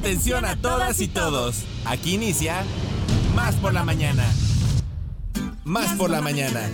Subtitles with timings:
[0.00, 1.64] Atención a todas y todos.
[1.84, 2.62] Aquí inicia
[3.34, 4.24] Más por la mañana.
[5.64, 6.70] Más por la mañana.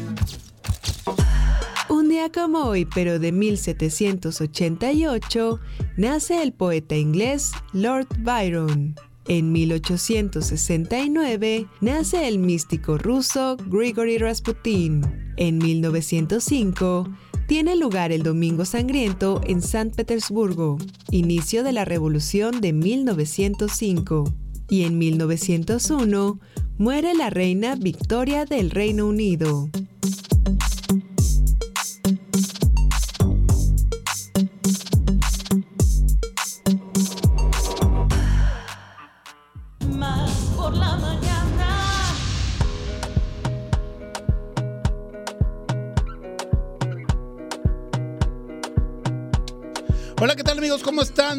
[1.89, 5.59] Un día como hoy, pero de 1788,
[5.97, 8.95] nace el poeta inglés Lord Byron.
[9.29, 15.33] En 1869 nace el místico ruso Grigory Rasputin.
[15.37, 17.09] En 1905
[17.53, 20.79] tiene lugar el Domingo Sangriento en San Petersburgo,
[21.11, 24.25] inicio de la Revolución de 1905.
[24.71, 26.41] Y en 1901
[26.79, 29.69] muere la reina Victoria del Reino Unido.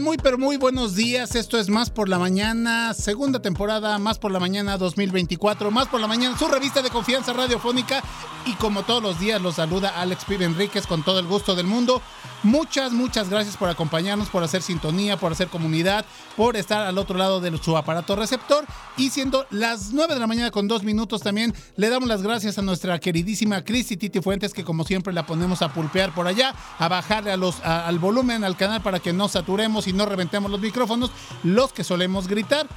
[0.04, 1.34] Muy, pero muy buenos días.
[1.34, 6.02] Esto es Más por la Mañana, segunda temporada, Más por la Mañana 2024, Más por
[6.02, 8.04] la Mañana, su revista de confianza radiofónica.
[8.46, 11.68] Y como todos los días, los saluda Alex Pibe Enríquez con todo el gusto del
[11.68, 12.02] mundo.
[12.44, 16.06] Muchas, muchas gracias por acompañarnos, por hacer sintonía, por hacer comunidad,
[16.36, 18.66] por estar al otro lado de su aparato receptor.
[18.98, 22.58] Y siendo las 9 de la mañana con dos minutos también, le damos las gracias
[22.58, 26.54] a nuestra queridísima Cristi Titi Fuentes, que como siempre la ponemos a pulpear por allá,
[26.80, 30.60] a bajarle los, al volumen, al canal para que no saturemos y no reventemos los
[30.60, 31.12] micrófonos,
[31.44, 32.68] los que solemos gritar.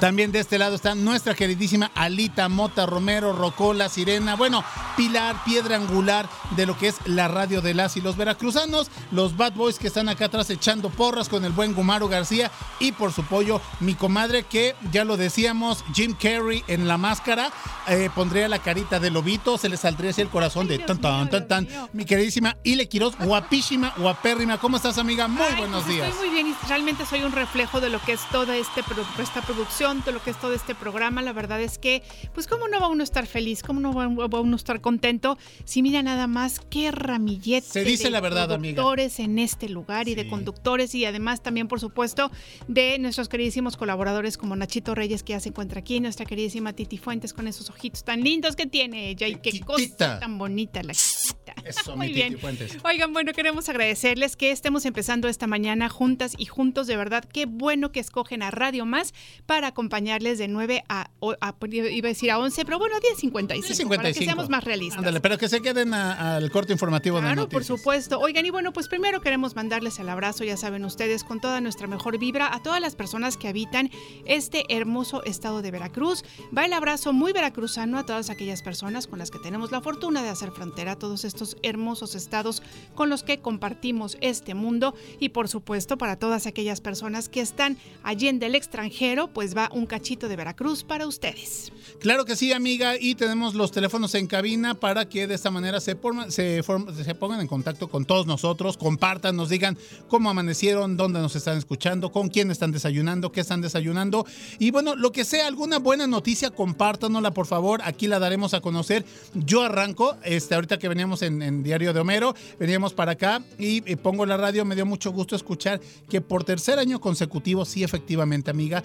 [0.00, 4.64] También de este lado está nuestra queridísima Alita Mota Romero, Rocola, Sirena, bueno,
[4.96, 9.36] pilar, piedra angular de lo que es la radio de las y los veracruzanos, los
[9.36, 13.12] Bad Boys que están acá atrás echando porras con el buen Gumaro García y por
[13.12, 17.50] su pollo mi comadre que ya lo decíamos, Jim Carrey en la máscara,
[17.88, 21.28] eh, pondría la carita de lobito, se le saldría así el corazón de tan tan
[21.30, 21.68] tan tan.
[21.92, 25.26] Mi queridísima Ile Quiroz, guapísima, guapérrima, ¿cómo estás amiga?
[25.26, 26.08] Muy Ay, buenos pues días.
[26.08, 28.82] Estoy muy bien y realmente soy un reflejo de lo que es toda este,
[29.18, 31.22] esta producción, todo lo que es todo este programa.
[31.22, 32.02] La verdad es que,
[32.34, 33.62] pues, ¿cómo no va uno a estar feliz?
[33.62, 35.38] ¿Cómo no va, uno a estar contento?
[35.64, 38.76] Si mira nada más qué ramillete Se dice de la verdad, amiga.
[38.76, 42.30] conductores en este lugar y de conductores y además también, por supuesto,
[42.66, 46.98] de nuestros queridísimos colaboradores como Nachito Reyes, que ya se encuentra aquí, nuestra queridísima Titi
[46.98, 50.92] Fuentes con esos ojitos tan lindos que tiene ella y qué cosa tan bonita la
[50.92, 51.54] chiquita.
[51.64, 52.28] Eso, Muy mi bien.
[52.30, 52.76] Titi Fuentes.
[52.84, 57.46] Oigan, bueno, queremos agradecerles que estemos empezando esta mañana juntas y juntos, de verdad, qué
[57.46, 59.14] bueno que escogen a Radio Más
[59.46, 61.08] para acompañarles de 9 a,
[61.40, 64.24] a- iba a decir a 11, pero bueno, 10.55, para que 55.
[64.24, 64.98] seamos más realistas.
[64.98, 68.18] Ándale, pero que se queden a- al corte informativo de Claro, por supuesto.
[68.18, 71.86] Oigan, y bueno, pues primero queremos mandarles el abrazo, ya saben ustedes, con toda nuestra
[71.86, 73.90] mejor vibra a todas las personas que habitan
[74.26, 76.24] este hermoso estado de Veracruz.
[76.56, 80.24] Va el abrazo muy veracruzano a todas aquellas personas con las que tenemos la fortuna
[80.24, 82.62] de hacer frontera, a todos estos hermosos estados
[82.96, 84.94] con los que compartimos este mundo.
[85.20, 89.67] Y por supuesto, para todas aquellas personas que están allí en del extranjero, pues va
[89.72, 91.72] un cachito de Veracruz para ustedes.
[92.00, 95.80] Claro que sí, amiga, y tenemos los teléfonos en cabina para que de esta manera
[95.80, 99.76] se, forma- se, se pongan en contacto con todos nosotros, compartan, nos digan
[100.08, 104.26] cómo amanecieron, dónde nos están escuchando, con quién están desayunando, qué están desayunando.
[104.58, 108.60] Y bueno, lo que sea, alguna buena noticia, compártanosla, por favor, aquí la daremos a
[108.60, 109.04] conocer.
[109.34, 114.24] Yo arranco, este, ahorita que veníamos en, Diario de Homero, veníamos para acá y, pongo
[114.26, 118.82] la radio, me dio mucho gusto escuchar que por tercer año consecutivo, sí, efectivamente, amiga,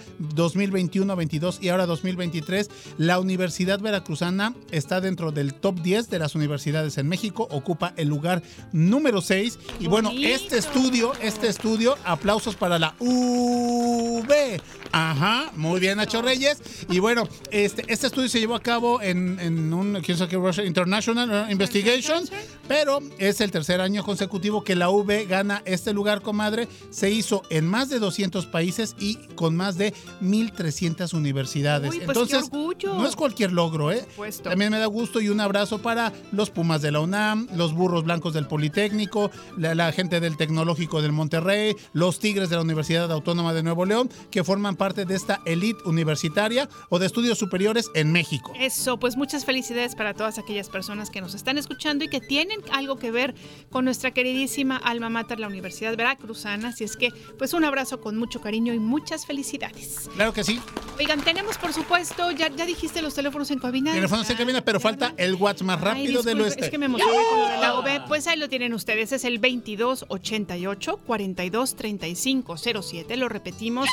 [0.74, 2.68] 2021, 22 y ahora 2023,
[2.98, 8.08] la Universidad Veracruzana está dentro del top 10 de las universidades en México, ocupa el
[8.08, 8.42] lugar
[8.72, 9.58] número 6.
[9.78, 10.28] Y bueno, Bonito.
[10.28, 14.60] este estudio, este estudio, aplausos para la UV.
[14.90, 16.60] Ajá, muy bien, Nacho Reyes.
[16.90, 20.36] Y bueno, este, este estudio se llevó a cabo en, en un ¿quién sabe qué?
[20.36, 22.24] Russia International uh, Investigation,
[22.66, 26.68] pero es el tercer año consecutivo que la UV gana este lugar, comadre.
[26.90, 30.63] Se hizo en más de 200 países y con más de 1.300
[31.12, 31.90] universidades.
[31.90, 32.94] Uy, pues, qué Entonces, orgullo.
[32.94, 34.04] no es cualquier logro, ¿eh?
[34.08, 34.48] supuesto.
[34.48, 38.04] También me da gusto y un abrazo para los Pumas de la UNAM, los Burros
[38.04, 43.10] Blancos del Politécnico, la, la gente del Tecnológico del Monterrey, los Tigres de la Universidad
[43.10, 47.90] Autónoma de Nuevo León, que forman parte de esta elite universitaria o de estudios superiores
[47.94, 48.52] en México.
[48.58, 52.60] Eso, pues muchas felicidades para todas aquellas personas que nos están escuchando y que tienen
[52.72, 53.34] algo que ver
[53.70, 56.68] con nuestra queridísima alma mater, la Universidad Veracruzana.
[56.68, 60.08] Así es que, pues un abrazo con mucho cariño y muchas felicidades.
[60.14, 60.53] Claro que sí.
[60.98, 63.92] Oigan, tenemos por supuesto, ya, ya dijiste los teléfonos en cabina.
[63.92, 66.64] Teléfonos en cabina, pero falta el WhatsApp más Ay, rápido del disculpe, oeste.
[66.66, 68.04] Es que me emocioné con lo de la.
[68.06, 69.12] Pues ahí lo tienen ustedes.
[69.12, 73.16] Es el 2288 42 35 07.
[73.16, 73.88] Lo repetimos.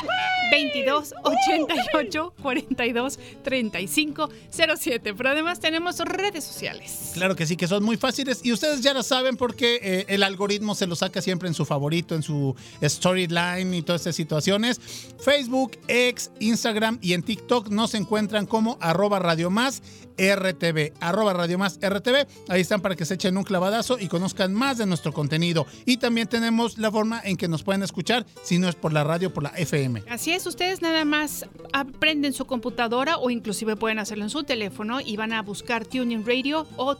[0.52, 5.14] 2288 42 35 07.
[5.14, 7.10] Pero además tenemos redes sociales.
[7.14, 10.22] Claro que sí, que son muy fáciles y ustedes ya lo saben porque eh, el
[10.22, 14.80] algoritmo se lo saca siempre en su favorito, en su storyline y todas estas situaciones.
[15.18, 19.82] Facebook, X, Instagram y en TikTok nos encuentran como arroba Radio Más
[20.18, 22.26] RTV, arroba Radio Más RTV.
[22.48, 25.66] Ahí están para que se echen un clavadazo y conozcan más de nuestro contenido.
[25.86, 29.04] Y también tenemos la forma en que nos pueden escuchar, si no es por la
[29.04, 30.02] radio, por la FM.
[30.08, 35.00] Así es, ustedes nada más aprenden su computadora o inclusive pueden hacerlo en su teléfono
[35.00, 36.96] y van a buscar Tuning Radio o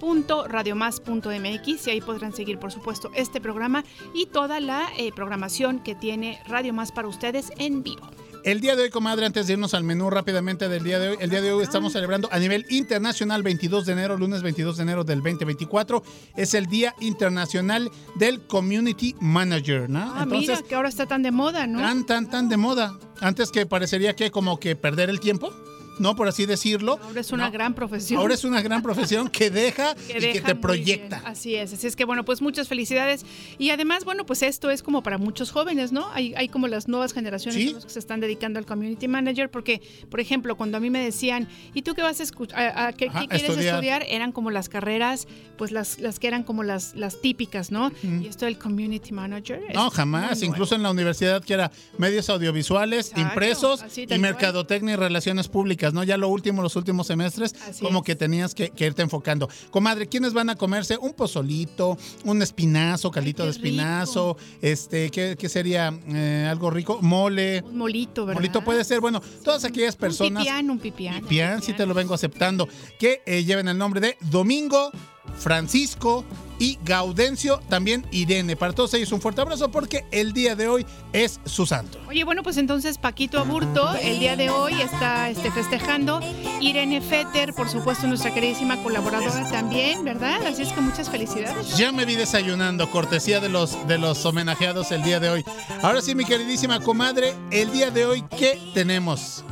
[0.00, 5.94] www.radiomás.mx y ahí podrán seguir, por supuesto, este programa y toda la eh, programación que
[5.94, 8.08] tiene Radio Más para ustedes en vivo.
[8.44, 11.16] El día de hoy, comadre, antes de irnos al menú rápidamente del día de hoy,
[11.18, 14.82] el día de hoy estamos celebrando a nivel internacional 22 de enero, lunes 22 de
[14.82, 16.02] enero del 2024,
[16.36, 20.12] es el Día Internacional del Community Manager, ¿no?
[20.14, 21.78] Ah, mira, que ahora está tan de moda, ¿no?
[21.78, 22.98] Tan, tan, tan de moda.
[23.20, 25.50] Antes que parecería que como que perder el tiempo.
[25.98, 26.16] ¿No?
[26.16, 26.98] Por así decirlo.
[27.02, 28.20] Ahora es una gran profesión.
[28.20, 31.22] Ahora es una gran profesión que deja y que te proyecta.
[31.24, 33.24] Así es, así es que bueno, pues muchas felicidades.
[33.58, 36.10] Y además, bueno, pues esto es como para muchos jóvenes, ¿no?
[36.12, 40.20] Hay, hay como las nuevas generaciones que se están dedicando al community manager, porque, por
[40.20, 44.04] ejemplo, cuando a mí me decían, ¿y tú qué vas a, a, qué, quieres estudiar?
[44.08, 45.26] Eran como las carreras,
[45.56, 47.92] pues las, las que eran como las, las típicas, ¿no?
[48.02, 49.62] Y esto del community manager.
[49.74, 50.42] No, jamás.
[50.42, 55.83] Incluso en la universidad que era medios audiovisuales, impresos y mercadotecnia y relaciones públicas.
[55.92, 56.04] ¿No?
[56.04, 59.48] Ya lo último, los últimos semestres, como que tenías que, irte enfocando.
[59.70, 60.96] Comadre, ¿quiénes van a comerse?
[60.98, 65.92] Un pozolito, un espinazo, calito de espinazo, este, ¿qué, sería?
[66.08, 67.62] Eh, algo rico, mole.
[67.62, 68.40] Un molito, ¿verdad?
[68.40, 70.42] Molito puede ser, bueno, todas aquellas personas.
[70.42, 71.20] Un pipián, un pipián.
[71.22, 72.68] Pipián, sí te lo vengo aceptando.
[72.98, 74.90] Que eh, lleven el nombre de Domingo
[75.36, 76.24] Francisco
[76.58, 78.56] y Gaudencio, también Irene.
[78.56, 81.98] Para todos ellos un fuerte abrazo porque el día de hoy es su santo.
[82.08, 86.20] Oye, bueno, pues entonces Paquito Aburto el día de hoy está este, festejando.
[86.60, 90.46] Irene Fetter, por supuesto, nuestra queridísima colaboradora también, ¿verdad?
[90.46, 91.76] Así es que muchas felicidades.
[91.76, 95.44] Ya me vi desayunando, cortesía de los, de los homenajeados el día de hoy.
[95.82, 99.44] Ahora sí, mi queridísima comadre, el día de hoy, ¿qué tenemos?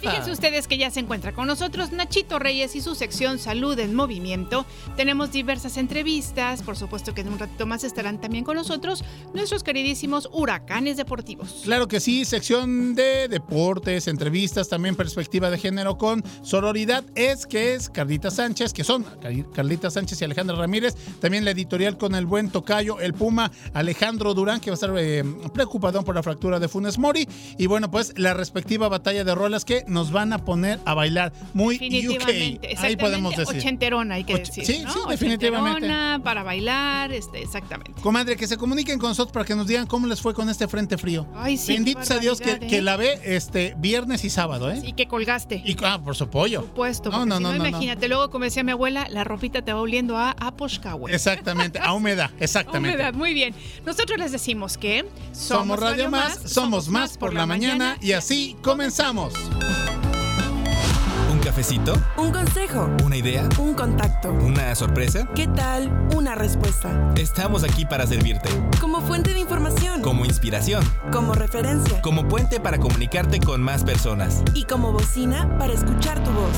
[0.00, 3.94] Fíjense ustedes que ya se encuentra con nosotros Nachito Reyes y su sección Salud en
[3.94, 4.66] Movimiento.
[4.96, 9.62] Tenemos diversas entrevistas, por supuesto que en un ratito más estarán también con nosotros nuestros
[9.62, 11.60] queridísimos huracanes deportivos.
[11.64, 17.04] Claro que sí, sección de deportes, entrevistas, también perspectiva de género con sororidad.
[17.14, 19.04] Es que es Carlita Sánchez, que son
[19.54, 20.94] Carlita Sánchez y Alejandra Ramírez.
[21.20, 24.92] También la editorial con el buen tocayo, el Puma Alejandro Durán, que va a estar
[24.98, 27.28] eh, preocupado por la fractura de Funes Mori.
[27.58, 31.32] Y bueno, pues la respectiva batalla de rolas que nos van a poner a bailar
[31.54, 32.84] muy definitivamente, UK.
[32.84, 33.58] Ahí podemos decir.
[33.58, 34.64] Ochenterona, hay que decir.
[34.64, 35.88] Sí, sí, definitivamente.
[36.22, 38.00] para bailar, este, exactamente.
[38.02, 40.68] Comadre, que se comuniquen con nosotros para que nos digan cómo les fue con este
[40.68, 41.26] frente frío.
[41.34, 41.72] Ay, sí.
[41.72, 42.82] Bendito sea Dios que, que, ¿eh?
[42.82, 44.80] la ve este viernes y sábado, ¿eh?
[44.84, 45.62] Y que colgaste.
[45.64, 46.60] Y, ah, por su pollo.
[46.60, 47.10] Por supuesto.
[47.10, 50.16] No, no, no, no, Imagínate, luego, como decía mi abuela, la ropita te va oliendo
[50.16, 51.12] a Aposhkawe.
[51.12, 52.96] Exactamente, a humedad, exactamente.
[52.96, 53.54] humedad, muy bien.
[53.84, 59.49] Nosotros les decimos que somos, Radio, Más, somos más por la mañana y así comenzamos
[61.50, 61.94] cafecito?
[62.16, 62.88] ¿Un consejo?
[63.04, 63.48] ¿Una idea?
[63.58, 64.30] ¿Un contacto?
[64.30, 65.26] ¿Una sorpresa?
[65.34, 65.90] ¿Qué tal?
[66.14, 67.12] Una respuesta.
[67.16, 68.48] Estamos aquí para servirte.
[68.80, 70.00] Como fuente de información.
[70.00, 70.84] Como inspiración.
[71.10, 72.00] Como referencia.
[72.02, 74.44] Como puente para comunicarte con más personas.
[74.54, 76.56] Y como bocina para escuchar tu voz.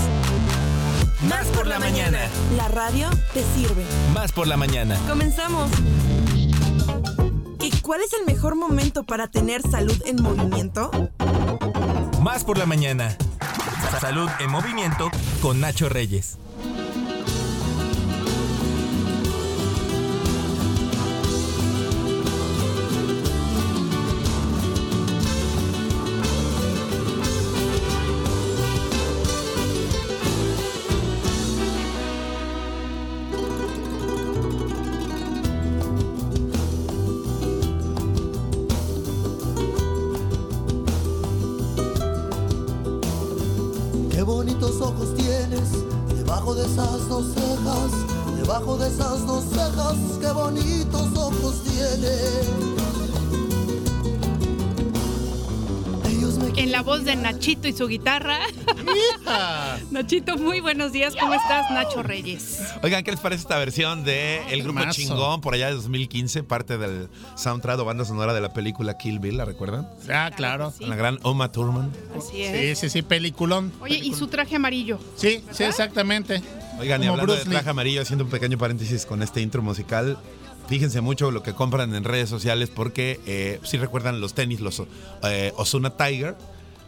[1.26, 2.18] Más por la mañana.
[2.56, 3.86] La radio te sirve.
[4.12, 4.98] Más por la mañana.
[5.08, 5.70] Comenzamos.
[7.62, 10.90] ¿Y cuál es el mejor momento para tener salud en movimiento?
[12.22, 13.16] Más por la mañana.
[14.00, 15.10] Salud en movimiento
[15.40, 16.38] con Nacho Reyes.
[57.16, 58.38] Nachito y su guitarra.
[59.90, 61.14] Nachito, muy buenos días.
[61.18, 62.60] ¿Cómo estás, Nacho Reyes?
[62.82, 66.42] Oigan, ¿qué les parece esta versión de El Grupo Chingón por allá de 2015?
[66.44, 69.88] Parte del soundtrack o banda sonora de la película Kill Bill, ¿la recuerdan?
[70.08, 70.72] Ah, claro.
[70.80, 71.90] La gran Oma Thurman.
[72.16, 72.78] Así es.
[72.78, 73.72] Sí, sí, sí, peliculón.
[73.80, 74.98] Oye, y su traje amarillo.
[75.16, 76.42] Sí, sí, exactamente.
[76.82, 80.18] Oigan, y hablando de traje amarillo, haciendo un pequeño paréntesis con este intro musical,
[80.68, 84.80] Fíjense mucho lo que compran en redes sociales porque eh, si recuerdan los tenis, los
[85.24, 86.36] eh, Osuna Tiger,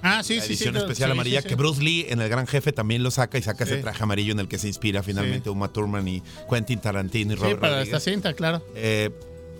[0.00, 1.48] Ah, sí, la sí, edición sí, especial sí, amarilla, sí, sí.
[1.48, 3.82] que Bruce Lee en El Gran Jefe también lo saca y saca ese Sí.
[3.82, 7.42] traje amarillo en el que se inspira finalmente Uma Thurman y Quentin Tarantino y Sí,
[7.42, 7.94] Robert para Rodríguez.
[7.98, 8.62] esta cinta, claro.
[8.76, 9.10] Eh,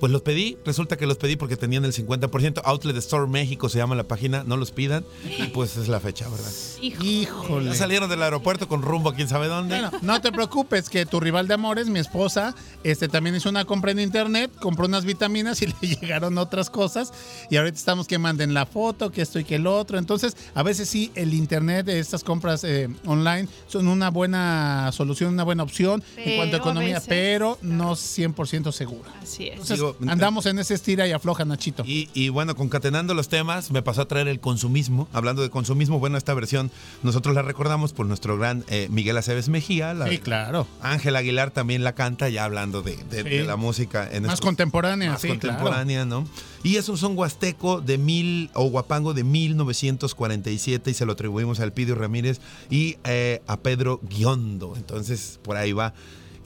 [0.01, 2.61] pues los pedí, resulta que los pedí porque tenían el 50%.
[2.65, 5.05] Outlet Store México se llama la página, no los pidan.
[5.39, 6.51] Y pues es la fecha, ¿verdad?
[6.81, 7.71] Híjole.
[7.71, 9.81] Ya salieron del aeropuerto con rumbo a quién sabe dónde.
[9.81, 13.65] Bueno, no te preocupes, que tu rival de amores, mi esposa, este también hizo una
[13.65, 17.13] compra en internet, compró unas vitaminas y le llegaron otras cosas.
[17.51, 19.99] Y ahorita estamos que manden la foto, que esto y que el otro.
[19.99, 25.33] Entonces, a veces sí, el internet de estas compras eh, online son una buena solución,
[25.33, 29.11] una buena opción en cuanto a economía, veces, pero no 100% segura.
[29.23, 29.53] Así es.
[29.53, 31.85] Entonces, Digo, andamos en ese estira y afloja, Nachito.
[31.87, 35.07] Y, y bueno, concatenando los temas, me pasó a traer el consumismo.
[35.13, 36.71] Hablando de consumismo, bueno, esta versión
[37.03, 39.95] nosotros la recordamos por nuestro gran eh, Miguel Aceves Mejía.
[39.95, 40.67] La, Sí, claro.
[40.81, 43.29] Ángel Aguilar también la canta, ya hablando de, de- Sí.
[43.29, 44.09] de la música.
[44.11, 46.27] En Más estos- contemporánea, más sí, contemporánea, ¿no?
[46.63, 51.61] Y es un son huasteco de mil, o guapango de 1947 y se lo atribuimos
[51.61, 54.75] a Elpidio Ramírez y eh, a Pedro Guiondo.
[54.77, 55.95] Entonces, por ahí va.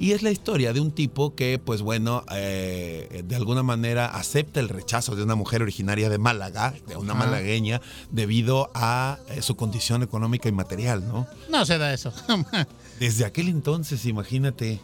[0.01, 4.61] Y es la historia de un tipo que, pues bueno, eh, de alguna manera acepta
[4.61, 9.57] el rechazo de una mujer originaria de Málaga, de una malagueña, debido a eh, su
[9.57, 11.27] condición económica y material, ¿no?
[11.51, 12.13] No se da eso.
[13.01, 14.81] Desde aquel entonces, imagínate,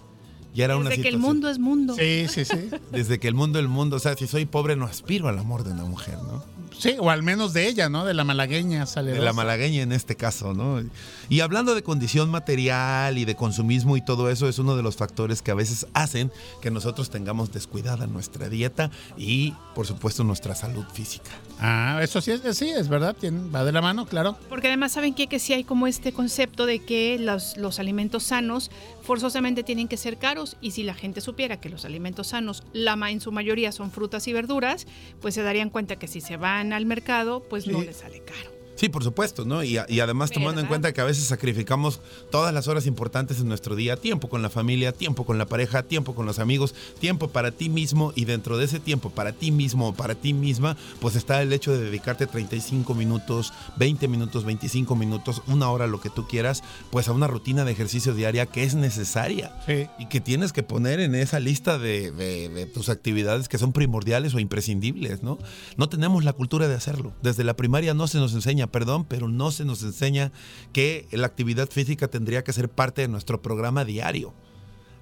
[0.52, 1.94] ya era una Desde que el mundo es mundo.
[1.94, 2.70] sí, sí, sí.
[2.90, 5.62] Desde que el mundo el mundo, o sea, si soy pobre no aspiro al amor
[5.62, 6.44] de una mujer, ¿no?
[6.78, 8.04] Sí, o al menos de ella, ¿no?
[8.04, 9.12] De la malagueña sale.
[9.12, 10.82] De la malagueña en este caso, ¿no?
[11.28, 14.96] Y hablando de condición material y de consumismo y todo eso, es uno de los
[14.96, 20.54] factores que a veces hacen que nosotros tengamos descuidada nuestra dieta y, por supuesto, nuestra
[20.54, 21.30] salud física.
[21.60, 23.16] Ah, eso sí es, sí, es verdad,
[23.54, 24.36] va de la mano, claro.
[24.48, 25.26] Porque además saben qué?
[25.28, 28.70] que sí hay como este concepto de que los, los alimentos sanos
[29.02, 32.94] forzosamente tienen que ser caros y si la gente supiera que los alimentos sanos, la
[33.10, 34.86] en su mayoría son frutas y verduras,
[35.20, 37.86] pues se darían cuenta que si se van al mercado, pues no Sí.
[37.86, 38.53] les sale caro.
[38.76, 39.62] Sí, por supuesto, ¿no?
[39.62, 42.00] Y, además tomando en cuenta que a veces sacrificamos
[42.30, 45.84] todas las horas importantes en nuestro día, tiempo con la familia, tiempo con la pareja,
[45.84, 49.50] tiempo con los amigos, tiempo para ti mismo y dentro de ese tiempo para ti
[49.52, 54.44] mismo o para ti misma, pues está el hecho de dedicarte 35 minutos, 20 minutos,
[54.44, 58.46] 25 minutos, una hora, lo que tú quieras, pues a una rutina de ejercicio diaria
[58.46, 59.86] que es necesaria Sí.
[59.98, 63.72] y que tienes que poner en esa lista de, de- de tus actividades que son
[63.72, 65.38] primordiales o imprescindibles, ¿no?
[65.76, 67.12] No tenemos la cultura de hacerlo.
[67.22, 70.32] Desde la primaria no se nos enseña, perdón, pero no se nos enseña
[70.72, 74.34] que la actividad física tendría que ser parte de nuestro programa diario.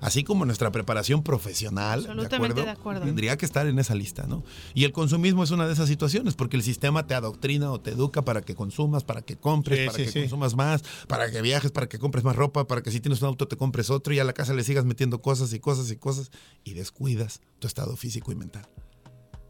[0.00, 3.02] Así como nuestra preparación profesional, Absolutamente de acuerdo.
[3.04, 4.42] tendría que estar en esa lista, ¿no?
[4.74, 7.92] Y el consumismo es una de esas situaciones, porque el sistema te adoctrina o te
[7.92, 10.20] educa para que consumas, para que compres, Sí, para sí, que sí.
[10.22, 13.28] consumas más, para que viajes, para que compres más ropa, para que si tienes un
[13.28, 15.96] auto te compres otro y a la casa le sigas metiendo cosas y cosas y
[15.96, 16.32] cosas
[16.64, 18.66] y descuidas tu estado físico y mental.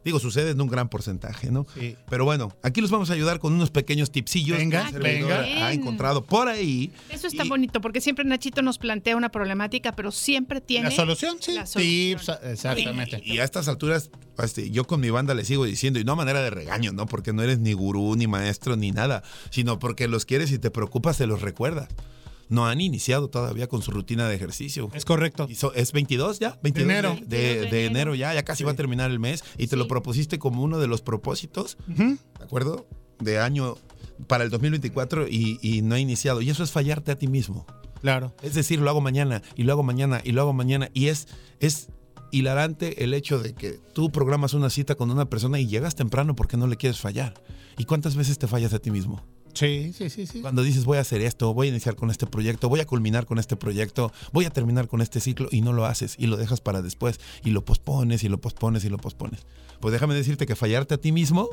[0.05, 1.67] Digo, sucede en un gran porcentaje, ¿no?
[1.79, 1.97] Sí.
[2.11, 5.41] Pero bueno, aquí los vamos a ayudar con unos pequeños tipsillos Venga, que venga.
[5.43, 6.93] ha encontrado por ahí.
[7.09, 10.97] Eso está Y- bonito porque siempre Nachito nos plantea una problemática, pero siempre tiene ¿La
[10.97, 11.37] solución?
[11.41, 11.53] Sí.
[11.55, 12.21] la Sí, solución.
[12.43, 13.23] sa- exactamente.
[13.25, 14.11] Y a estas alturas,
[14.43, 17.07] este, yo con mi banda le sigo diciendo, y no a manera de regaño, ¿no?
[17.07, 20.71] Porque no eres ni gurú, ni maestro, ni nada, sino porque los quieres y te
[20.71, 21.89] preocupas, se los recuerdas.
[22.53, 24.91] No han iniciado todavía con su rutina de ejercicio.
[24.95, 25.47] Es correcto.
[25.49, 26.59] Y so- ¿Es 22 ya?
[26.63, 27.15] 22 enero.
[27.15, 27.91] De, de- 22 de de enero.
[27.91, 30.79] enero ya, ya casi va a terminar el mes y te lo propusiste como uno
[30.79, 31.79] de los propósitos.
[31.87, 32.87] ¿de acuerdo?
[33.21, 33.77] De año
[34.27, 36.43] para el 2024 y, y no ha iniciado.
[36.43, 37.67] Y eso es fallarte a ti mismo.
[38.01, 38.35] Claro.
[38.43, 40.91] Es decir, lo hago mañana y lo hago mañana y lo hago mañana.
[40.93, 41.29] Y es,
[41.61, 41.89] es
[42.33, 46.35] hilarante el hecho de que tú programas una cita con una persona y llegas temprano
[46.35, 47.35] porque no le quieres fallar.
[47.79, 49.25] ¿Y cuántas veces te fallas a ti mismo?
[49.55, 50.41] Sí, sí, sí, sí.
[50.41, 53.27] Cuando dices voy a hacer esto, voy a iniciar con este proyecto, voy a culminar
[53.27, 56.37] con este proyecto, voy a terminar con este ciclo y no lo haces y lo
[56.37, 59.47] dejas para después y lo pospones y lo pospones y lo pospones.
[59.81, 61.51] Pues déjame decirte que fallarte a ti mismo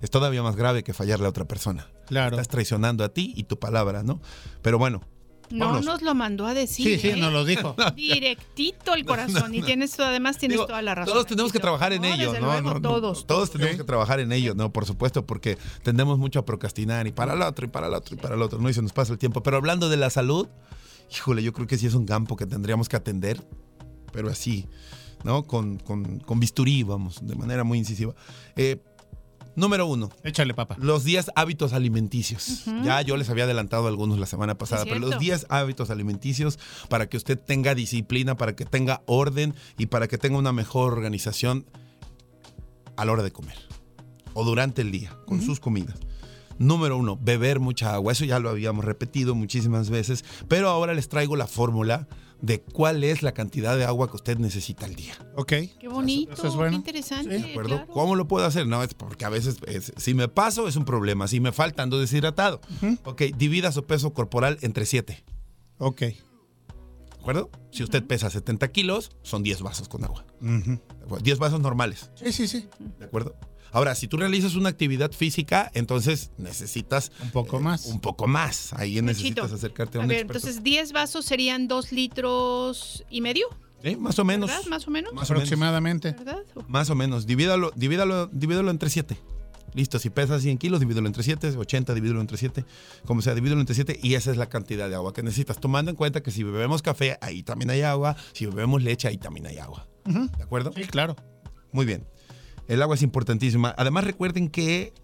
[0.00, 1.88] es todavía más grave que fallarle a otra persona.
[2.06, 2.36] Claro.
[2.36, 4.20] Estás traicionando a ti y tu palabra, ¿no?
[4.60, 5.02] Pero bueno,
[5.52, 5.84] No Vámonos.
[5.84, 6.86] nos lo mandó a decir.
[6.86, 7.16] Sí, sí, ¿eh?
[7.16, 7.76] nos lo dijo.
[7.96, 9.54] Directito el corazón.
[9.54, 11.12] Y tienes además tienes Digo, toda la razón.
[11.12, 12.46] Todos tenemos que trabajar en No, ello, desde ¿no?
[12.52, 13.26] luego, No, no, todos.
[13.26, 14.72] Todos tenemos que trabajar en ello, ¿no?
[14.72, 18.14] Por supuesto, porque tendemos mucho a procrastinar y para el otro, y para el otro,
[18.14, 18.68] y para el otro, ¿no?
[18.68, 19.42] Y se nos pasa el tiempo.
[19.42, 20.48] Pero hablando de la salud,
[21.14, 23.44] híjole, yo creo que sí es un campo que tendríamos que atender,
[24.12, 24.66] pero así,
[25.24, 25.44] ¿no?
[25.44, 28.14] Con, con, con bisturí, vamos, de manera muy incisiva.
[28.56, 28.82] Eh,
[29.56, 30.76] número uno, Échale, papá.
[30.78, 32.64] los 10 hábitos alimenticios.
[32.82, 35.24] Ya yo les había adelantado algunos la semana pasada, pero los cierto.
[35.24, 40.18] 10 hábitos alimenticios para que usted tenga disciplina, para que tenga orden y para que
[40.18, 41.66] tenga una mejor organización
[42.96, 43.56] a la hora de comer
[44.34, 45.96] o durante el día con sus comidas.
[46.58, 48.12] Número uno, beber mucha agua.
[48.12, 52.06] Eso ya lo habíamos repetido muchísimas veces, pero ahora les traigo la fórmula
[52.42, 55.14] de cuál es la cantidad de agua que usted necesita al día.
[55.36, 55.52] Ok.
[55.78, 56.70] Qué bonito, eso es bueno.
[56.72, 57.36] qué interesante.
[57.38, 57.76] Sí, ¿De acuerdo?
[57.76, 57.92] claro.
[57.92, 58.66] ¿Cómo lo puedo hacer?
[58.66, 61.82] No, es porque a veces es- si me paso es un problema, si me falta
[61.84, 62.60] ando deshidratado.
[63.04, 65.24] Ok, divida su peso corporal entre 7.
[65.78, 66.00] Ok.
[66.00, 66.16] ¿De
[67.20, 67.50] acuerdo?
[67.70, 70.24] Si usted pesa 70 kilos, son 10 vasos con agua.
[70.40, 70.72] Ujú.
[70.98, 71.22] ¿De acuerdo?
[71.22, 72.10] 10 vasos normales.
[72.16, 72.68] Sí, sí, sí.
[72.98, 73.36] ¿De acuerdo?
[73.72, 77.86] Ahora, si tú realizas una actividad física, entonces necesitas Un poco más.
[77.86, 78.72] un poco más.
[78.74, 80.38] Ahí necesitas acercarte a A un ver, experto.
[80.46, 83.46] entonces 10 vasos serían 2 litros y medio,
[83.82, 83.96] ¿Sí?
[83.96, 84.48] Más o menos.
[84.50, 84.66] ¿verdad?
[84.68, 85.12] Más o menos.
[85.12, 85.42] Más o menos.
[85.42, 86.12] Aproximadamente.
[86.12, 86.42] ¿Verdad?
[86.68, 87.26] Más o menos.
[87.26, 89.16] Divídalo, divídalo, divídalo entre 7.
[89.74, 92.64] Listo, si pesas 100 kilos, divídelo entre 7, 80, divídelo entre 7,
[93.06, 95.58] como sea, divídelo entre 7 y esa es la cantidad de agua que necesitas.
[95.58, 99.16] Tomando en cuenta que si bebemos café, ahí también hay agua, si bebemos leche, ahí
[99.16, 99.88] también hay agua.
[100.04, 100.72] ¿De acuerdo?
[100.76, 101.16] Sí, claro.
[101.72, 102.06] Muy bien.
[102.72, 103.74] El agua es importantísima.
[103.76, 104.94] Además, recuerden que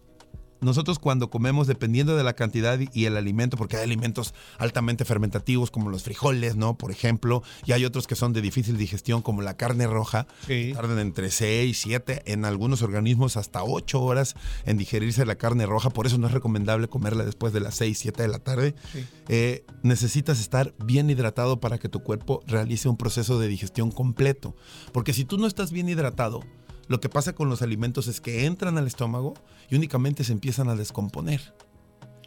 [0.62, 5.70] nosotros cuando comemos, dependiendo de la cantidad y el alimento, porque hay alimentos altamente fermentativos
[5.70, 6.78] como los frijoles, ¿no?
[6.78, 10.72] Por ejemplo, y hay otros que son de difícil digestión como la carne roja, Sí.
[10.74, 14.34] tardan entre 6, 7, en algunos organismos hasta 8 horas
[14.64, 17.98] en digerirse la carne roja, por eso no es recomendable comerla después de las 6,
[17.98, 18.74] 7 de la tarde.
[18.94, 19.04] Sí.
[19.28, 24.56] Eh, necesitas estar bien hidratado para que tu cuerpo realice un proceso de digestión completo,
[24.92, 26.40] porque si tú no estás bien hidratado,
[26.88, 29.34] lo que pasa con los alimentos es que entran al estómago
[29.70, 31.54] y únicamente se empiezan a descomponer.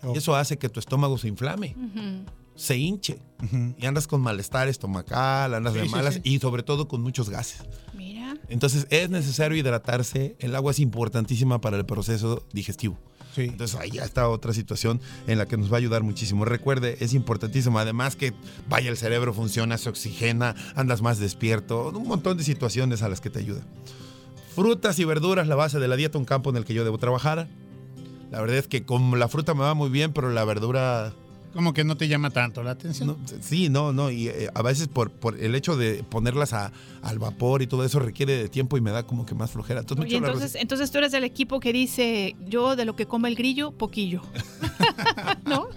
[0.03, 0.13] Oh.
[0.15, 1.75] Y eso hace que tu estómago se inflame,
[2.56, 3.20] se hinche
[3.77, 6.22] y andas con malestar estomacal, andas Sí, de sí, malas sí.
[6.24, 7.63] y sobre todo con muchos gases.
[7.96, 8.36] Mira.
[8.50, 10.36] Entonces es necesario hidratarse.
[10.39, 12.98] El agua es importantísima para el proceso digestivo.
[13.36, 13.44] Sí.
[13.44, 16.44] Entonces ahí ya está otra situación en la que nos va a ayudar muchísimo.
[16.46, 17.80] Recuerde, es importantísimo.
[17.80, 18.34] Además que
[18.68, 23.22] vaya el cerebro funciona, se oxigena, andas más despierto, un montón de situaciones a las
[23.22, 23.62] que te ayuda.
[24.55, 26.98] Frutas y verduras, la base de la dieta, un campo en el que yo debo
[26.98, 27.48] trabajar.
[28.31, 31.13] La verdad es que con la fruta me va muy bien, pero la verdura
[31.53, 33.08] Como que no te llama tanto la atención.
[33.10, 34.10] no, sí, no, no.
[34.12, 37.84] Y eh, a veces por, por el hecho de ponerlas a- al vapor y todo
[37.84, 39.79] eso requiere de tiempo y me da como que más flojera.
[39.81, 43.27] Entonces, Oye, entonces, entonces tú eres del equipo que dice, yo de lo que come
[43.29, 44.22] el grillo, poquillo.
[45.46, 45.67] ¿No?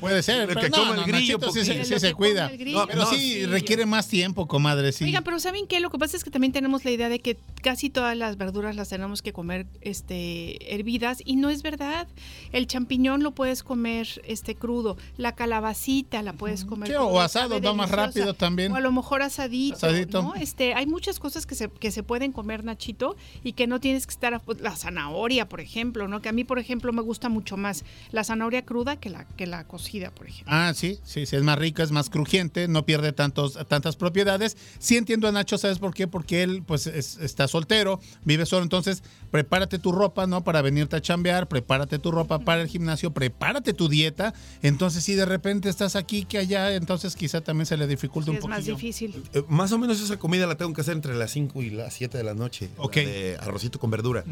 [0.00, 0.50] Puede ser.
[0.50, 1.98] El que no, come el no, grillo, Nachito sí, poquillo.
[1.98, 2.46] se- cuida.
[2.48, 3.50] el grillo, No, Pero sí poquillo.
[3.50, 4.92] requiere más tiempo, comadre.
[4.92, 5.04] Sí.
[5.04, 5.80] Oigan, pero ¿saben qué?
[5.80, 8.76] Lo que pasa es que también tenemos la idea de que casi todas las verduras
[8.76, 12.08] las tenemos que comer este, hervidas y no es verdad.
[12.52, 17.60] El champiñón lo puedes comer este, crudo, la calabacita la puedes comer Sí, o asado,
[17.60, 18.72] va más rápido también.
[18.72, 20.22] O a lo mejor asadito, Asadito.
[20.22, 20.34] ¿no?
[20.34, 24.06] Este, hay muchas cosas que se, que se pueden comer, Nachito, y que no tienes
[24.06, 24.34] que estar...
[24.34, 26.20] a- pues, La zanahoria, por ejemplo, ¿no?
[26.22, 29.46] Que a mí, por ejemplo, me gusta mucho más la zanahoria cruda que la, que
[29.46, 30.52] la cocida, por ejemplo.
[30.54, 34.56] Ah, sí, sí, sí, es más rica, es más crujiente, no pierde tantos, tantas propiedades.
[34.78, 36.06] Sí entiendo a Nacho, ¿sabes por qué?
[36.08, 40.42] Porque él pues es- está soltero, vive solo, entonces prepárate tu ropa, ¿no?
[40.44, 44.34] Para venirte a chambear, prepárate tu ropa para el gimnasio, prepárate tu dieta.
[44.62, 48.36] Entonces si de repente estás aquí que allá, entonces quizá también se le dificulta Sí,
[48.38, 49.22] un es más difícil.
[49.34, 51.92] Eh, más o menos esa comida la tengo que hacer entre las 5 y las
[51.92, 52.70] 7 de la noche.
[52.78, 52.94] la Ok.
[52.94, 54.24] de arrocito con verdura.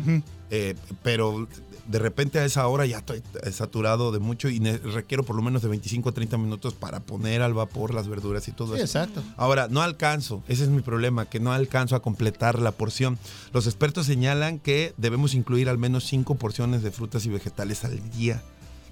[0.51, 1.47] Eh, pero
[1.89, 5.61] de repente a esa hora ya estoy saturado de mucho y requiero por lo menos
[5.63, 8.99] de 25 a 30 minutos para poner al vapor las verduras y todo Sí, eso.
[8.99, 9.23] exacto.
[9.37, 13.19] Ahora, no alcanzo, ese es mi problema, que no alcanzo a completar la porción.
[13.53, 17.99] Los expertos señalan que debemos incluir al menos 5 porciones de frutas y vegetales al
[18.11, 18.43] día.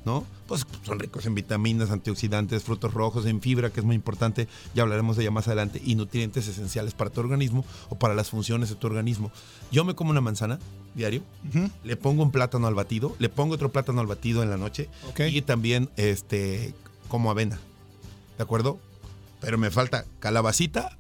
[0.06, 0.24] ¿No?
[0.46, 4.84] Pues son ricos en vitaminas, antioxidantes, frutos rojos, en fibra, que es muy importante, ya
[4.84, 8.68] hablaremos de ella más adelante, y nutrientes esenciales para tu organismo o para las funciones
[8.68, 9.32] de tu organismo.
[9.72, 10.60] Yo me como una manzana
[10.94, 11.22] diario,
[11.82, 14.88] le pongo un plátano al batido, le pongo otro plátano al batido en la noche
[15.18, 16.72] y también este
[17.08, 17.58] como avena.
[18.38, 18.78] ¿De acuerdo?
[19.40, 20.96] Pero me falta calabacita,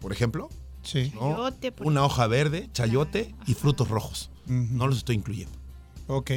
[0.00, 0.48] por ejemplo,
[0.82, 1.12] Sí.
[1.14, 1.32] ¿no?
[1.32, 4.30] Chayote, por una hoja verde, chayote y frutos rojos.
[4.46, 5.52] No los estoy incluyendo.
[6.06, 6.30] Ok.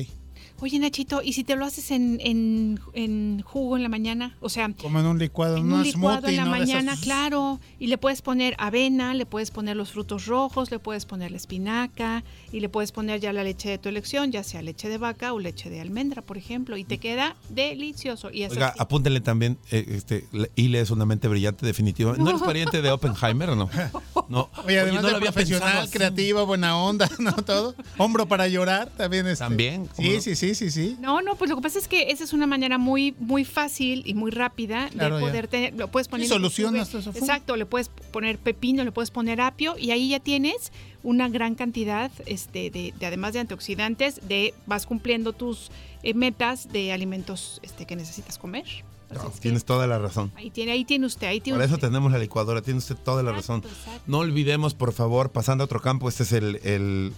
[0.62, 4.36] Oye, Nachito, ¿y si te lo haces en, en, en jugo en la mañana?
[4.41, 6.52] O sea, Como en un licuado, en un licuado en la ¿no?
[6.52, 7.60] De esas- mañana, claro.
[7.80, 11.38] Y le puedes poner avena, le puedes poner los frutos rojos, le puedes poner la
[11.38, 14.98] espinaca y le puedes poner ya la leche de tu elección, ya sea leche de
[14.98, 16.76] vaca o leche de almendra, por ejemplo.
[16.78, 18.30] Y te queda delicioso.
[18.32, 18.80] Y eso Oiga, sí.
[18.82, 22.15] apúntenle también, eh, este, Ile es una mente brillante definitiva.
[22.17, 23.69] ¿No eres pariente de Oppenheimer o no?
[24.30, 24.50] No.
[24.63, 27.32] Oye, además no de lo había profesional, creativa, buena onda, ¿no?
[27.34, 27.74] Todo.
[27.98, 29.43] Hombro para llorar, también este.
[29.43, 30.22] También, ¿cómo Sí, no?
[30.22, 30.98] sí, sí, sí, sí.
[31.00, 34.04] No, no, pues lo que pasa es que esa es una manera muy, muy fácil
[34.06, 37.10] y muy rápida Claro, de poder tener, lo puedes poner Sí, inclusive- solucionas eso.
[37.18, 40.72] Exacto, le puedes poner pepino, le puedes poner apio y ahí ya tienes
[41.04, 45.72] una gran cantidad este, de, de además de antioxidantes, de vas cumpliendo tus
[46.04, 48.66] eh, metas de alimentos este, que necesitas comer.
[49.12, 50.32] No, tienes toda la razón.
[50.36, 53.24] ahí tiene, ahí tiene usted, ahí tiene Para eso tenemos la licuadora, tiene usted toda
[53.24, 53.64] la razón.
[53.66, 54.04] Exacto.
[54.06, 57.14] No olvidemos, por favor, pasando a otro campo, este es el, el-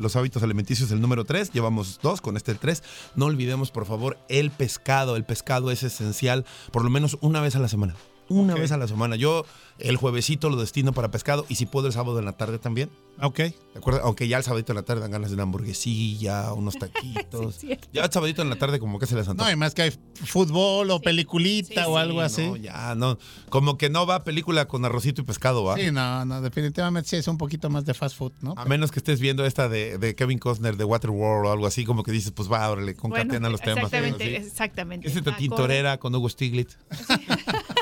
[0.00, 2.82] los hábitos alimenticios, el número 3, llevamos dos, con este el 3.
[3.14, 5.16] No olvidemos, por favor, el pescado.
[5.16, 7.94] El pescado es esencial por lo menos una vez a la semana.
[8.30, 9.16] Una vez a la semana.
[9.16, 9.44] Yo
[9.78, 12.90] el juevesito lo destino para pescado y si puedo el sábado en la tarde también.
[13.20, 13.36] Ok.
[13.36, 14.00] ¿De acuerdo?
[14.04, 17.56] Aunque ya el sabadito en la tarde dan ganas de una hamburguesilla, unos taquitos.
[17.56, 19.48] Sí, ya el sabadito en la tarde como que se les antoja.
[19.48, 19.92] No, y más que hay
[20.24, 22.46] fútbol o peliculita Sí, o sí, algo así.
[22.46, 23.18] No, ya, no.
[23.48, 25.76] Como que no va película con arrocito y pescado, ¿va?
[25.76, 28.54] Sí, no, no, definitivamente sí es un poquito más de fast food, ¿no?
[28.56, 31.84] A menos que estés viendo esta de, de Kevin Costner de Waterworld o algo así,
[31.84, 33.84] como que dices, pues va, órale, concatena los temas.
[33.84, 34.34] Exactamente, ¿sí?
[34.36, 35.08] exactamente.
[35.08, 36.76] Ese Ah, tintorera con Hugo Stiglitz.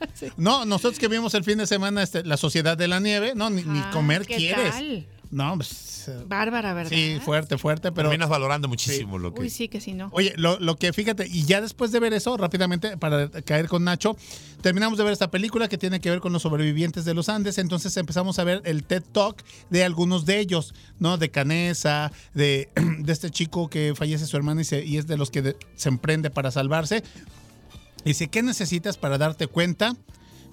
[0.36, 3.50] No, nosotros que vimos el fin de semana este, La Sociedad de la Nieve, no,
[3.50, 4.70] ni, ni Ah, comer ¿qué quieres.
[4.70, 5.06] tal?
[5.30, 6.90] No, pues, eh, Bárbara, ¿verdad?
[6.90, 8.08] sí, fuerte, fuerte, pero...
[8.08, 9.42] Terminas valorando muchísimo lo que.
[9.42, 10.08] Uy, sí que sí, ¿no?
[10.12, 13.84] Oye, lo, lo que fíjate, y ya después de ver eso, rápidamente, para caer con
[13.84, 14.16] Nacho,
[14.62, 17.58] terminamos de ver esta película que tiene que ver con los sobrevivientes de los Andes,
[17.58, 21.18] entonces empezamos a ver el TED Talk de algunos de ellos, ¿no?
[21.18, 25.18] De Canesa, de, de este chico que fallece su hermana y, se- y es de
[25.18, 27.02] los que de- se emprende para salvarse.
[28.04, 29.96] Dice, ¿qué necesitas para darte cuenta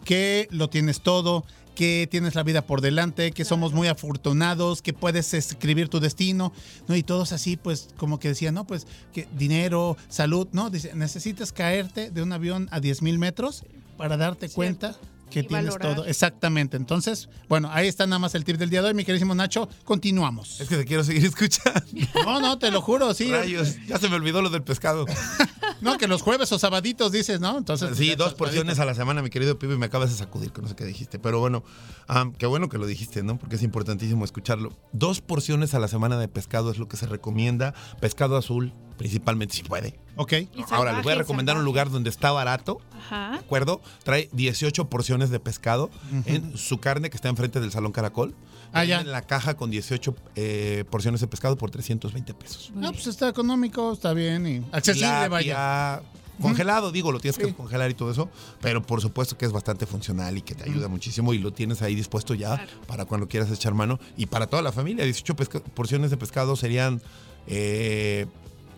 [0.03, 1.45] que lo tienes todo?
[1.75, 6.53] que tienes la vida por delante, que somos muy afortunados, que puedes escribir tu destino,
[6.88, 6.95] ¿no?
[6.95, 10.69] Y todos así, pues, como que decían, no, pues, que dinero, salud, ¿no?
[10.69, 13.65] Dice, necesitas caerte de un avión a 10 mil metros
[13.97, 14.55] para darte Cierto.
[14.55, 14.95] cuenta
[15.29, 15.95] que Y tienes valorar.
[15.95, 16.05] todo.
[16.05, 16.77] Exactamente.
[16.77, 19.67] Entonces, bueno, ahí está nada más el tip del día de hoy, mi queridísimo Nacho.
[19.83, 20.59] Continuamos.
[20.61, 21.81] Es que te quiero seguir escuchando.
[22.25, 23.31] No, no, te lo juro, sí.
[23.31, 25.05] Rayos, ya se me olvidó lo del pescado.
[25.81, 27.57] No, que los jueves o sabaditos dices, ¿no?
[27.57, 30.61] Entonces, Sí, dos porciones a la semana, mi querido Pibe, me acabas de sacudir, que
[30.61, 31.19] no sé qué dijiste.
[31.19, 31.63] Pero bueno,
[32.39, 33.38] qué bueno que lo dijiste, ¿no?
[33.38, 34.71] Porque es importantísimo escucharlo.
[34.93, 37.73] Dos porciones a la semana de pescado es lo que se recomienda.
[37.99, 39.97] Pescado azul, principalmente si puede.
[40.17, 40.34] Ok.
[40.71, 43.31] Ahora, les voy a recomendar un lugar donde está barato, Ajá.
[43.31, 43.81] ¿de acuerdo?
[44.03, 45.89] Trae 18 porciones de pescado
[46.25, 48.34] en su carne que está enfrente del Salón Caracol.
[48.71, 49.01] Ah, ya.
[49.01, 52.71] En la caja con 18 eh, porciones de pescado por 320 pesos.
[52.75, 55.99] No, pues está económico, está bien y accesible, vaya.
[55.99, 56.10] Tilapia,
[56.41, 57.43] Congelado, digo, lo tienes Sí.
[57.43, 58.29] que congelar y todo eso,
[58.60, 61.81] pero por supuesto que es bastante funcional y que te ayuda muchísimo y lo tienes
[61.81, 62.71] ahí dispuesto ya Claro.
[62.88, 65.05] para cuando quieras echar mano y para toda la familia.
[65.05, 67.01] 18 pesca- porciones de pescado serían,
[67.47, 68.25] eh,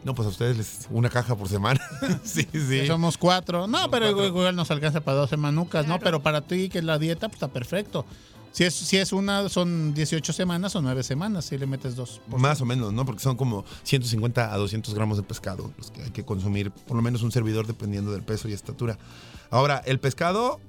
[0.03, 1.81] no, pues a ustedes les, una caja por semana.
[2.23, 2.87] sí, sí.
[2.87, 3.67] Somos cuatro.
[3.67, 4.25] No, pero cuatro.
[4.25, 5.99] igual nos alcanza para dos semanucas, ¿no?
[5.99, 6.03] Claro.
[6.03, 8.05] Pero para ti, que es la dieta, pues está perfecto.
[8.51, 12.21] Si es, si es una, son 18 semanas o 9 semanas, si le metes dos.
[12.27, 13.05] Más o menos, ¿no?
[13.05, 16.95] Porque son como 150 a 200 gramos de pescado los que hay que consumir, por
[16.97, 18.97] lo menos un servidor dependiendo del peso y estatura.
[19.51, 20.59] Ahora, el pescado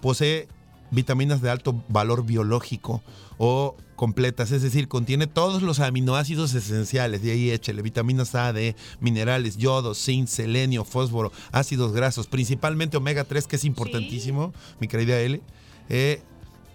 [0.00, 0.48] posee
[0.90, 3.02] vitaminas de alto valor biológico
[3.36, 8.76] o completas, es decir, contiene todos los aminoácidos esenciales, de ahí échele vitaminas A, D,
[9.00, 15.18] minerales, yodo, zinc, selenio, fósforo, ácidos grasos, principalmente omega 3, que es importantísimo, mi querida
[15.18, 15.42] L,
[15.88, 16.22] eh,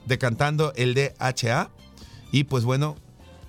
[0.05, 1.71] decantando el DHA
[2.33, 2.97] y pues bueno,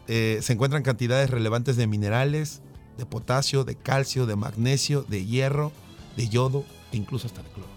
[0.06, 2.62] eh, se encuentran cantidades relevantes de minerales,
[2.96, 5.72] de potasio, de calcio, de magnesio, de hierro,
[6.16, 7.70] de yodo e incluso hasta de cloro.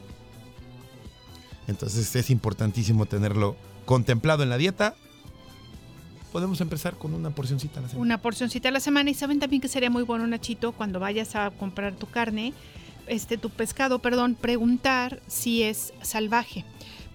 [1.68, 3.56] Entonces es importantísimo tenerlo
[3.86, 4.94] contemplado en la dieta.
[6.38, 8.06] Podemos empezar con una porcioncita a la semana.
[8.06, 11.36] Una porcioncita a la semana y saben también que sería muy bueno, Nachito, cuando vayas
[11.36, 12.54] a comprar tu carne,
[13.08, 16.64] este tu pescado, perdón, preguntar si es salvaje.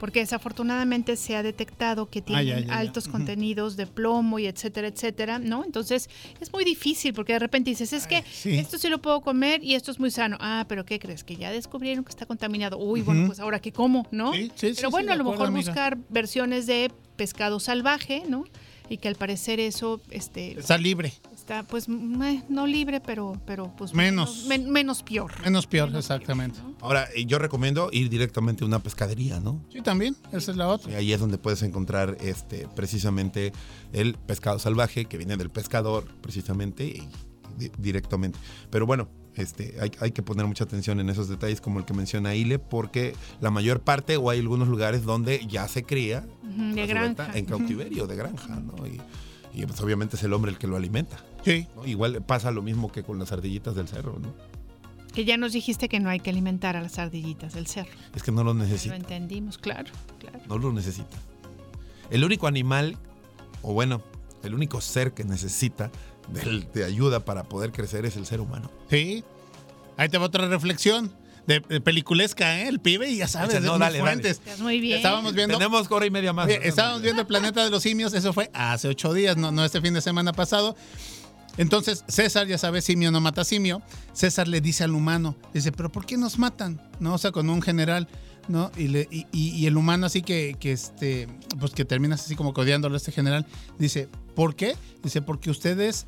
[0.00, 2.76] Porque desafortunadamente se ha detectado que ya, ya.
[2.76, 5.64] altos contenidos de plomo y etcétera, etcétera, ¿no?
[5.64, 8.58] Entonces es muy difícil porque de repente dices, es que sí.
[8.58, 10.36] esto sí lo puedo comer y esto es muy sano.
[10.40, 11.22] Ah, pero ¿qué crees?
[11.22, 12.76] Que ya descubrieron que está contaminado.
[12.76, 14.32] Uy, bueno, pues ahora qué como, ¿no?
[14.32, 15.70] Sí, sí, pero bueno, a lo mejor amiga.
[15.70, 18.46] buscar versiones de pescado salvaje, ¿no?
[18.92, 21.14] Y que al parecer eso, este, Está libre.
[21.34, 24.44] está pues meh, no libre pero pero pues Menos.
[24.48, 26.60] men- menos peor Menos peor, Menos exactamente.
[26.62, 26.76] ¿no?
[26.82, 29.64] Ahora, yo recomiendo ir directamente a una pescadería, ¿no?
[29.72, 30.14] Sí, también.
[30.30, 30.92] Esa es la otra.
[30.92, 33.52] Y ahí es donde puedes encontrar este, precisamente
[33.94, 37.08] el pescado salvaje que viene del pescador, precisamente, y
[37.78, 38.38] directamente.
[38.70, 41.94] Pero bueno, este, hay, hay que poner mucha atención en esos detalles como el que
[41.94, 46.86] menciona Ile, porque la mayor parte o hay algunos lugares donde ya se cría de
[46.86, 48.86] granja en cautiverio, de granja, ¿no?
[48.86, 49.00] Y,
[49.54, 51.18] y, pues obviamente es el hombre el que lo alimenta.
[51.44, 51.66] Sí.
[51.76, 51.86] ¿no?
[51.86, 54.34] Igual pasa lo mismo que con las ardillitas del cerro, ¿no?
[55.12, 58.22] que ya nos dijiste que no hay que alimentar a las ardillitas del cerro Es
[58.22, 58.96] que no lo lo necesita.
[58.96, 61.18] entendimos claro claro no lo necesita.
[62.10, 62.96] El único animal,
[63.62, 64.02] o bueno,
[64.42, 65.90] el único ser que necesita
[66.28, 68.70] de, ayuda para poder crecer es el ser humano.
[68.90, 69.24] Sí.
[69.96, 71.12] Ahí te va otra reflexión.
[71.46, 72.68] De, de peliculesca, ¿eh?
[72.68, 74.00] El pibe, y ya sabes, no, dale, dale.
[74.00, 74.38] fuentes.
[74.38, 75.58] estás muy bien Estábamos viendo.
[75.58, 76.46] Tenemos hora y media más.
[76.46, 76.64] ¿verdad?
[76.64, 79.80] estábamos viendo el planeta de los simios, eso fue hace ocho días, no, no este
[79.80, 80.76] fin de semana pasado.
[81.58, 83.82] Entonces, César, ya sabes, simio no mata simio.
[84.12, 86.80] César le dice al humano, dice, pero ¿por qué nos matan?
[86.98, 87.14] ¿No?
[87.14, 88.08] O sea, con un general,
[88.48, 88.70] ¿no?
[88.76, 91.28] Y, le- y- y- el humano así que, que este,
[91.60, 93.46] pues que terminas así como codiándolo a este general,
[93.78, 94.74] dice, ¿por qué?
[95.02, 96.06] Dice, porque ustedes,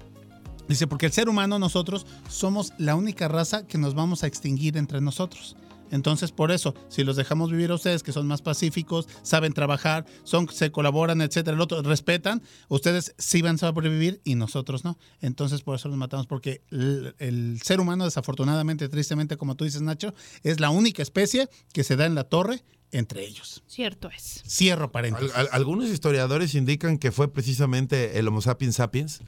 [0.68, 4.76] dice, porque el ser humano, nosotros, somos la única raza que nos vamos a extinguir
[4.76, 5.56] entre nosotros.
[5.94, 10.04] Entonces, por eso, si los dejamos vivir a ustedes, que son más pacíficos, saben trabajar,
[10.24, 14.98] son, se colaboran, etcétera, el otro, respetan, ustedes sí van a sobrevivir y nosotros no.
[15.20, 19.80] Entonces, por eso los matamos, porque el, el ser humano, desafortunadamente, tristemente, como tú dices,
[19.82, 23.62] Nacho, es la única especie que se da en la torre entre ellos.
[23.66, 24.42] Cierto es.
[24.48, 25.32] Cierro Al- paréntesis.
[25.34, 29.20] al- algunos historiadores indican que fue precisamente el Homo sapiens sapiens,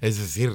[0.00, 0.52] es decir,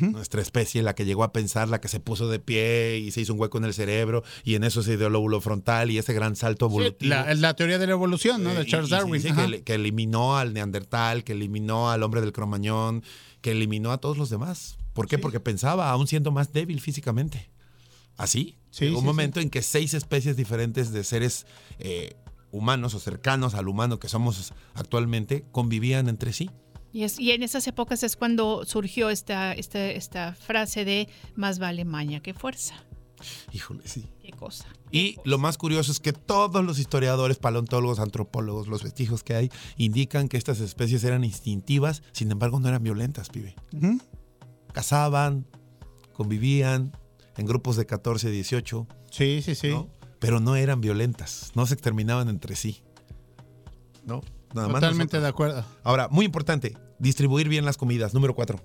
[0.00, 3.20] nuestra especie la que llegó a pensar, la que se puso de pie y se
[3.20, 5.98] hizo un hueco en el cerebro y en eso se dio el lóbulo frontal y
[5.98, 7.10] ese gran salto evolutivo.
[7.10, 8.50] La, la teoría de la evolución, ¿no?
[8.50, 9.26] Eh, De y- Charles y Darwin.
[9.28, 9.46] Ajá.
[9.64, 13.04] que, eliminó al neandertal, que eliminó al hombre del cromañón,
[13.40, 14.76] que eliminó a todos los demás.
[14.92, 15.18] ¿Por qué?
[15.18, 17.48] Porque pensaba, aún siendo más débil físicamente.
[18.16, 18.56] Así.
[18.70, 21.46] Sí, Llegó un sí, momento en que seis especies diferentes de seres
[21.78, 22.14] eh,
[22.50, 26.50] humanos o cercanos al humano que somos actualmente convivían entre sí.
[26.92, 31.58] Y, es- y en esas épocas es cuando surgió esta, esta, esta frase de más
[31.58, 32.74] vale maña que fuerza.
[33.52, 34.06] Híjole, sí.
[34.22, 34.64] Qué cosa.
[34.90, 39.50] Y lo más curioso es que todos los historiadores, paleontólogos, antropólogos, los vestigios que hay,
[39.76, 43.54] indican que estas especies eran instintivas, sin embargo no eran violentas, pibe.
[44.72, 45.46] Cazaban,
[46.12, 46.92] convivían
[47.36, 49.68] en grupos de 14, 18, Sí, sí, sí.
[49.68, 49.88] ¿no?
[50.18, 52.82] pero no eran violentas, no se exterminaban entre sí.
[54.04, 54.22] ¿No?
[54.54, 55.22] Nada más Totalmente nosotros.
[55.22, 55.64] de acuerdo.
[55.84, 58.14] Ahora, muy importante, distribuir bien las comidas.
[58.14, 58.60] Número cuatro.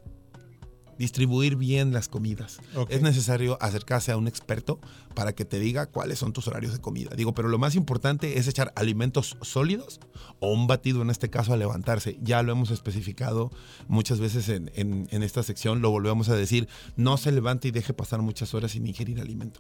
[0.98, 2.60] Distribuir bien las comidas.
[2.88, 4.80] Es necesario acercarse a un experto
[5.14, 7.12] para que te diga cuáles son tus horarios de comida.
[7.18, 10.00] Digo, pero lo más importante es echar alimentos sólidos
[10.40, 12.18] o un batido, en este caso, a levantarse.
[12.22, 13.52] Ya lo hemos especificado
[13.90, 17.72] muchas veces en, en- en esta sección, lo volvemos a decir, no se levante y
[17.72, 19.60] deje pasar muchas horas sin ingerir alimento.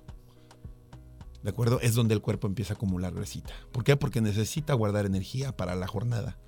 [1.45, 1.79] ¿De acuerdo?
[1.79, 3.53] Es donde el cuerpo empieza a acumular grasita.
[3.71, 3.95] ¿Por qué?
[3.95, 6.39] Porque necesita guardar energía para la jornada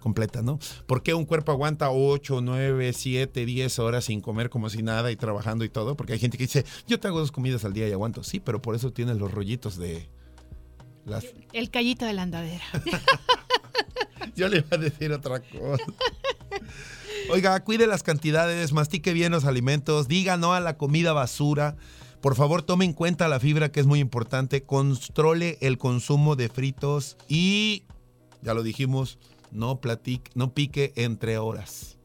[0.00, 0.58] completa, ¿no?
[0.88, 5.12] ¿Por qué un cuerpo aguanta 8, 9, 7, 10 horas sin comer como si nada
[5.12, 5.96] y trabajando y todo?
[5.96, 8.24] Porque hay gente que dice, yo te hago dos comidas al día y aguanto.
[8.24, 10.10] Sí, pero por eso tienes los rollitos de
[11.04, 11.26] las...
[11.52, 12.64] El callito de la andadera.
[14.34, 15.84] Yo le iba a decir otra cosa.
[17.30, 21.76] Oiga, cuide las cantidades, mastique bien los alimentos, diga no a la comida basura.
[22.20, 24.62] Por favor, tome en cuenta la fibra que es muy importante.
[24.62, 27.84] Controle el consumo de fritos y,
[28.42, 29.18] ya lo dijimos,
[29.52, 31.96] no, platique, no pique entre horas,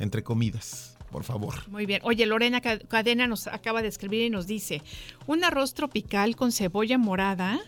[0.00, 1.54] entre comidas, por favor.
[1.68, 2.00] Muy bien.
[2.04, 4.82] Oye, Lorena Ca- Cadena nos acaba de escribir y nos dice,
[5.28, 7.60] un arroz tropical con cebolla morada,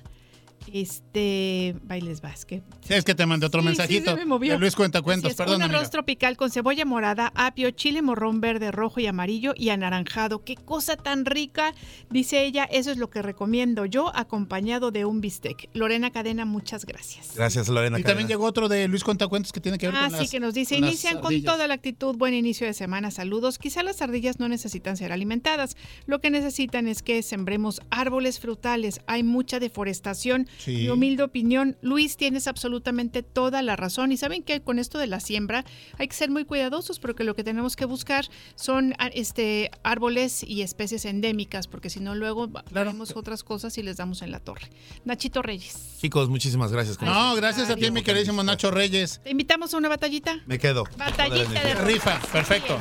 [0.73, 2.63] este, bailes vasque.
[2.87, 4.11] Sí, es que te mandé otro Sí, sí, mensajito.
[4.13, 4.53] se me movió.
[4.55, 9.01] de Luis Cuentacuentos, perdón, Un arroz tropical con cebolla morada, apio, chile morrón verde, rojo
[9.01, 10.45] y amarillo y anaranjado.
[10.45, 11.75] Qué cosa tan rica,
[12.11, 12.65] dice ella.
[12.65, 15.69] Eso es lo que recomiendo yo, acompañado de un bistec.
[15.75, 17.35] Lorena Cadena, muchas gracias.
[17.37, 17.99] Gracias, Lorena.
[17.99, 20.31] Y también llegó otro de Luis Cuentacuentos que tiene que ver Ah, con sí, las
[20.31, 23.59] que nos dice, con inician con toda la actitud, buen inicio de semana, saludos.
[23.59, 29.01] Quizá las ardillas no necesitan ser alimentadas, lo que necesitan es que sembremos árboles frutales,
[29.07, 30.49] hay mucha deforestación.
[30.59, 30.73] Sí.
[30.73, 35.07] Mi humilde opinión, Luis, tienes absolutamente toda la razón y saben que con esto de
[35.07, 35.65] la siembra
[35.99, 40.43] hay que ser muy cuidadosos porque lo que tenemos que buscar son ah, este, árboles
[40.43, 44.41] y especies endémicas, porque si no luego haremos otras cosas y les damos en la
[44.41, 44.69] torre.
[45.05, 47.01] Nachito Reyes, Chicos, muchísimas gracias.
[47.01, 49.21] No, gracias a ti, mi queridísimo Nacho Reyes.
[49.23, 50.41] ¿te invitamos a una batallita?
[50.47, 50.85] Me quedo.
[50.97, 51.75] Batallita de.
[51.75, 52.79] Rifa, perfecto.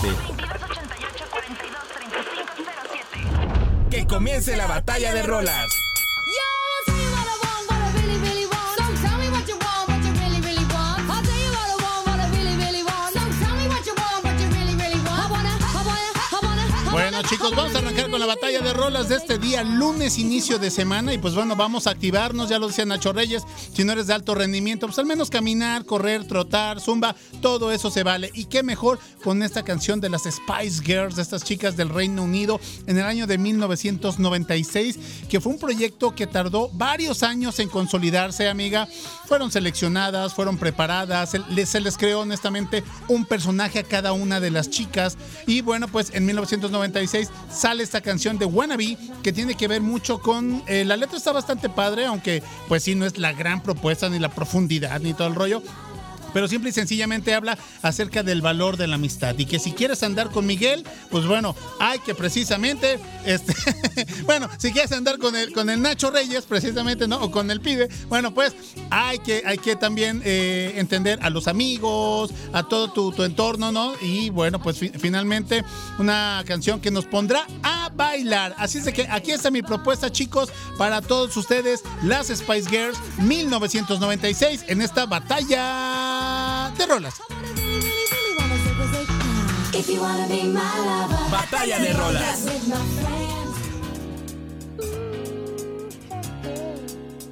[3.91, 5.67] Que comience la batalla de rolas.
[16.93, 20.59] Bueno, chicos, vamos a arrancar con la batalla de rolas de este día, lunes, inicio
[20.59, 21.15] de semana.
[21.15, 23.45] Y pues bueno, vamos a activarnos, ya lo decía Nacho Reyes.
[23.73, 27.91] Si no eres de alto rendimiento, pues al menos caminar, correr, trotar, zumba, todo eso
[27.91, 28.31] se vale.
[28.35, 32.23] Y qué mejor con esta canción de las Spice Girls, de estas chicas del Reino
[32.23, 34.99] Unido, en el año de 1996,
[35.31, 38.87] que fue un proyecto que tardó varios años en consolidarse, amiga.
[39.25, 44.69] Fueron seleccionadas, fueron preparadas, se les, creó honestamente un personaje a cada una de las
[44.69, 45.17] chicas.
[45.47, 50.21] Y bueno, pues en 1996 sale esta canción de Wannabe, que tiene que ver mucho
[50.21, 50.63] con...
[50.67, 54.19] eh, la letra está bastante padre, aunque pues sí no es la gran propuesta, ni
[54.19, 55.63] la profundidad, ni todo el rollo.
[56.33, 60.03] Pero simple y sencillamente habla acerca del valor de la amistad y que si quieres
[60.03, 63.55] andar con Miguel, pues bueno, hay que precisamente, este,
[64.25, 67.21] bueno, si quieres andar con el, con el Nacho Reyes, precisamente, ¿no?
[67.23, 68.55] O con el pibe, bueno, pues
[68.91, 73.93] hay que, hay que también eh, entender a los amigos, a todo tu, entorno, ¿no?
[74.01, 75.65] Y bueno, pues fi- finalmente
[75.99, 78.55] una canción que nos pondrá a bailar.
[78.59, 82.99] Así es de que aquí está mi propuesta, chicos, para todos ustedes, las Spice Girls
[83.19, 86.20] 1996 en esta batalla
[86.77, 87.21] de rolas.
[89.73, 92.45] If you wanna be my lover, Batalla de rolas.
[92.45, 93.57] with my friends.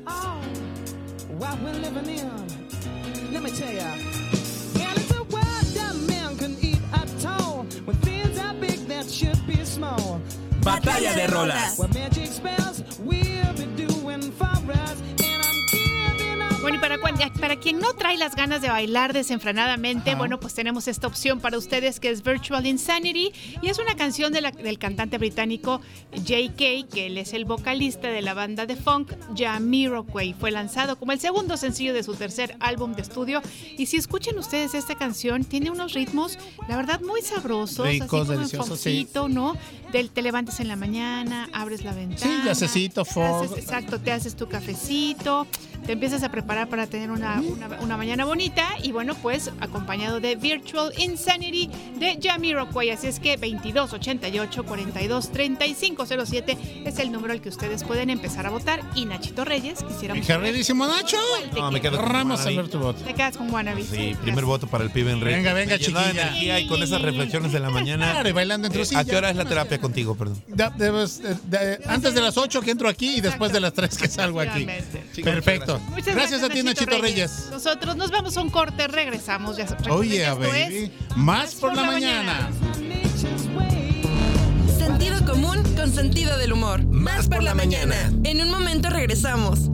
[0.06, 2.30] Ah, oh, what we're living in.
[3.32, 3.90] Let me tell ya.
[4.74, 7.64] Well, it's a world that man can eat at all.
[7.86, 10.20] When things are big that should be small.
[10.60, 11.78] Batalla de rolas.
[11.78, 13.87] What magic spells we'll be doing
[16.60, 16.98] Bueno, y para,
[17.40, 21.56] para quien no trae las ganas de bailar desenfrenadamente, bueno, pues tenemos esta opción para
[21.56, 25.80] ustedes que es Virtual Insanity y es una canción de la- del cantante británico
[26.14, 30.34] J.K., que él es el vocalista de la banda de funk Jamiroquai.
[30.34, 33.40] Fue lanzado como el segundo sencillo de su tercer álbum de estudio
[33.76, 38.08] y si escuchan ustedes esta canción, tiene unos ritmos, la verdad, muy sabrosos, Ricos,
[38.46, 38.90] así como sí.
[39.28, 39.56] ¿no?
[39.92, 42.42] Del, te levantas en la mañana, abres la ventana.
[43.04, 43.10] Sí,
[43.52, 45.46] haces- Exacto, te haces tu cafecito,
[45.86, 50.20] te empiezas a preparar para tener una, una, una mañana bonita y bueno, pues acompañado
[50.20, 52.90] de Virtual Insanity de Jamiroquai.
[52.90, 58.50] Así es que 2288 42 3507 es el número al que ustedes pueden empezar a
[58.50, 58.80] votar.
[58.94, 60.26] Y Nachito Reyes, quisiéramos.
[60.28, 61.16] Mi queridísimo Nacho.
[61.38, 62.56] ¿Cuál te No, me quedo con Wannabe.
[62.56, 63.02] ver tu voto.
[63.04, 63.82] Te quedas con Wannabe.
[63.84, 65.36] Sí, primer voto para el pibe Enrique.
[65.36, 66.10] Venga, venga, de chiquilla.
[66.10, 68.10] energía y con esas reflexiones de la mañana.
[68.12, 68.96] Claro, y bailando en tu Eh.
[68.96, 70.42] ¿A qué hora es la terapia contigo, perdón?
[70.48, 74.08] Eh, de- antes de las 8 que entro aquí y después de las 3 que
[74.08, 74.66] salgo aquí.
[74.68, 75.77] Efectivamente.
[75.78, 75.90] Perfecto.
[75.94, 77.48] Muchas Gracias a ti, Nachito Reyes.
[77.50, 79.56] Nosotros nos vamos a un corte, regresamos.
[79.56, 80.90] Ya recuerden Oh yeah, baby.
[81.10, 82.50] es Más por la mañana.
[84.78, 86.84] Sentido común con sentido del humor.
[86.86, 88.12] Más por la mañana.
[88.24, 89.70] En un momento regresamos.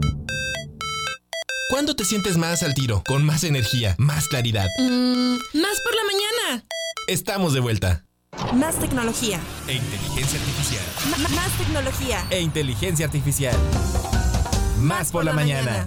[1.69, 3.03] ¿Cuándo te sientes más al tiro?
[3.07, 4.67] Con más energía, más claridad.
[4.79, 6.65] Mm, más por la mañana.
[7.07, 8.05] Estamos de vuelta.
[8.53, 9.39] Más tecnología.
[9.67, 10.83] E inteligencia artificial.
[11.35, 12.25] Más tecnología.
[12.29, 13.55] E inteligencia artificial.
[14.81, 15.85] Más por la mañana.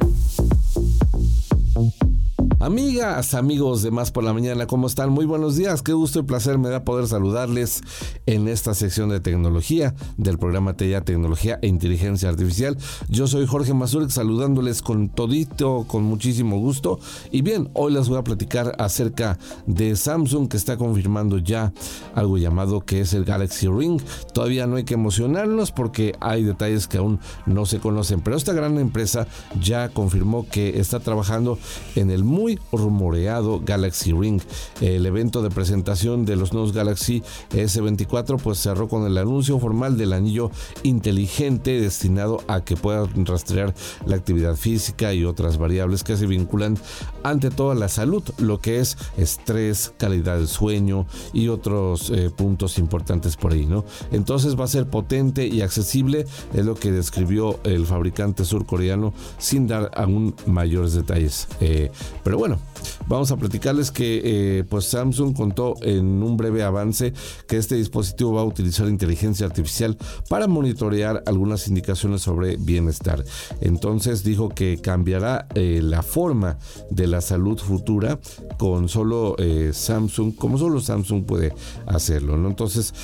[2.60, 5.10] Amigas, amigos de Más por la Mañana, ¿cómo están?
[5.10, 7.82] Muy buenos días, qué gusto y placer me da poder saludarles
[8.26, 12.76] en esta sección de tecnología del programa TEA Tecnología e Inteligencia Artificial.
[13.08, 16.98] Yo soy Jorge Mazurek saludándoles con todito, con muchísimo gusto.
[17.30, 21.72] Y bien, hoy les voy a platicar acerca de Samsung que está confirmando ya
[22.16, 24.02] algo llamado que es el Galaxy Ring.
[24.34, 28.52] Todavía no hay que emocionarnos porque hay detalles que aún no se conocen, pero esta
[28.52, 29.28] gran empresa
[29.60, 31.56] ya confirmó que está trabajando
[31.94, 34.40] en el muy rumoreado Galaxy Ring.
[34.80, 39.96] El evento de presentación de los nuevos Galaxy S24 pues cerró con el anuncio formal
[39.98, 40.50] del anillo
[40.82, 43.74] inteligente destinado a que pueda rastrear
[44.06, 46.78] la actividad física y otras variables que se vinculan
[47.22, 52.30] ante todo a la salud, lo que es estrés, calidad del sueño y otros eh,
[52.30, 53.84] puntos importantes por ahí, ¿no?
[54.11, 59.66] Entonces va a ser potente y accesible, es lo que describió el fabricante surcoreano sin
[59.66, 61.48] dar aún mayores detalles.
[61.61, 61.90] Eh,
[62.22, 62.59] pero bueno,
[63.09, 67.12] vamos a platicarles que eh, pues Samsung contó en un breve avance
[67.48, 69.96] que este dispositivo va a utilizar inteligencia artificial
[70.29, 73.24] para monitorear algunas indicaciones sobre bienestar.
[73.61, 76.59] Entonces dijo que cambiará eh, la forma
[76.90, 78.20] de la salud futura
[78.57, 81.53] con solo eh, Samsung, como solo Samsung puede
[81.87, 82.37] hacerlo.
[82.37, 82.48] ¿no?
[82.48, 82.94] Entonces,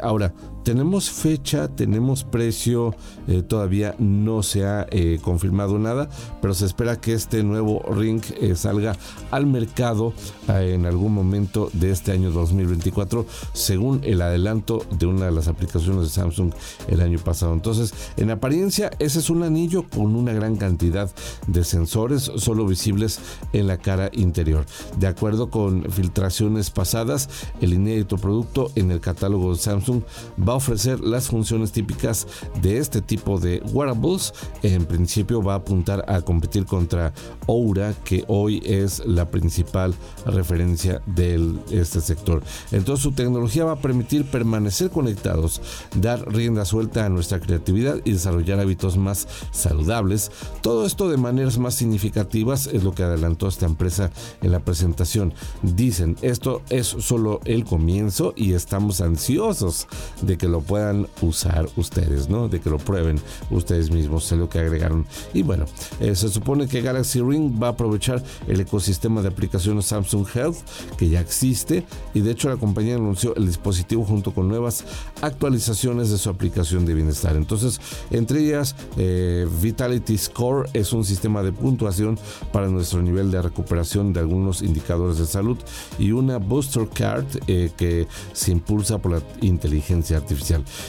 [0.00, 2.94] ahora, tenemos fecha, tenemos precio,
[3.28, 6.08] eh, todavía no se ha eh, confirmado nada,
[6.40, 8.96] pero se espera que este nuevo ring eh, salga
[9.30, 10.12] al mercado
[10.48, 16.02] en algún momento de este año 2024, según el adelanto de una de las aplicaciones
[16.02, 16.52] de Samsung
[16.88, 17.52] el año pasado.
[17.52, 21.10] Entonces, en apariencia, ese es un anillo con una gran cantidad
[21.46, 23.20] de sensores solo visibles
[23.52, 24.66] en la cara interior.
[24.98, 27.28] De acuerdo con filtraciones pasadas,
[27.60, 30.02] el inédito producto en el catálogo de Samsung
[30.48, 32.26] va a ofrecer las funciones típicas
[32.60, 34.32] de este tipo de wearables.
[34.62, 37.12] En principio va a apuntar a competir contra
[37.46, 39.94] Oura, que hoy es la principal
[40.26, 42.42] referencia de este sector.
[42.72, 45.60] Entonces su tecnología va a permitir permanecer conectados,
[45.96, 50.30] dar rienda suelta a nuestra creatividad y desarrollar hábitos más saludables.
[50.60, 54.10] Todo esto de maneras más significativas es lo que adelantó esta empresa
[54.42, 55.32] en la presentación.
[55.62, 59.86] Dicen, esto es solo el comienzo y estamos ansiosos
[60.22, 62.48] de que lo puedan usar ustedes, ¿no?
[62.48, 63.20] De que lo prueben
[63.50, 65.04] ustedes mismos, es lo que agregaron.
[65.34, 65.66] Y bueno,
[66.00, 70.56] eh, se supone que Galaxy Ring va a aprovechar el ecosistema de aplicaciones Samsung Health
[70.96, 71.84] que ya existe
[72.14, 74.84] y de hecho la compañía anunció el dispositivo junto con nuevas
[75.20, 77.36] actualizaciones de su aplicación de bienestar.
[77.36, 77.78] Entonces,
[78.10, 82.18] entre ellas, eh, Vitality Score es un sistema de puntuación
[82.50, 85.58] para nuestro nivel de recuperación de algunos indicadores de salud
[85.98, 90.29] y una Booster Card eh, que se impulsa por la inteligencia artificial.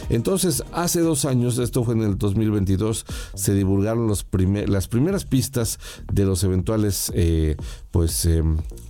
[0.10, 5.80] Entonces, hace dos años, esto fue en el 2022, se divulgaron las primeras pistas
[6.12, 7.56] de los eventuales eh,
[7.92, 8.42] pues eh,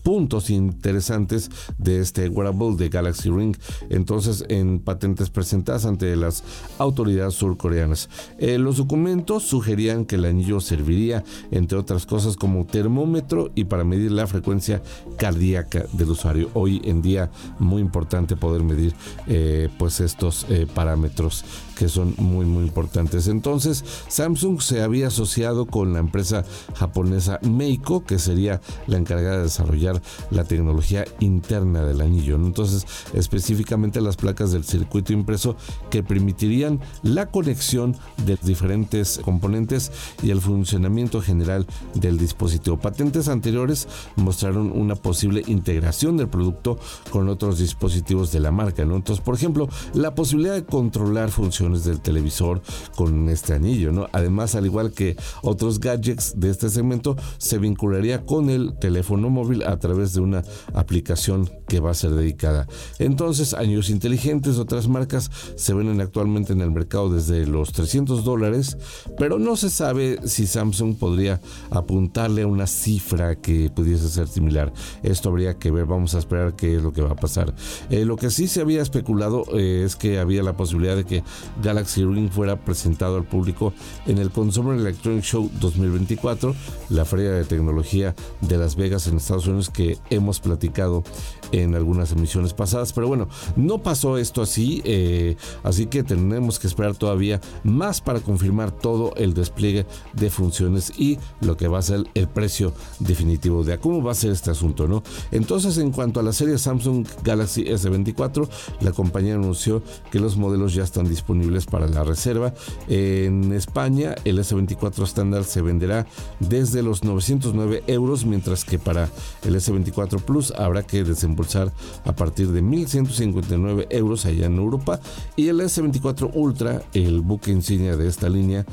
[0.04, 3.56] puntos interesantes de este wearable de Galaxy Ring.
[3.89, 6.43] Entonces en patentes presentadas ante las
[6.78, 8.10] autoridades surcoreanas.
[8.38, 13.84] Eh, los documentos sugerían que el anillo serviría entre otras cosas como termómetro y para
[13.84, 14.82] medir la frecuencia
[15.18, 16.49] cardíaca del usuario.
[16.54, 18.93] Hoy en día muy importante poder medir
[19.28, 21.43] eh, pues estos parámetros
[21.76, 23.28] que son muy muy importantes.
[23.28, 26.43] Entonces Samsung se había asociado con la empresa
[26.76, 34.01] japonesa Meiko que sería la encargada de desarrollar la tecnología interna del anillo entonces específicamente
[34.01, 35.55] las placas del circuito impreso
[35.89, 37.95] que permitirían la conexión
[38.26, 39.91] de diferentes componentes
[40.22, 42.78] y el funcionamiento general del dispositivo.
[42.78, 48.95] Patentes anteriores mostraron una posible integración del producto con otros dispositivos de la marca ¿no?
[48.95, 52.62] entonces por ejemplo la posibilidad de controlar funciones del televisor
[52.95, 54.07] con este anillo ¿no?
[54.12, 59.64] además al igual que otros gadgets de este segmento se vincularía con el teléfono móvil
[59.64, 60.43] a través de una
[60.74, 62.68] aplicación que va a ser dedicada.
[62.99, 68.78] Entonces, anillos inteligentes otras marcas se venden actualmente en el mercado desde los 300 dólares,
[69.18, 71.39] pero no se sabe si Samsung podría
[71.70, 74.74] apuntarle a una cifra que pudiese ser similar.
[75.03, 77.53] Esto habría que ver, vamos a esperar qué es lo que va a pasar.
[77.89, 81.24] Eh, lo que sí se había especulado eh, es que había la posibilidad de que
[81.62, 83.74] Galaxy Ring fuera presentado al público
[84.06, 86.56] en el Consumer Electronic Show 2024,
[86.89, 91.04] la feria de tecnología de Las Vegas en Estados Unidos que hemos platicado
[91.52, 92.93] en algunas emisiones pasadas.
[92.93, 98.20] Pero bueno, no pasó esto así, eh, así que tenemos que esperar todavía más para
[98.20, 103.64] confirmar todo el despliegue de funciones y lo que va a ser el precio definitivo
[103.64, 105.04] de a cómo va a ser este asunto, ¿no?
[105.32, 108.47] Entonces, en cuanto a la serie Samsung Galaxy S24,
[108.82, 109.82] la compañía anunció
[110.12, 112.54] que los modelos ya están disponibles para la reserva.
[112.88, 116.06] En España, el S24 estándar se venderá
[116.39, 119.10] desde los 909 euros, mientras que para
[119.44, 121.72] el S24 Plus habrá que desembolsar
[122.06, 125.00] a partir de 1.159 euros allá en Europa.
[125.36, 128.66] Y el S24 Ultra, el buque insignia de esta línea,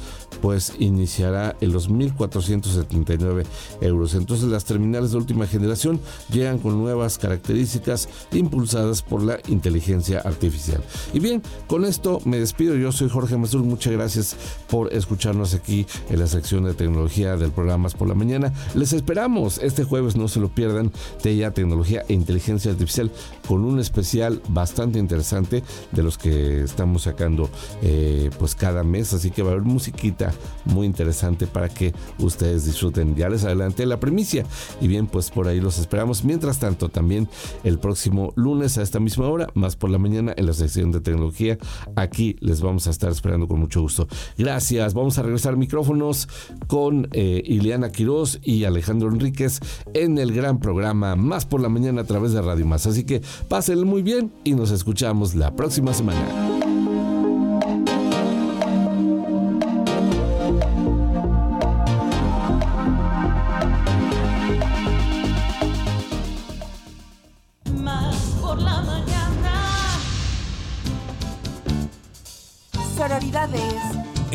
[0.43, 3.45] pues iniciará en los 1.479
[3.81, 4.15] euros.
[4.15, 6.01] Entonces las terminales de última generación
[6.31, 10.83] llegan con nuevas características impulsadas por la inteligencia artificial.
[11.13, 12.58] Y bien, con esto me despido.
[12.59, 13.63] Yo soy Jorge Mazur.
[13.63, 14.37] Muchas gracias
[14.69, 18.53] por escucharnos aquí en la sección de tecnología del programa por la Mañana.
[18.75, 20.91] Les esperamos este jueves, no se lo pierdan,
[21.23, 23.13] TIA Tecnología e Inteligencia Artificial
[23.47, 27.49] con un especial bastante interesante de los que estamos sacando
[27.81, 29.13] eh, pues cada mes.
[29.13, 30.35] Así que va a haber musiquita
[30.65, 33.15] muy interesante para que ustedes disfruten.
[33.15, 34.45] Ya les adelanté la primicia
[34.81, 36.25] y bien, pues por ahí los esperamos.
[36.25, 37.29] Mientras tanto, también
[37.63, 41.01] el próximo lunes a esta misma hora, más por la mañana en la sección de
[41.01, 41.57] tecnología,
[41.95, 44.09] aquí les vamos a estar esperando con mucho gusto.
[44.37, 44.95] Gracias.
[44.95, 46.29] Vamos a regresar micrófonos
[46.67, 49.61] con eh, Ileana Quiroz y Alejandro Enríquez
[49.95, 52.87] en el gran programa Más por la mañana a través de Radio Más.
[52.87, 56.78] Así que pásenlo muy bien y nos escuchamos la próxima semana.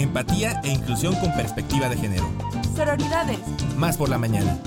[0.03, 2.29] Empatía e inclusión con perspectiva de género.
[2.75, 3.39] sororidades.
[3.77, 4.59] Más por la mañana.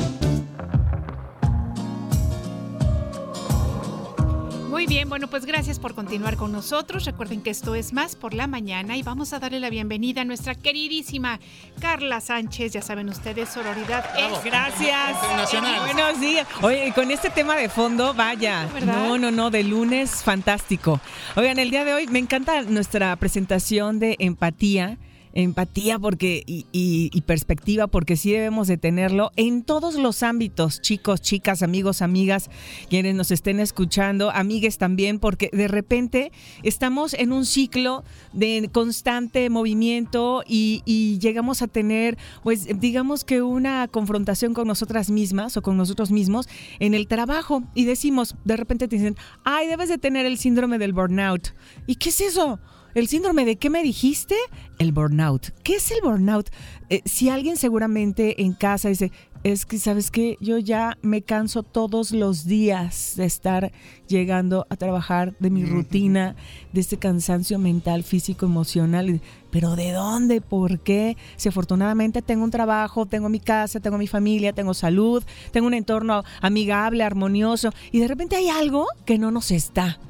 [4.70, 7.05] Muy bien, bueno, pues gracias por continuar con nosotros.
[7.05, 10.24] Recuerden que esto es más por la mañana y vamos a darle la bienvenida a
[10.24, 11.39] nuestra queridísima
[11.80, 12.72] Carla Sánchez.
[12.72, 15.74] Ya saben ustedes, sororidad es Internacional.
[15.74, 15.95] Gracias.
[15.95, 16.47] Buenos días.
[16.62, 18.68] Oye, con este tema de fondo, vaya.
[18.72, 19.07] ¿Verdad?
[19.07, 20.99] No, no, no, de lunes, fantástico.
[21.37, 24.97] Oigan, el día de hoy me encanta nuestra presentación de empatía.
[25.37, 30.80] Empatía porque y, y- y perspectiva porque sí debemos de tenerlo en todos los ámbitos,
[30.80, 32.51] chicos, chicas, amigos, amigas,
[32.89, 36.32] quienes nos estén escuchando, amigues también, porque de repente
[36.62, 43.43] estamos en un ciclo de constante movimiento y, y llegamos a tener, pues digamos que
[43.43, 48.57] una confrontación con nosotras mismas o con nosotros mismos en el trabajo y decimos, de
[48.57, 51.49] repente te dicen, ay, debes de tener el síndrome del burnout.
[51.87, 52.59] ¿Y qué es eso?
[52.97, 54.36] ¿El síndrome de qué me dijiste?
[54.78, 55.49] El burnout.
[55.62, 56.49] ¿Qué es el burnout?
[56.88, 60.38] Eh, si alguien seguramente en casa dice, es que, ¿sabes qué?
[60.40, 63.70] Yo ya me canso todos los días de estar
[64.09, 66.36] llegando a trabajar, de mi rutina,
[66.72, 69.20] de este cansancio mental, físico, emocional.
[69.51, 70.40] ¿Pero de dónde?
[70.40, 71.18] ¿Por qué?
[71.36, 75.22] Si afortunadamente tengo un trabajo, tengo mi casa, tengo mi familia, tengo salud,
[75.53, 80.01] tengo un entorno amigable, armonioso, y de repente hay algo que no nos está.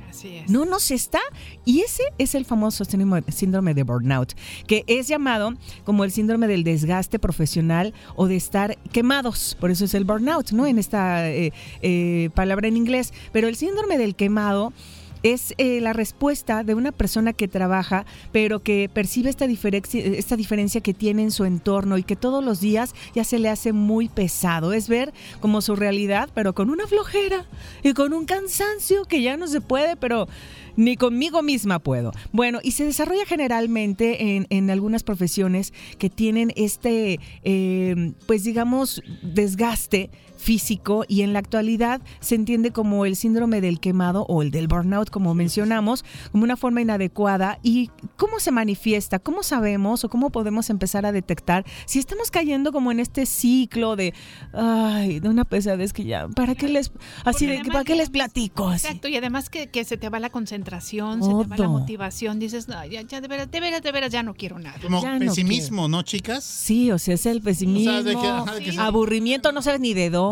[0.48, 1.20] No nos está.
[1.64, 4.34] Y ese es el famoso síndrome síndrome de burnout,
[4.66, 5.54] que es llamado
[5.84, 9.56] como el síndrome del desgaste profesional o de estar quemados.
[9.60, 10.66] Por eso es el burnout, ¿no?
[10.66, 11.52] En esta eh,
[11.82, 13.12] eh, palabra en inglés.
[13.32, 14.72] Pero el síndrome del quemado
[15.32, 20.36] es eh, la respuesta de una persona que trabaja, pero que percibe esta diferencia, esta
[20.36, 23.72] diferencia que tiene en su entorno y que todos los días ya se le hace
[23.72, 24.72] muy pesado.
[24.72, 27.46] Es ver como su realidad, pero con una flojera
[27.82, 30.28] y con un cansancio que ya no se puede, pero
[30.76, 32.12] ni conmigo misma puedo.
[32.32, 39.02] Bueno, y se desarrolla generalmente en, en algunas profesiones que tienen este, eh, pues digamos,
[39.22, 44.50] desgaste físico y en la actualidad se entiende como el síndrome del quemado o el
[44.50, 47.58] del burnout, como mencionamos, como una forma inadecuada.
[47.62, 49.18] ¿Y cómo se manifiesta?
[49.18, 53.96] ¿Cómo sabemos o cómo podemos empezar a detectar si estamos cayendo como en este ciclo
[53.96, 54.14] de,
[54.52, 56.92] ay, de una pesadez que ya, ¿para qué les,
[57.24, 58.68] así de, además ¿para qué les platico?
[58.68, 58.86] Así.
[58.86, 62.38] Exacto, y además que, que se te va la concentración, se te va la motivación,
[62.38, 64.78] dices, no, ya, ya de veras, de veras, de veras, ya no quiero nada.
[64.82, 66.44] Como Ya no pesimismo, ¿no, chicas?
[66.44, 69.52] Sí, o sea, es el pesimismo, O sea, de que- ajá, de que se- aburrimiento,
[69.52, 70.25] no sabes ni de dónde,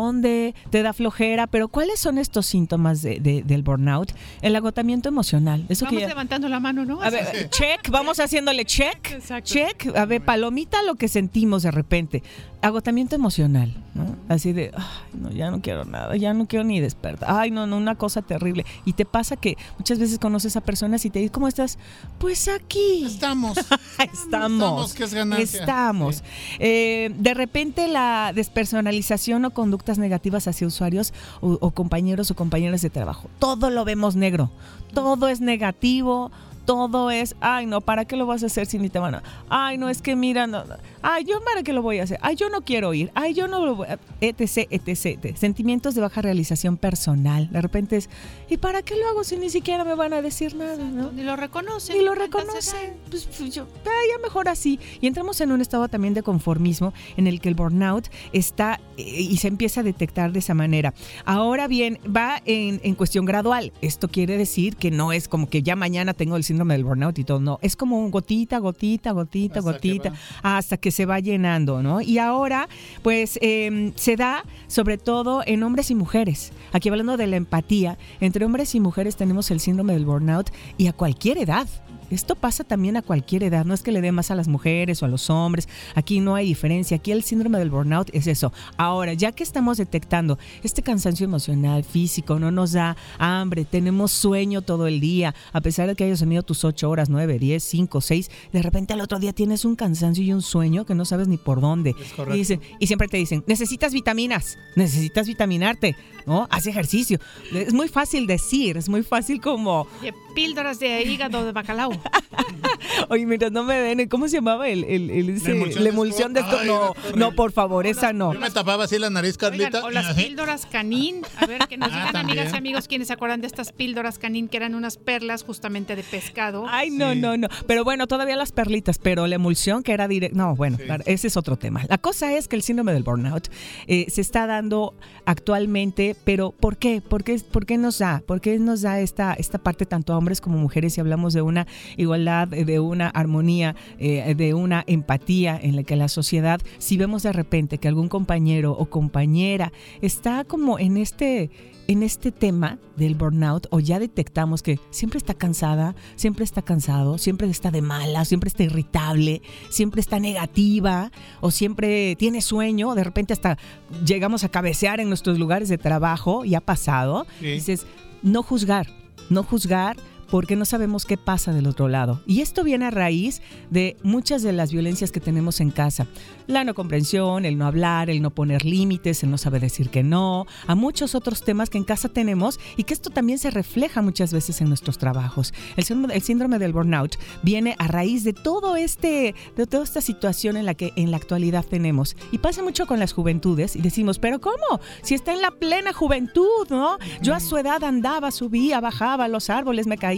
[0.69, 4.11] te da flojera, pero ¿cuáles son estos síntomas de- de- del burnout?
[4.41, 5.65] El agotamiento emocional.
[5.69, 7.01] Eso que Vamos ya- levantando la mano, ¿no?
[7.01, 9.51] a ver, check, vamos haciéndole check, Exacto.
[9.53, 12.23] check, a ver, palomita lo que sentimos de repente.
[12.65, 14.15] Agotamiento emocional, ¿no?
[14.27, 17.29] Así de, ay, no, ya no quiero nada, ya no quiero ni despertar.
[17.31, 18.65] Ay, no, no, una cosa terrible.
[18.85, 21.77] Y te pasa que muchas veces conoces a personas y te dicen, ¿cómo estás?
[22.17, 23.03] Pues aquí.
[23.05, 23.55] Estamos.
[23.99, 24.63] Estamos.
[24.63, 25.59] Estamos, que es ganancia.
[25.59, 26.23] Estamos.
[26.57, 32.81] Eh, de repente la despersonalización o conductas negativas hacia usuarios o, o compañeros o compañeras
[32.81, 33.29] de trabajo.
[33.37, 34.49] Todo lo vemos negro.
[34.91, 36.31] Todo es negativo.
[36.65, 39.23] Todo es, ay no, ¿para qué lo vas a hacer si ni te van a?
[39.49, 40.75] Ay no, es que mira, no, no.
[41.01, 43.47] ay yo para qué lo voy a hacer, ay yo no quiero ir, ay yo
[43.47, 45.37] no lo voy a, etc, etc, etc.
[45.37, 47.51] Sentimientos de baja realización personal.
[47.51, 48.09] De repente es,
[48.49, 50.77] ¿y para qué lo hago si ni siquiera me van a decir nada?
[50.77, 51.11] ¿no?
[51.11, 51.97] Ni lo reconocen.
[51.97, 52.95] Ni lo reconocen.
[53.09, 54.79] Pues, pues, yo, ah, ya mejor así.
[55.01, 59.03] Y entramos en un estado también de conformismo en el que el burnout está eh,
[59.03, 60.93] y se empieza a detectar de esa manera.
[61.25, 63.71] Ahora bien, va en, en cuestión gradual.
[63.81, 67.17] Esto quiere decir que no es como que ya mañana tengo el síndrome del burnout
[67.19, 67.39] y todo.
[67.39, 71.81] No, es como un gotita, gotita, gotita, Hasta que gotita, hasta que se va llenando,
[71.83, 72.01] ¿no?
[72.01, 72.67] Y ahora,
[73.03, 76.51] pues, eh, se da sobre todo en hombres y mujeres.
[76.71, 80.87] Aquí hablando de la empatía, entre hombres y mujeres tenemos el síndrome del burnout y
[80.87, 81.67] a cualquier edad.
[82.09, 85.01] Esto pasa también a cualquier edad, no es que le dé más a las mujeres
[85.01, 88.53] o a los hombres, aquí no hay diferencia, aquí el síndrome del burnout es eso.
[88.77, 94.61] Ahora, ya que estamos detectando este cansancio emocional, físico, no nos da hambre, tenemos sueño
[94.61, 98.01] todo el día, a pesar de que hayas dormido tus 8 horas, 9, 10, 5,
[98.01, 101.27] 6, de repente al otro día tienes un cansancio y un sueño que no sabes
[101.27, 101.93] ni por dónde.
[102.15, 102.35] correcto.
[102.35, 105.95] Y, dicen- y siempre te dicen, necesitas vitaminas, necesitas vitaminarte,
[106.25, 106.47] ¿no?
[106.49, 107.19] Haz ejercicio.
[107.53, 109.87] Es muy fácil decir, es muy fácil como...
[110.35, 111.91] Píldoras de hígado de bacalao.
[113.09, 114.67] Oye, mientras no me den, ¿cómo se llamaba?
[114.67, 116.63] El, el, el- ese- emulsión la de emulsión de esto.
[116.65, 118.33] No, no, por favor, esa no.
[118.33, 119.83] Yo me tapaba así la nariz, Oigan, Carlita.
[119.85, 121.21] o las píldoras canín.
[121.37, 122.39] A ver, que nos Ah, digan también.
[122.39, 125.95] amigas y amigos quienes se acuerdan de estas píldoras canín que eran unas perlas justamente
[125.95, 126.65] de pescado.
[126.69, 127.19] Ay, no, Sí.
[127.19, 127.47] no, no.
[127.67, 130.37] Pero bueno, todavía las perlitas, pero la emulsión que era directa.
[130.37, 130.83] No, bueno, Sí.
[131.05, 131.83] ese es otro tema.
[131.89, 133.47] La cosa es que el síndrome del burnout
[133.87, 134.93] eh, se está dando
[135.25, 137.01] actualmente, pero ¿por qué?
[137.01, 138.23] ¿Por qué, por qué nos da?
[138.25, 141.41] ¿Por qué nos da esta, esta parte tanto a hombres como mujeres si hablamos de
[141.41, 141.67] una
[141.97, 146.97] igualdad, eh, de una armonía, eh, de una empatía en la que la sociedad, si
[146.97, 149.71] vemos de repente que algún compañero o compañera
[150.01, 151.49] está como en este
[151.87, 157.19] en este tema del burnout o ya detectamos que siempre está cansada, siempre está cansado,
[157.19, 161.11] siempre está de mala, siempre está irritable, siempre está negativa
[161.41, 163.59] o siempre tiene sueño, de repente hasta
[164.03, 167.45] llegamos a cabecear en nuestros lugares de trabajo y ha pasado, Sí.
[167.47, 167.85] dices,
[168.23, 168.87] no juzgar,
[169.29, 169.95] no juzgar
[170.29, 172.21] porque no sabemos qué pasa del otro lado.
[172.25, 176.07] Y esto viene a raíz de muchas de las violencias que tenemos en casa.
[176.47, 180.03] La no comprensión, el no hablar, el no poner límites, el no saber decir que
[180.03, 184.01] no, a muchos otros temas que en casa tenemos y que esto también se refleja
[184.01, 185.53] muchas veces en nuestros trabajos.
[185.75, 190.01] El síndrome, el síndrome del burnout viene a raíz de todo este, de toda esta
[190.01, 192.15] situación en la que en la actualidad tenemos.
[192.31, 194.79] Y pasa mucho con las juventudes y decimos, pero ¿cómo?
[195.01, 196.97] Si está en la plena juventud, ¿no?
[197.21, 200.14] Yo a su edad andaba, subía, bajaba los árboles, me caía,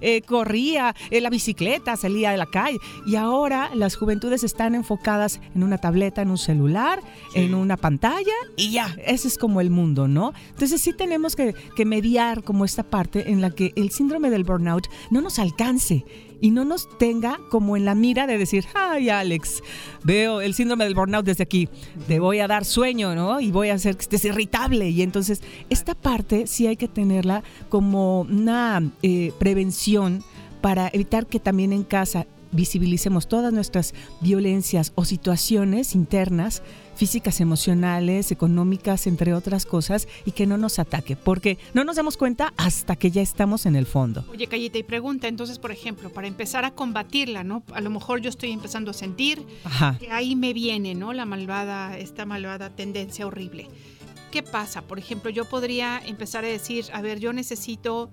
[0.00, 2.78] eh, corría, en la bicicleta, salía de la calle.
[3.06, 7.02] Y ahora las juventudes están enfocadas en una tableta, en un celular,
[7.34, 10.32] en una pantalla y ya, ese es como el mundo, ¿no?
[10.50, 14.44] Entonces sí tenemos que, que mediar como esta parte en la que el síndrome del
[14.44, 16.04] burnout no nos alcance
[16.40, 19.62] y no nos tenga como en la mira de decir, ay Alex,
[20.04, 21.68] veo el síndrome del burnout desde aquí,
[22.06, 23.40] te voy a dar sueño, ¿no?
[23.40, 24.88] Y voy a hacer que estés irritable.
[24.90, 30.22] Y entonces esta parte sí hay que tenerla como una eh, prevención
[30.60, 36.62] para evitar que también en casa visibilicemos todas nuestras violencias o situaciones internas,
[36.94, 42.16] físicas, emocionales, económicas, entre otras cosas, y que no nos ataque, porque no nos damos
[42.16, 44.24] cuenta hasta que ya estamos en el fondo.
[44.30, 47.62] Oye, Callita, y pregunta, entonces, por ejemplo, para empezar a combatirla, ¿no?
[47.72, 49.96] A lo mejor yo estoy empezando a sentir Ajá.
[49.98, 51.12] que ahí me viene, ¿no?
[51.12, 53.68] La malvada, esta malvada tendencia horrible.
[54.30, 54.82] ¿Qué pasa?
[54.82, 58.10] Por ejemplo, yo podría empezar a decir, a ver, yo necesito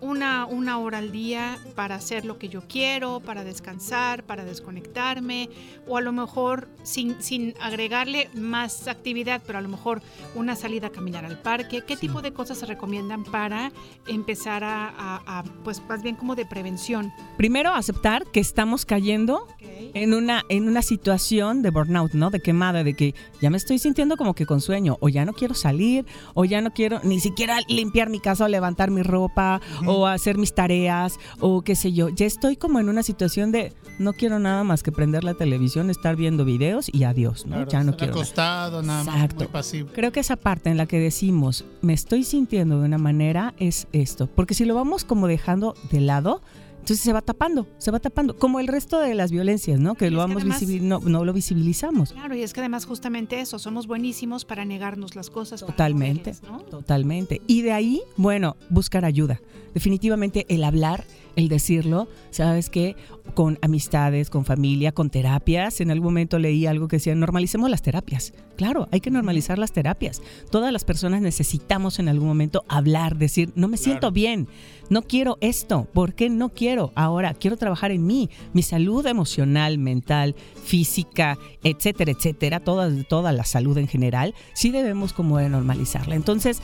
[0.00, 5.50] una, una hora al día para hacer lo que yo quiero, para descansar, para desconectarme,
[5.86, 10.02] o a lo mejor sin, sin agregarle más actividad, pero a lo mejor
[10.34, 11.82] una salida a caminar al parque.
[11.86, 13.72] ¿Qué tipo de cosas se recomiendan para
[14.06, 17.12] empezar a, a- a, pues más bien como de prevención?
[17.36, 19.46] Primero, aceptar que estamos cayendo
[19.94, 22.30] en una, en una situación de burnout, ¿no?
[22.30, 25.32] De quemada, de que ya me estoy sintiendo como que con sueño, o ya no
[25.32, 29.60] quiero salir, o ya no quiero ni siquiera limpiar mi casa o levantar mi ropa,
[29.90, 32.08] o hacer mis tareas, o qué sé yo.
[32.08, 35.90] Ya estoy como en una situación de no quiero nada más que prender la televisión,
[35.90, 37.56] estar viendo videos y adiós, ¿no?
[37.56, 38.12] Claro, ya no quiero.
[38.12, 38.22] nada.
[38.22, 39.44] acostado, nada más, Exacto.
[39.44, 39.90] muy pasivo.
[39.92, 43.86] Creo que esa parte en la que decimos, me estoy sintiendo de una manera, es
[43.92, 44.28] esto.
[44.28, 46.40] Porque si lo vamos como dejando de lado,
[46.80, 48.36] entonces se va tapando, se va tapando.
[48.36, 49.94] Como el resto de las violencias, ¿no?
[49.94, 52.12] Que Y lo es que vamos además- visibil- no, no lo visibilizamos.
[52.12, 55.60] Claro, y es que además justamente eso, somos buenísimos para negarnos las cosas.
[55.60, 56.58] Totalmente, mujeres, ¿no?
[56.64, 57.40] totalmente.
[57.46, 59.40] Y de ahí, bueno, buscar ayuda.
[59.74, 61.04] Definitivamente el hablar,
[61.36, 62.96] el decirlo, sabes que
[63.34, 65.80] con amistades, con familia, con terapias.
[65.80, 68.32] En algún momento leí algo que decía, normalicemos las terapias.
[68.56, 70.20] Claro, hay que normalizar las terapias.
[70.50, 74.48] Todas las personas necesitamos en algún momento hablar, decir, no me siento bien,
[74.90, 76.92] no quiero esto, ¿por qué no quiero?
[76.94, 83.44] Ahora quiero trabajar en mí, mi salud emocional, mental, física, etcétera, etcétera, toda, toda la
[83.44, 86.14] salud en general, sí debemos como de normalizarla.
[86.14, 86.60] Entonces,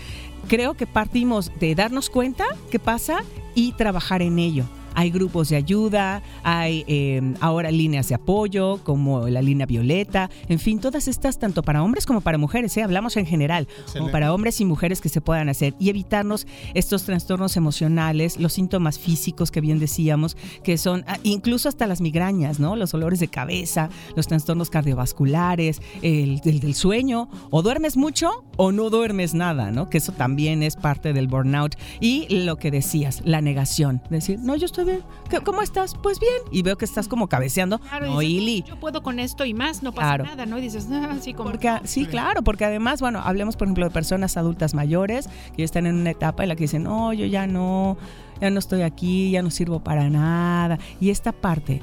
[0.49, 3.22] creo que partimos de darnos cuenta qué pasa
[3.55, 4.64] y trabajar en ello.
[4.97, 10.59] Hay grupos de ayuda, hay eh, ahora líneas de apoyo como la línea violeta, en
[10.59, 12.82] fin, todas estas tanto para hombres como para mujeres, ¿eh?
[12.82, 17.05] hablamos en general, como para hombres y mujeres que se puedan hacer y evitarnos estos
[17.05, 22.59] trastornos emocionales, los síntomas físicos que bien decíamos, que son ah, incluso hasta las migrañas,
[22.59, 22.74] ¿no?
[22.74, 28.72] Los olores de cabeza, los trastornos cardiovasculares, el, el del sueño, o duermes mucho o
[28.72, 29.90] no duermes nada, ¿no?
[29.90, 31.76] Que eso también es parte del burnout.
[32.01, 35.95] Y lo que decías, la negación, decir, no, yo estoy bien, ¿Qué- ¿cómo estás?
[36.03, 36.32] Pues bien.
[36.51, 37.78] Y veo que estás como cabeceando.
[37.80, 40.24] Claro, no, dices, Ili, yo puedo con esto y más, no pasa Claro.
[40.24, 40.59] nada, ¿no?
[40.59, 41.51] Y dices, ah, así como...
[41.51, 45.64] porque, sí, claro, porque además, bueno, hablemos por ejemplo de personas adultas mayores que ya
[45.64, 47.97] están en una etapa en la que dicen, no, yo ya no,
[48.41, 50.78] ya no estoy aquí, ya no sirvo para nada.
[51.01, 51.82] Y esta parte,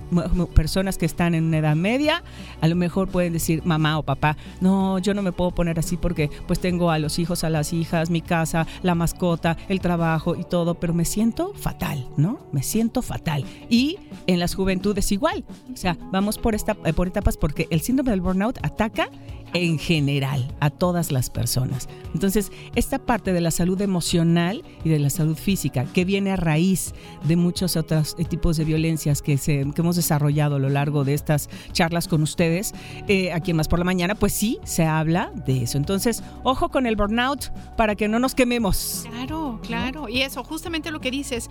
[0.53, 2.23] personas que están en una edad media,
[2.61, 5.97] a lo mejor pueden decir, mamá o papá, no, yo no me puedo poner así
[5.97, 10.35] porque pues tengo a los hijos, a las hijas, mi casa, la mascota, el trabajo
[10.35, 12.39] y todo, pero me siento fatal, ¿no?
[12.51, 13.45] Me siento fatal.
[13.69, 13.97] Y
[14.27, 15.43] en las juventudes igual.
[15.73, 19.09] O sea, vamos por, esta, eh, por etapas porque el síndrome del burnout ataca
[19.53, 21.87] en general a todas las personas.
[22.13, 26.35] Entonces, esta parte de la salud emocional y de la salud física, que viene a
[26.35, 26.93] raíz
[27.23, 31.13] de muchos otros tipos de violencias que, se, que hemos desarrollado a lo largo de
[31.13, 32.73] estas charlas con ustedes,
[33.07, 35.77] eh, aquí en Más por la Mañana, pues sí, se habla de eso.
[35.77, 39.05] Entonces, ojo con el burnout para que no nos quememos.
[39.09, 40.09] Claro, claro.
[40.09, 41.49] Y eso, justamente lo que dices,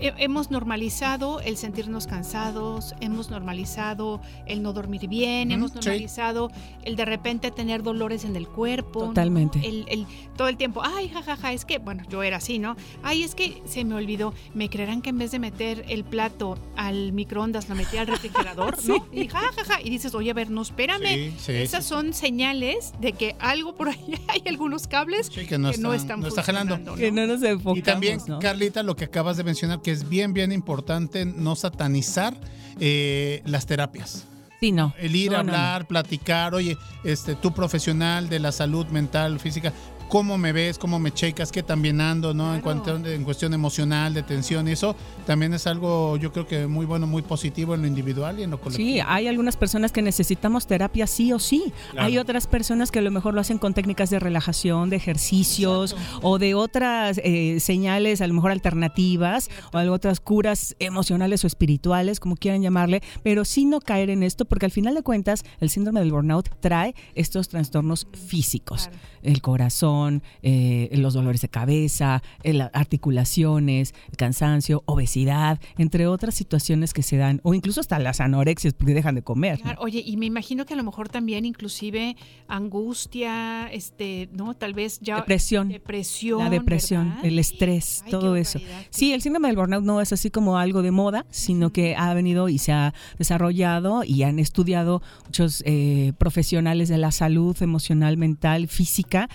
[0.00, 5.76] he- hemos normalizado el sentirnos cansados, hemos normalizado el no dormir bien, hemos sí.
[5.76, 6.50] normalizado
[6.84, 9.00] el de repente repente tener dolores en el cuerpo.
[9.00, 9.06] ¿no?
[9.08, 9.60] Totalmente.
[9.66, 12.74] El, el- todo el tiempo, ay, jajaja, es que, bueno, yo era así, ¿no?
[13.02, 14.32] Ay, es que se me olvidó.
[14.54, 18.76] Me creerán que en vez de meter el plato al microondas, lo metí al refrigerador,
[18.88, 19.06] ¿no?
[19.12, 19.80] Y jajaja.
[19.82, 21.06] Y dices, oye, a ver, no, espérame.
[21.06, 21.90] Sí, sí, Esas sí.
[21.90, 26.20] son señales de que algo por ahí hay algunos cables Sí, que no están- están
[26.20, 26.76] no está jalando.
[26.76, 28.38] funcionando, Que no nos enfocamos, Y también, ¿no?
[28.38, 32.34] Carlita, lo que acabas de mencionar, que es bien, bien importante no satanizar
[32.80, 34.26] eh, las terapias.
[34.60, 34.92] Sí, no.
[34.98, 35.58] El ir No, a no, no.
[35.58, 39.72] hablar, platicar, oye, este, tú profesional de la salud mental, física,
[40.10, 40.76] ¿cómo me ves?
[40.76, 41.52] ¿Cómo me checas?
[41.52, 42.34] ¿Qué tan bien ando?
[42.34, 42.54] ¿no?
[42.54, 44.94] En, cuanto, en cuestión emocional, de tensión y eso,
[45.24, 48.50] también es algo, yo creo que muy bueno, muy positivo en lo individual y en
[48.50, 48.88] lo colectivo.
[48.88, 51.72] Sí, hay algunas personas que necesitamos terapia sí o sí.
[51.92, 52.06] Claro.
[52.06, 55.96] Hay otras personas que a lo mejor lo hacen con técnicas de relajación, de ejercicios
[56.22, 61.46] o de otras eh, señales, a lo mejor alternativas o de otras curas emocionales o
[61.46, 65.44] espirituales, como quieran llamarle, pero sí no caer en esto porque al final de cuentas
[65.60, 68.90] el síndrome del burnout trae estos trastornos físicos.
[69.22, 69.99] El corazón,
[70.42, 77.16] eh, los dolores de cabeza, eh, articulaciones, el cansancio, obesidad, entre otras situaciones que se
[77.16, 79.60] dan, o incluso hasta las anorexias porque dejan de comer.
[79.78, 82.16] oye, y me imagino que a lo mejor también inclusive
[82.48, 84.54] angustia, este, ¿no?
[84.54, 85.68] Tal vez ya Depresión.
[85.68, 87.24] depresión, La depresión, ¿verdad?
[87.24, 88.60] el estrés, Ay, todo eso.
[88.90, 92.12] Sí, el síndrome del burnout no es así como algo de moda, sino que ha
[92.14, 98.16] venido y se ha desarrollado y han estudiado muchos eh, profesionales de la salud emocional,
[98.16, 99.28] mental, física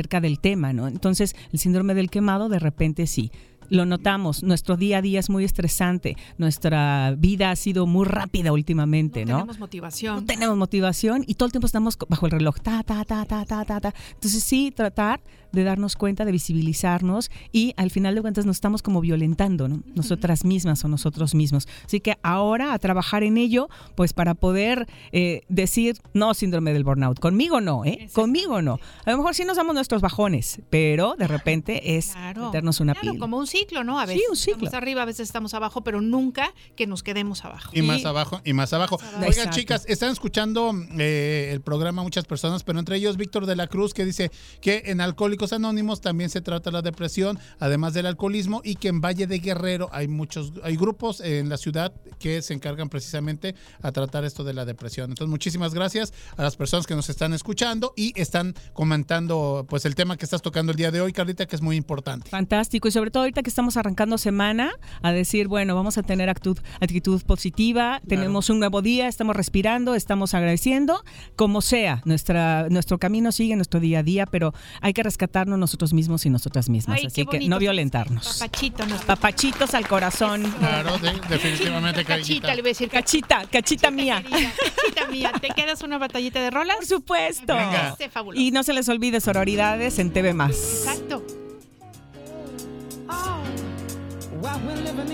[0.00, 0.88] acerca del tema, ¿no?
[0.88, 3.30] Entonces, el síndrome del quemado de repente sí.
[3.68, 8.50] Lo notamos, nuestro día a día es muy estresante, nuestra vida ha sido muy rápida
[8.50, 9.36] últimamente, ¿no?
[9.36, 10.16] Tenemos motivación.
[10.16, 13.44] no tenemos motivación y todo el tiempo estamos bajo el reloj, ta, ta, ta, ta,
[13.44, 13.94] ta, ta, ta.
[14.14, 15.20] Entonces sí, tratar
[15.52, 19.82] de darnos cuenta, de visibilizarnos y al final de cuentas nos estamos como violentando, ¿no?
[19.94, 21.66] Nosotras mismas o nosotros mismos.
[21.84, 26.84] Así que ahora a trabajar en ello, pues para poder eh, decir, no, síndrome del
[26.84, 28.08] burnout, conmigo no, ¿eh?
[28.12, 28.78] Conmigo no.
[29.04, 33.12] A lo mejor sí nos damos nuestros bajones, pero de repente es meternos una Claro,
[33.12, 33.20] pila.
[33.20, 33.98] como un ciclo, ¿no?
[33.98, 34.64] A Sí, veces un ciclo.
[34.66, 37.70] estamos arriba, a veces estamos abajo, pero nunca que nos quedemos abajo.
[37.74, 38.98] Y más abajo, y más abajo.
[39.16, 39.56] Oigan, Exacto.
[39.56, 43.94] chicas, están escuchando eh, el programa muchas personas, pero entre ellos Víctor de la Cruz,
[43.94, 44.30] que dice
[44.60, 49.00] que en Alcohólicos Anónimos también se trata la depresión, además del alcoholismo, y que en
[49.00, 53.90] Valle de Guerrero hay muchos, hay grupos en la ciudad que se encargan precisamente a
[53.90, 55.10] tratar esto de la depresión.
[55.10, 59.94] Entonces, muchísimas gracias a las personas que nos están escuchando y están comentando pues el
[59.94, 62.28] tema que estás tocando el día de hoy, Carlita, que es muy importante.
[62.28, 62.88] Fantástico.
[62.88, 64.72] Y sobre todo ahorita que estamos arrancando semana,
[65.02, 69.94] a decir, bueno, vamos a tener actitud, actitud positiva, tenemos un nuevo día, estamos respirando,
[69.94, 71.02] estamos agradeciendo,
[71.36, 75.92] como sea, nuestra, nuestro camino sigue, nuestro día a día, pero hay que rescatarnos nosotros
[75.92, 76.98] mismos y nosotras mismas.
[76.98, 78.38] Ay, Así que no violentarnos.
[78.38, 80.42] Papachito, Papachitos al corazón.
[80.58, 82.88] Claro, de- definitivamente, Cachita, le voy a decir.
[82.90, 84.22] Cachita, cachita mía.
[84.28, 86.76] Cachita mía, ¿te quedas una batallita de rolas?
[86.76, 87.54] Por supuesto.
[87.54, 87.90] Venga.
[87.90, 88.40] Este fabuloso.
[88.42, 90.50] Y no se les olvide sororidades en TV Más.
[90.50, 91.24] Exacto.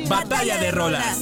[0.08, 1.20] Batalla de rolas.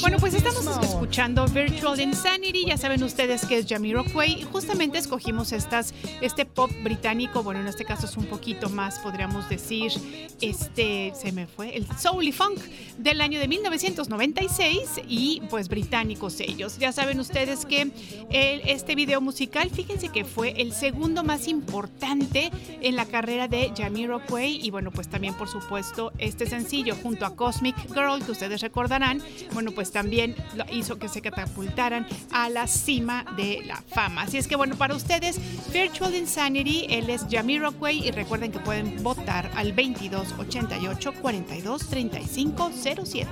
[0.00, 5.52] Bueno, pues estamos escuchando Virtual Insanity, ya saben ustedes que es Jamiroquai y justamente escogimos
[5.52, 9.92] estas, este pop británico, bueno, en este caso es un poquito más, podríamos decir,
[10.40, 12.58] este, se me fue, el Soul y Funk
[12.98, 16.78] del año de 1996 y pues británicos ellos.
[16.78, 17.90] Ya saben ustedes que
[18.30, 24.64] este video musical, fíjense que fue el segundo más importante en la carrera de Jamiroquai
[24.64, 29.22] y bueno, pues también por supuesto este sencillo junto a Cosmic Girl, que ustedes recordarán,
[29.52, 34.22] bueno, pues también lo hizo que se catapultaran a la cima de la fama.
[34.22, 35.38] Así es que bueno, para ustedes,
[35.72, 42.70] Virtual Insanity, él es Jamiroquai y recuerden que pueden votar al 22 88 42 35
[43.04, 43.30] 07.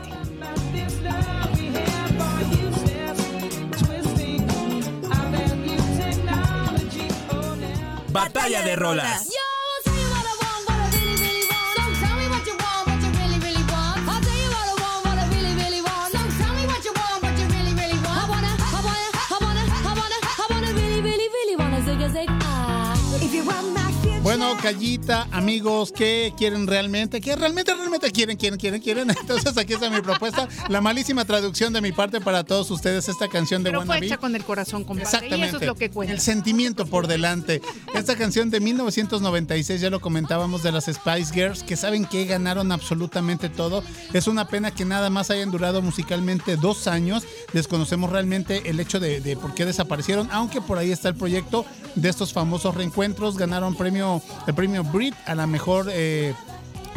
[8.13, 9.31] Batalla de rolas.
[23.41, 23.80] You want
[24.57, 27.21] Callita, amigos, ¿qué quieren realmente?
[27.21, 29.11] ¿Qué realmente, realmente quieren, quieren, quieren, quieren?
[29.21, 30.49] Entonces aquí está mi propuesta.
[30.69, 34.19] La malísima traducción de mi parte para todos ustedes, esta canción de Pero fue hecha
[34.19, 35.05] con el corazón, compadre.
[35.05, 35.47] Exactamente.
[35.47, 36.13] Y eso es lo que cuenta.
[36.13, 37.63] El sentimiento por delante.
[37.95, 42.73] Esta canción de 1996, ya lo comentábamos, de las Spice Girls, que saben que ganaron
[42.73, 43.83] absolutamente todo.
[44.13, 47.25] Es una pena que nada más hayan durado musicalmente dos años.
[47.53, 51.65] Desconocemos realmente el hecho de, de por qué desaparecieron, aunque por ahí está el proyecto
[51.95, 53.37] de estos famosos reencuentros.
[53.37, 55.89] Ganaron premio, el premio Brit a la mejor.
[55.93, 56.35] eh,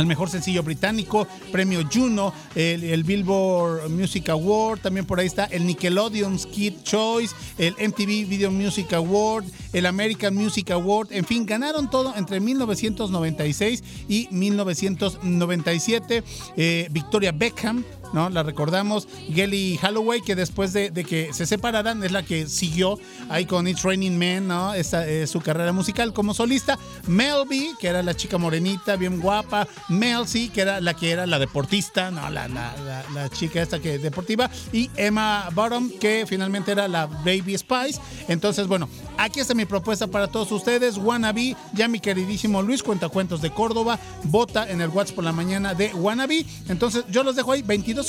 [0.05, 5.67] mejor sencillo británico, premio Juno, el, el Billboard Music Award, también por ahí está el
[5.67, 11.89] Nickelodeon Kid Choice, el MTV Video Music Award, el American Music Award, en fin, ganaron
[11.89, 16.23] todo entre 1996 y 1997.
[16.57, 17.83] Eh, Victoria Beckham,
[18.13, 18.29] ¿no?
[18.29, 19.07] La recordamos.
[19.33, 22.99] Gelly Holloway, que después de, de que se separaran, es la que siguió
[23.29, 24.73] ahí con It's Raining Men, ¿no?
[24.73, 26.77] Esta, eh, su carrera musical como solista.
[27.07, 29.67] Mel B, que era la chica morenita, bien guapa.
[29.89, 32.29] Mel C, que era la que era la deportista, ¿no?
[32.29, 32.73] La, la,
[33.13, 34.49] la, chica esta que deportiva.
[34.71, 37.99] Y Emma Bottom, que finalmente era la Baby Spice.
[38.27, 38.87] Entonces, bueno,
[39.17, 40.97] aquí está mi propuesta para todos ustedes.
[40.97, 45.73] Wannabe, ya mi queridísimo Luis Cuentacuentos de Córdoba, vota en el WhatsApp por la mañana
[45.73, 46.45] de Wannabe.
[46.69, 48.02] Entonces, yo los dejo ahí, 2288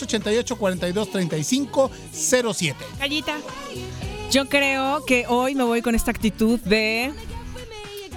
[0.57, 2.77] 42 35 07.
[2.99, 3.37] Callita.
[4.31, 7.13] Yo creo que hoy me voy con esta actitud de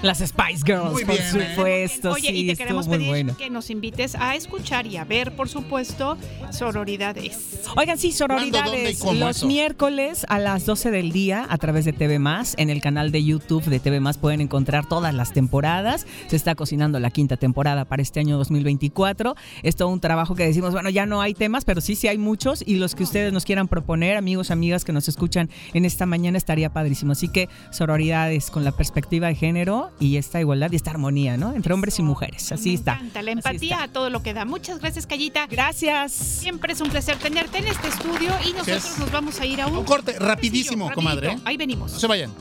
[0.02, 1.50] las Spice Girls, Muy por bien, ¿eh?
[1.56, 2.12] supuesto.
[2.12, 3.38] Oye, sí, y te queremos muy pedir bueno.
[3.38, 6.18] que nos invites a escuchar y a ver, por supuesto,
[6.52, 7.62] sororidades.
[7.76, 9.00] Oigan, sí, ¿Cuándo, dónde y sororidades.
[9.00, 9.48] cómo Los eso?
[9.48, 12.54] miércoles a las 12 del día a través de TV Más.
[12.58, 16.06] En el canal de YouTube de TV Más pueden encontrar todas las temporadas.
[16.28, 19.36] Se está cocinando la quinta temporada para este año 2024.
[19.64, 22.18] Es todo un trabajo que decimos, bueno, ya no hay temas, pero sí, sí hay
[22.18, 22.64] muchos.
[22.66, 26.38] Y los que ustedes nos quieran proponer, amigos, amigas que nos escuchan en esta mañana,
[26.38, 27.14] estaría padrísimo.
[27.14, 31.54] Así que sororidades con la perspectiva de género y esta igualdad y esta armonía, ¿no?
[31.54, 32.52] Entre hombres y mujeres.
[32.52, 32.94] Así Me está.
[32.94, 33.84] encanta, la empatía está.
[33.84, 34.46] a todo lo que da.
[34.46, 35.48] Muchas gracias, Callita.
[35.48, 36.12] Gracias.
[36.14, 39.00] Siempre es un placer tenerte en este estudio y nosotros es.
[39.00, 40.96] nos vamos a ir a un, Un corte rapidísimo, rapidito.
[40.96, 41.32] comadre.
[41.34, 41.40] ¿eh?
[41.46, 41.92] Ahí venimos.
[41.94, 42.32] No se vayan.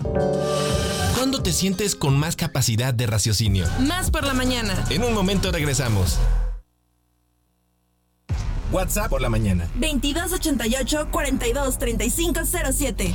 [1.17, 3.67] ¿Cuándo te sientes con más capacidad de raciocinio?
[3.81, 4.85] Más por la mañana.
[4.91, 6.19] En un momento regresamos.
[8.73, 9.69] WhatsApp por la mañana.
[9.77, 12.41] 2288 42 35
[12.73, 13.15] 07.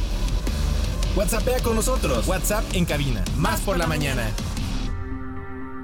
[1.15, 2.27] WhatsAppea con nosotros.
[2.27, 3.23] WhatsApp en cabina.
[3.37, 4.29] Más por la mañana.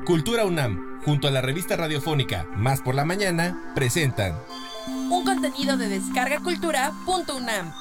[0.05, 4.39] Cultura UNAM, junto a la revista radiofónica Más por la mañana, presentan
[4.87, 7.73] Un contenido de descargacultura.unam.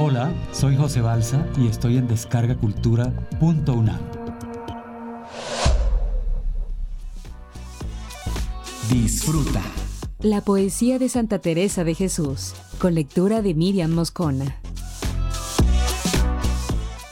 [0.00, 4.00] Hola, soy José Balsa y estoy en descargacultura.unam.
[8.90, 9.62] Disfruta.
[10.22, 14.60] La poesía de Santa Teresa de Jesús, con lectura de Miriam Moscona.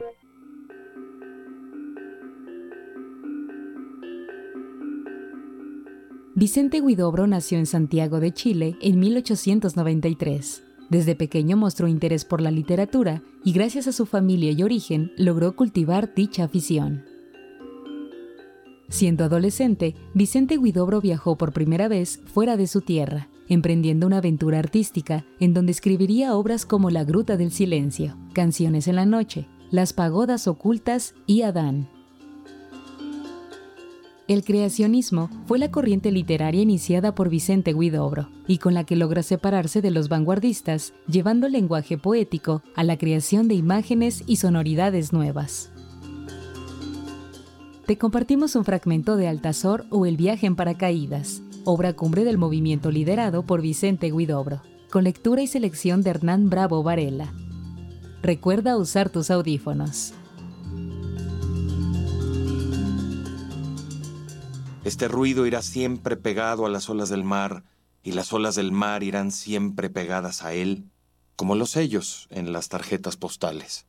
[6.37, 10.63] Vicente Huidobro nació en Santiago de Chile en 1893.
[10.89, 15.57] Desde pequeño mostró interés por la literatura y gracias a su familia y origen logró
[15.57, 17.05] cultivar dicha afición.
[18.89, 24.61] Siendo adolescente, Vicente Huidobro viajó por primera vez fuera de su tierra, emprendiendo una aventura
[24.61, 29.93] artística en donde escribiría obras como La Gruta del Silencio, Canciones en la Noche, Las
[29.93, 31.89] Pagodas Ocultas y Adán.
[34.29, 39.25] El creacionismo fue la corriente literaria iniciada por Vicente Guidobro y con la que logra
[39.25, 45.13] separarse de los vanguardistas, llevando el lenguaje poético a la creación de imágenes y sonoridades
[45.13, 45.73] nuevas.
[47.87, 52.91] Te compartimos un fragmento de Altazor o El viaje en paracaídas, obra cumbre del movimiento
[52.91, 57.33] liderado por Vicente Guidobro, con lectura y selección de Hernán Bravo Varela.
[58.23, 60.15] Recuerda usar tus audífonos.
[64.85, 67.65] Este ruido irá siempre pegado a las olas del mar,
[68.03, 70.87] y las olas del mar irán siempre pegadas a él,
[71.37, 73.87] como los sellos en las tarjetas postales.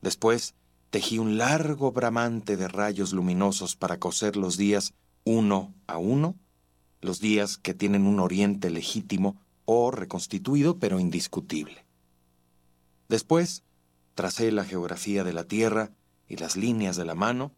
[0.00, 0.54] Después
[0.90, 6.36] tejí un largo bramante de rayos luminosos para coser los días uno a uno,
[7.00, 11.84] los días que tienen un oriente legítimo o reconstituido pero indiscutible.
[13.08, 13.64] Después,
[14.14, 15.90] tracé la geografía de la Tierra
[16.28, 17.52] y las líneas de la mano.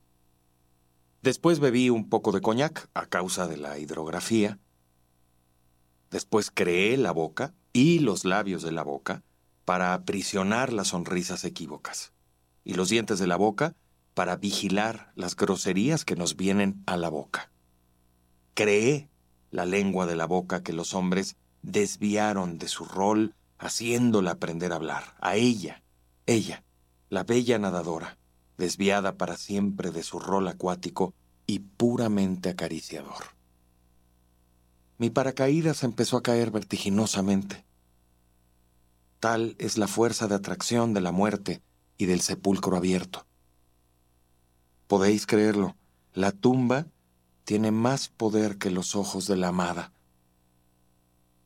[1.23, 4.59] Después bebí un poco de coñac a causa de la hidrografía.
[6.11, 9.23] Después creé la boca y los labios de la boca
[9.65, 12.13] para aprisionar las sonrisas equívocas
[12.65, 13.75] y los dientes de la boca
[14.15, 17.52] para vigilar las groserías que nos vienen a la boca.
[18.55, 19.09] Creé
[19.51, 24.77] la lengua de la boca que los hombres desviaron de su rol haciéndola aprender a
[24.77, 25.83] hablar, a ella,
[26.27, 26.65] ella,
[27.09, 28.19] la bella nadadora,
[28.59, 31.15] desviada para siempre de su rol acuático
[31.47, 33.25] y puramente acariciador.
[34.99, 37.65] Mi paracaídas empezó a caer vertiginosamente.
[39.21, 41.63] Tal es la fuerza de atracción de la muerte
[41.97, 43.27] y del sepulcro abierto.
[44.89, 45.77] Podéis creerlo,
[46.15, 46.87] la tumba
[47.45, 49.93] tiene más poder que los ojos de la amada.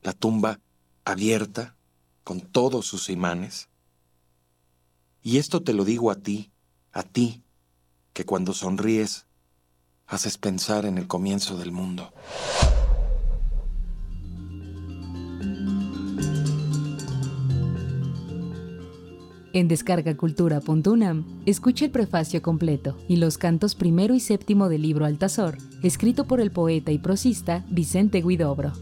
[0.01, 0.59] La tumba
[1.05, 1.75] abierta,
[2.23, 3.69] con todos sus imanes.
[5.21, 6.51] Y esto te lo digo a ti,
[6.91, 7.43] a ti,
[8.13, 9.25] que cuando sonríes
[10.05, 12.13] haces pensar en el comienzo del mundo.
[19.53, 25.57] En descargacultura.unam, escucha el prefacio completo y los cantos primero y séptimo del libro Altazor,
[25.83, 28.73] escrito por el poeta y prosista Vicente Guidobro.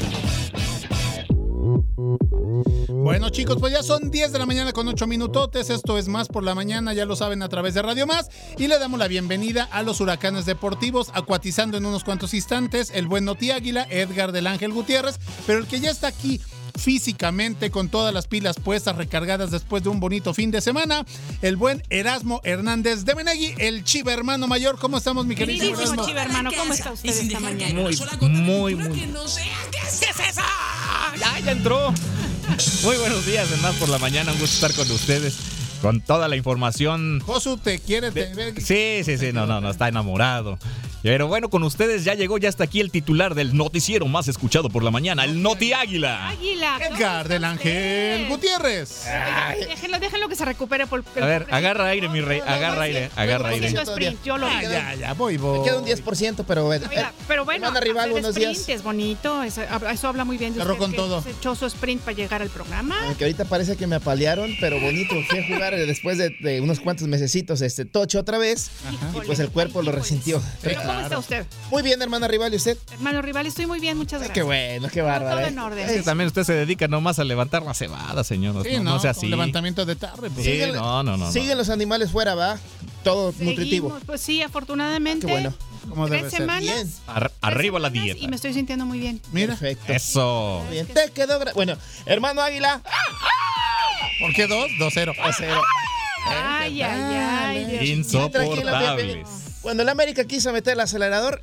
[2.88, 5.70] Bueno chicos, pues ya son 10 de la mañana con 8 minutotes.
[5.70, 8.28] Esto es Más por la Mañana, ya lo saben a través de Radio Más.
[8.58, 13.06] Y le damos la bienvenida a los huracanes deportivos, acuatizando en unos cuantos instantes el
[13.06, 15.18] buen Noti Águila, Edgar del Ángel Gutiérrez.
[15.46, 16.40] Pero el que ya está aquí
[16.80, 21.04] físicamente con todas las pilas puestas, recargadas después de un bonito fin de semana,
[21.42, 24.78] el buen Erasmo Hernández de Menegui, el chiva hermano mayor.
[24.78, 26.06] ¿Cómo estamos, mi querido Erasmo?
[26.06, 27.80] Chiva hermano, ¿cómo está usted esta mañana?
[27.80, 27.96] Muy,
[28.30, 28.98] muy, muy.
[28.98, 30.40] ¿Qué es eso?
[31.18, 31.92] Ya, ya entró.
[32.82, 34.32] Muy buenos días, en más por la mañana.
[34.32, 35.36] Un gusto estar con ustedes.
[35.82, 37.20] Con toda la información.
[37.20, 38.60] Josu, te quiere, te.
[38.60, 40.58] Sí, sí, sí, no, no, no, está enamorado.
[41.02, 44.68] Pero bueno, con ustedes ya llegó, ya está aquí el titular del noticiero más escuchado
[44.68, 46.28] por la mañana, el Noti Águila.
[46.28, 46.78] Águila.
[46.90, 49.04] Edgar del Ángel Gutiérrez.
[49.56, 53.48] Déjenlo, déjenlo que se recupere por A ver, agarra aire, mi rey, agarra aire, agarra
[53.48, 53.66] aire.
[53.68, 54.46] Haciendo sprint, yo lo.
[54.46, 55.60] Ah, ya, ya, voy, voy.
[55.60, 56.66] Me queda un 10%, pero.
[56.66, 58.68] Oiga, pero bueno, buenos sprint días.
[58.68, 61.22] es bonito, eso, eso habla muy bien de usted con que todo.
[61.22, 62.96] se echó su sprint para llegar al programa.
[63.06, 65.14] Aunque ahorita parece que me apalearon, pero bonito.
[65.28, 68.70] Fui a jugar eh, después de, de unos cuantos mesecitos este tocho otra vez.
[69.14, 70.42] Y pues el cuerpo lo resintió.
[70.62, 71.46] Pero ¿cómo está usted?
[71.70, 72.76] Muy bien, hermana rival, ¿y usted?
[72.92, 74.34] Hermano rival, estoy muy bien, muchas gracias.
[74.34, 75.36] Qué bueno, qué bárbaro.
[75.36, 75.48] Todo ¿eh?
[75.48, 75.88] en orden.
[75.88, 78.54] Es que también usted se dedica nomás a levantar la cebada, señor.
[78.54, 79.26] No, Sí, no, no, sea así.
[79.28, 80.30] levantamiento de tarde.
[80.30, 80.44] Pues.
[80.44, 81.16] Sí, no, no, no.
[81.16, 81.32] no.
[81.32, 82.58] Siguen los animales fuera, va.
[83.04, 83.98] Todo nutritivo.
[84.06, 85.26] Pues sí, afortunadamente.
[85.26, 85.54] Qué bueno.
[85.88, 86.40] Como Tres debe ser.
[86.40, 86.92] semanas Bien.
[87.06, 88.28] Ar- arriba la y dieta.
[88.28, 89.20] me estoy sintiendo muy bien.
[89.32, 89.56] Mira.
[89.56, 89.92] Perfecto.
[89.92, 90.62] Eso.
[90.70, 91.40] Bien, te quedó.
[91.54, 92.82] Bueno, hermano Águila.
[94.20, 94.68] ¿Por qué dos?
[94.78, 95.12] Dos cero.
[95.22, 95.62] A cero.
[96.26, 97.14] Ay, ay,
[97.80, 97.90] ay.
[97.92, 99.26] Insoportables.
[99.62, 101.42] Cuando el América quiso meter el acelerador,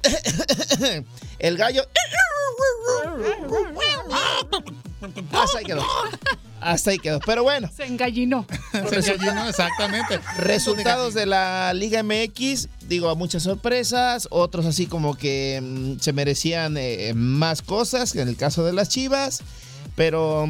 [1.40, 1.84] el gallo.
[5.32, 5.86] Hasta ahí quedó.
[6.60, 7.20] Hasta ahí quedó.
[7.20, 7.70] Pero bueno.
[7.76, 8.46] Se engallinó.
[8.90, 10.20] Se engallinó, exactamente.
[10.40, 16.76] Resultados de la Liga MX, digo, muchas sorpresas, otros así como que mm, se merecían
[16.78, 19.42] eh, más cosas, que en el caso de las Chivas,
[19.96, 20.50] pero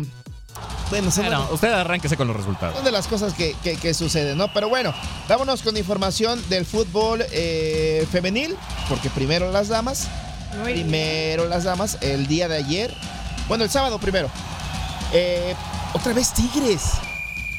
[0.89, 2.75] Bueno, son, Bueno, usted arránquese con los resultados.
[2.75, 4.53] son de las cosas que, que- que suceden, ¿no?
[4.53, 4.93] Pero bueno,
[5.27, 8.55] vámonos con información del fútbol eh, femenil,
[8.87, 10.07] porque primero las damas.
[10.61, 10.87] Muy bien.
[10.87, 12.93] primero las damas, el día de ayer.
[13.49, 14.29] Bueno, el sábado primero.
[15.13, 15.55] Eh,
[15.93, 16.83] otra vez Tigres.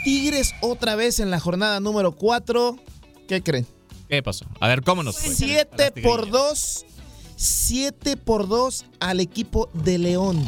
[0.04, 2.76] Tigres otra vez en la jornada número 4.
[3.28, 3.66] ¿Qué creen?
[4.08, 4.46] ¿Qué pasó?
[4.60, 5.34] A ver, ¿cómo nos fue?
[5.34, 6.86] 7 por 2.
[7.36, 10.46] 7 por 2 al equipo de León.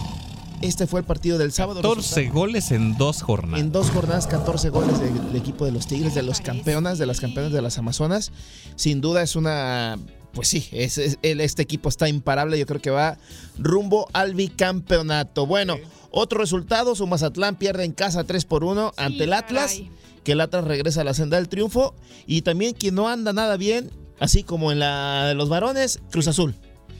[0.60, 1.80] Este fue el partido del sábado.
[1.80, 3.60] 14 goles en dos jornadas.
[3.60, 7.20] En dos jornadas, 14 goles del, equipo de los Tigres, de los campeonas, de las
[7.20, 8.30] campeonas de las Amazonas.
[8.76, 9.98] Sin duda es una.
[10.32, 12.58] Pues sí, es, es- el- este equipo está imparable.
[12.58, 13.16] Yo creo que va
[13.58, 15.46] rumbo al bicampeonato.
[15.46, 15.76] Bueno,
[16.10, 19.72] otro resultado: su Mazatlán pierde en casa 3 por 1 ante el Atlas.
[19.72, 19.90] caray.
[20.24, 21.94] Que el Atlas regresa a la senda del triunfo.
[22.26, 23.90] Y también quien no anda nada bien,
[24.20, 26.54] así como en la de los varones, Cruz Azul.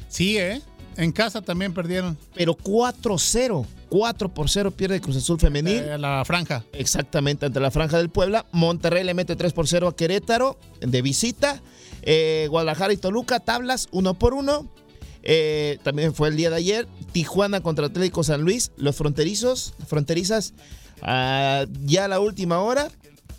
[0.08, 0.62] Sí, ¿eh?
[1.00, 2.18] En casa también perdieron.
[2.34, 3.66] Pero 4-0.
[3.88, 5.78] 4 por 0 pierde Cruz Azul femenil.
[5.78, 6.62] Eh, la franja.
[6.74, 8.44] Exactamente, ante la franja del Puebla.
[8.52, 11.62] Monterrey le mete 3 por 0 a Querétaro de visita.
[12.02, 14.68] Eh, Guadalajara y Toluca, tablas 1 por 1.
[15.22, 16.86] Eh, también fue el día de ayer.
[17.12, 18.70] Tijuana contra Atlético San Luis.
[18.76, 20.52] Los fronterizos, fronterizas,
[21.00, 22.90] ah, ya a la última hora.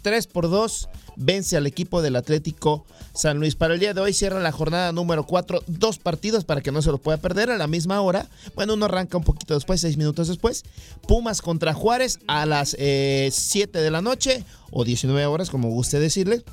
[0.02, 3.56] 3 por 2 vence al equipo del Atlético San Luis.
[3.56, 6.82] Para el día de hoy cierra la jornada número 4, dos partidos para que no
[6.82, 8.28] se lo pueda perder a la misma hora.
[8.56, 10.64] Bueno, uno arranca un poquito después, seis minutos después.
[11.08, 16.44] Pumas contra Juárez a las 7 de la noche o 19 horas, como guste decirle.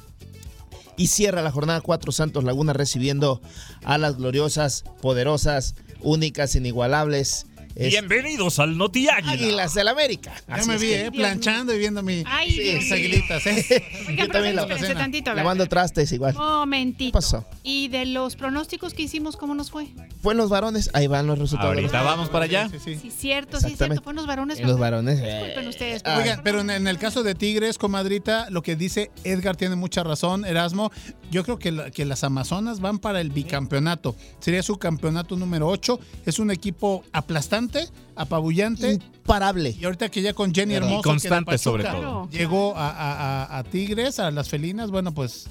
[0.96, 3.40] Y cierra la jornada 4 Santos Laguna recibiendo
[3.84, 7.46] a las gloriosas, poderosas, únicas, inigualables.
[7.78, 9.32] Bienvenidos al Noti Águila.
[9.32, 10.32] Águilas del América.
[10.48, 11.10] Ya Así me vi, ¿eh?
[11.12, 12.94] Planchando y viendo mi, Ay, mis mío.
[12.94, 13.84] aguilitas, ¿eh?
[14.08, 15.32] Oiga, Yo también la- tantito.
[15.32, 16.34] Lavando trastes igual.
[16.34, 17.10] Momentito.
[17.10, 17.44] ¿Qué pasó?
[17.62, 19.86] ¿Y de los pronósticos que hicimos, cómo nos fue?
[20.22, 21.74] Fue en los varones, ahí van los resultados.
[21.76, 22.68] Ahorita vamos para allá.
[22.68, 22.78] Sí,
[23.10, 23.76] cierto, sí, Exactamente.
[23.76, 24.02] cierto.
[24.02, 24.58] Fue en los varones.
[24.58, 25.20] En los varones.
[25.22, 26.02] eh, Disculpen ustedes.
[26.04, 26.18] Ah.
[26.18, 30.02] Oigan, pero en, en el caso de Tigres, comadrita, lo que dice Edgar tiene mucha
[30.02, 30.90] razón, Erasmo.
[31.30, 34.14] Yo creo que, la- que las Amazonas van para el bicampeonato.
[34.40, 35.98] Sería su campeonato número 8.
[36.26, 38.92] Es un equipo aplastante, apabullante.
[38.94, 39.76] Imparable.
[39.78, 41.00] Y ahorita que ya con Jenny Hermoso.
[41.00, 42.28] Y constante que de sobre Pachuca todo.
[42.30, 44.90] Llegó a, a- a- a Tigres, a las felinas.
[44.90, 45.46] Bueno, pues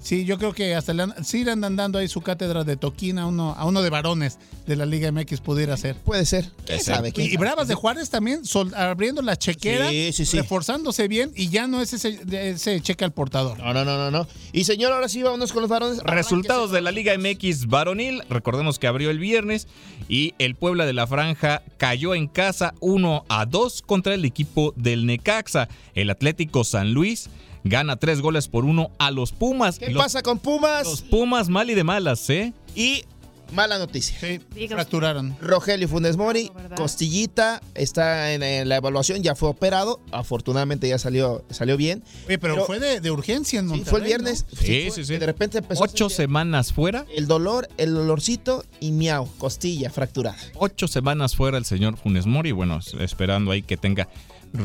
[0.00, 2.76] sí, yo creo que hasta le, an- sí le andan dando ahí su cátedra de
[2.76, 5.96] toquín a uno, a uno de varones de la Liga MX pudiera ser.
[5.96, 6.50] Puede ser.
[6.66, 7.08] ¿Quién sabe?
[7.08, 7.40] Y, ¿Quién y sabe?
[7.46, 10.36] Bravas de Juárez también sol- abriendo la chequera, Sí, sí, sí.
[10.38, 13.58] reforzándose bien y ya no es ese, ese cheque al portador.
[13.58, 14.26] No, no, no, no, no.
[14.52, 15.98] Y señor, ahora sí vámonos con los varones.
[16.02, 18.22] Resultados de la Liga MX varonil.
[18.28, 19.66] Recordemos que abrió el viernes
[20.08, 24.72] y el Puebla de la Franja cayó en casa 1 a 2 contra el equipo
[24.76, 25.68] del Necaxa.
[25.94, 27.28] El Atlético San Luis
[27.64, 29.78] gana 3 goles por 1 a los Pumas.
[29.78, 30.84] ¿Qué los, pasa con Pumas?
[30.86, 32.52] los Pumas mal y de malas, ¿eh?
[32.74, 33.04] Y
[33.52, 34.18] mala noticia.
[34.20, 35.34] Sí, fracturaron.
[35.40, 40.00] Rogelio Funes Mori, costillita, está en, en la evaluación, ya fue operado.
[40.12, 42.02] Afortunadamente ya salió, salió bien.
[42.26, 44.44] Oye, pero, Pero- fue de, de urgencia en Sí, fue el viernes.
[44.50, 45.16] Sí, fue, sí, sí.
[45.16, 47.06] De repente empezó a Ocho semanas fuera.
[47.16, 50.36] el dolor, el olorcito y miau, costilla fracturada.
[50.56, 52.52] Ocho semanas fuera el señor Funes Mori.
[52.52, 54.08] Bueno, esperando ahí que tenga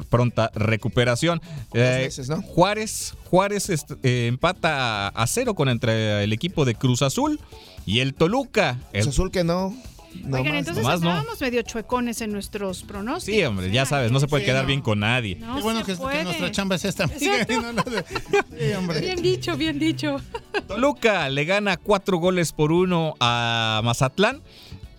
[0.10, 1.42] pronta recuperación.
[1.74, 2.42] Eh, meses, ¿no?
[2.42, 3.70] Juárez, Juárez
[4.04, 7.40] eh, empata a, cero con entre el equipo de Cruz Azul
[7.86, 8.80] y el Toluca.
[8.94, 9.76] El- Cruz Azul que no.
[10.24, 10.60] no Oigan, más.
[10.60, 10.94] entonces no.
[10.94, 13.40] estábamos medio chuecones en nuestros pronósticos.
[13.40, 14.68] sí, hombre, ya sabes, no se puede Sí, quedar no.
[14.68, 15.36] bien con nadie.
[15.38, 17.08] No Qué bueno se que, que nuestra chamba es esta.
[17.08, 19.00] No Sí, hombre.
[19.02, 20.18] Bien dicho, bien dicho.
[20.68, 24.42] Toluca le gana cuatro goles por uno a Mazatlán.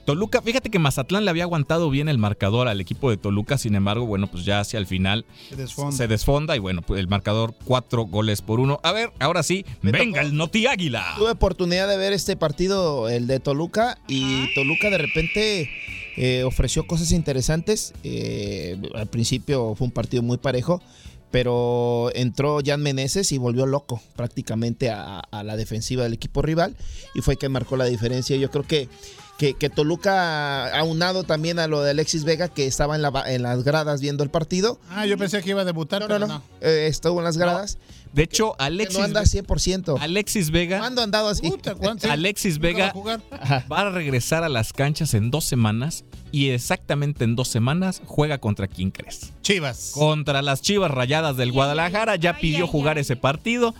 [0.04, 3.74] Toluca, fíjate que Mazatlán le había aguantado bien el marcador al equipo de Toluca, sin
[3.74, 5.96] embargo, bueno, pues ya hacia el final Se desfonda.
[5.96, 8.80] se desfonda y bueno, pues el marcador cuatro goles por uno.
[8.82, 10.28] A ver, ahora sí, Me venga tocó.
[10.28, 11.14] el Noti Águila.
[11.16, 15.70] Tuve oportunidad de ver este partido, el de Toluca, y Toluca de repente
[16.16, 17.94] eh, ofreció cosas interesantes.
[18.04, 20.82] Eh, al principio fue un partido muy parejo,
[21.30, 26.76] pero entró Jan Meneses y volvió loco prácticamente a, a la defensiva del equipo rival
[27.14, 28.36] y fue que marcó la diferencia.
[28.36, 28.88] Yo creo que,
[29.38, 33.42] que, que Toluca, aunado también a lo de Alexis Vega, que estaba en, la, en
[33.42, 36.26] las gradas viendo el partido, Ah, yo pensé que iba a debutar, no, no, pero
[36.26, 36.42] no, no.
[36.60, 37.78] eh, estuvo en las gradas,
[38.12, 39.98] De hecho, Alexis, no anda 100%.
[40.00, 41.48] Alexis Vega, ¿Cuándo ha andado así?
[41.50, 42.08] Puta, ¿cuánto?
[42.10, 46.50] Alexis Nunca va a Vega va a regresar a las canchas en dos semanas y
[46.50, 49.32] exactamente en dos semanas juega contra quién crees.
[49.42, 49.90] Chivas.
[49.94, 52.16] Contra las Chivas Rayadas del Guadalajara.
[52.16, 53.74] Ya pidió jugar ese partido.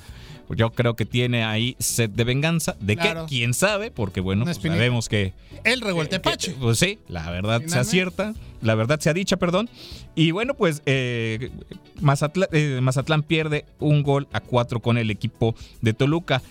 [0.47, 2.77] Pues Yo creo que tiene ahí sed de venganza.
[2.81, 3.27] ¿De Claro.
[3.27, 3.37] qué?
[3.37, 3.91] ¿Quién sabe?
[3.91, 5.33] Porque bueno, pues sabemos que
[5.65, 6.53] El revueltepache.
[6.61, 9.71] Pues sí, la verdad se acierta, la verdad se ha dicha, perdón.
[10.15, 11.51] Y bueno, pues eh,
[12.01, 16.43] Mazatlán, eh, Mazatlán pierde un gol a cuatro con el equipo de Toluca.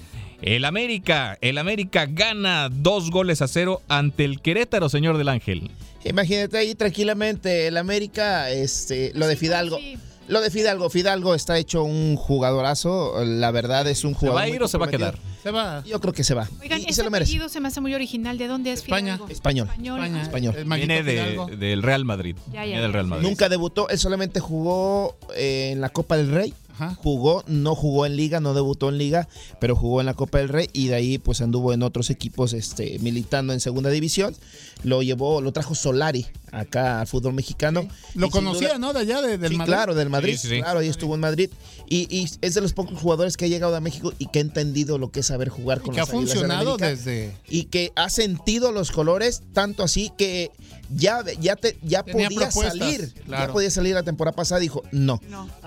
[0.41, 5.71] El América, el América gana dos goles a cero ante el Querétaro, señor del Ángel.
[6.03, 9.79] Imagínate ahí tranquilamente, el América, este, lo de Fidalgo.
[10.27, 14.39] Lo de Fidalgo, Fidalgo está hecho un jugadorazo, la verdad es un ¿Se jugador.
[14.39, 15.19] va a ir o se va a quedar?
[15.43, 15.83] Se va.
[15.85, 16.47] Yo creo que se va.
[16.61, 17.31] Oigan, y, y ese se lo merece.
[17.31, 18.37] apellido se me hace muy original.
[18.37, 19.15] ¿De dónde es España.
[19.15, 19.27] Fidalgo?
[19.27, 19.67] Español.
[19.67, 20.15] Español.
[20.21, 20.55] Español.
[20.57, 22.37] El Maguito Viene de- del Real Madrid.
[22.47, 23.27] Ya, ya, Viene del Real Madrid.
[23.27, 26.53] Nunca debutó, él solamente jugó eh, en la Copa del Rey.
[26.97, 29.27] Jugó, no jugó en liga, no debutó en liga,
[29.59, 32.53] pero jugó en la Copa del Rey y de ahí pues anduvo en otros equipos
[32.53, 34.35] este, militando en segunda división.
[34.83, 37.87] Lo llevó, lo trajo Solari acá al fútbol mexicano.
[38.15, 38.93] Lo Y conocía, duda- ¿no?
[38.93, 39.73] De allá, de- del Sí, Madrid.
[39.73, 40.33] claro, del Madrid.
[40.33, 40.61] Sí, sí, sí.
[40.61, 41.49] Claro, ahí estuvo en Madrid.
[41.89, 44.41] Y, y es de los pocos jugadores que ha llegado a México y que ha
[44.41, 47.35] entendido lo que es saber jugar con que ha las Águilas del funcionado desde.
[47.49, 50.51] Y que ha sentido los colores, tanto así que
[50.95, 53.13] ya, ya, te, ya Tenía podía salir.
[53.25, 53.47] claro.
[53.47, 54.59] Ya podía salir la temporada pasada.
[54.59, 55.19] Dijo, no,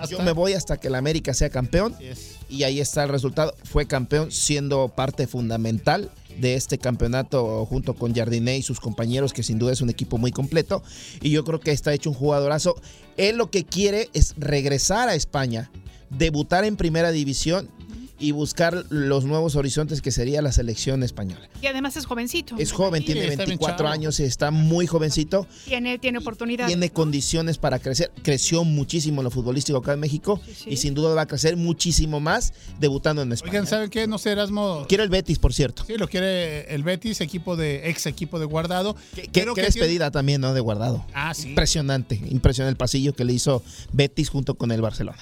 [0.09, 1.95] yo me voy hasta que el América sea campeón.
[2.49, 3.53] Y ahí está el resultado.
[3.63, 6.09] Fue campeón siendo parte fundamental
[6.39, 10.17] de este campeonato junto con Jardiné y sus compañeros, que sin duda es un equipo
[10.17, 10.83] muy completo.
[11.21, 12.75] Y yo creo que está hecho un jugadorazo.
[13.17, 15.71] Él lo que quiere es regresar a España,
[16.09, 17.69] debutar en primera división
[18.19, 21.47] y buscar los nuevos horizontes que sería la selección española.
[21.61, 22.55] Y además es jovencito.
[22.57, 23.89] Es joven, Sí, tiene está bien 24 chavo.
[23.89, 26.67] años, está muy jovencito, Tiene, tiene oportunidad.
[26.67, 28.11] tiene condiciones para crecer.
[28.23, 32.19] Creció muchísimo en lo futbolístico acá en México y sin duda va a crecer muchísimo
[32.19, 33.51] más debutando en España.
[33.51, 34.07] Oigan, ¿saben qué?
[34.07, 34.85] No sé, Erasmo.
[34.89, 35.83] Quiero el Betis, por cierto.
[35.85, 38.95] Sí, lo quiere el Betis, equipo de ex equipo de guardado.
[39.15, 40.53] Qué, Creo qué que despedida también, ¿no?
[40.53, 41.05] De guardado.
[41.13, 41.49] Ah, sí.
[41.49, 43.63] Impresionante, impresionante el pasillo que le hizo
[43.93, 45.19] Betis junto con el Barcelona.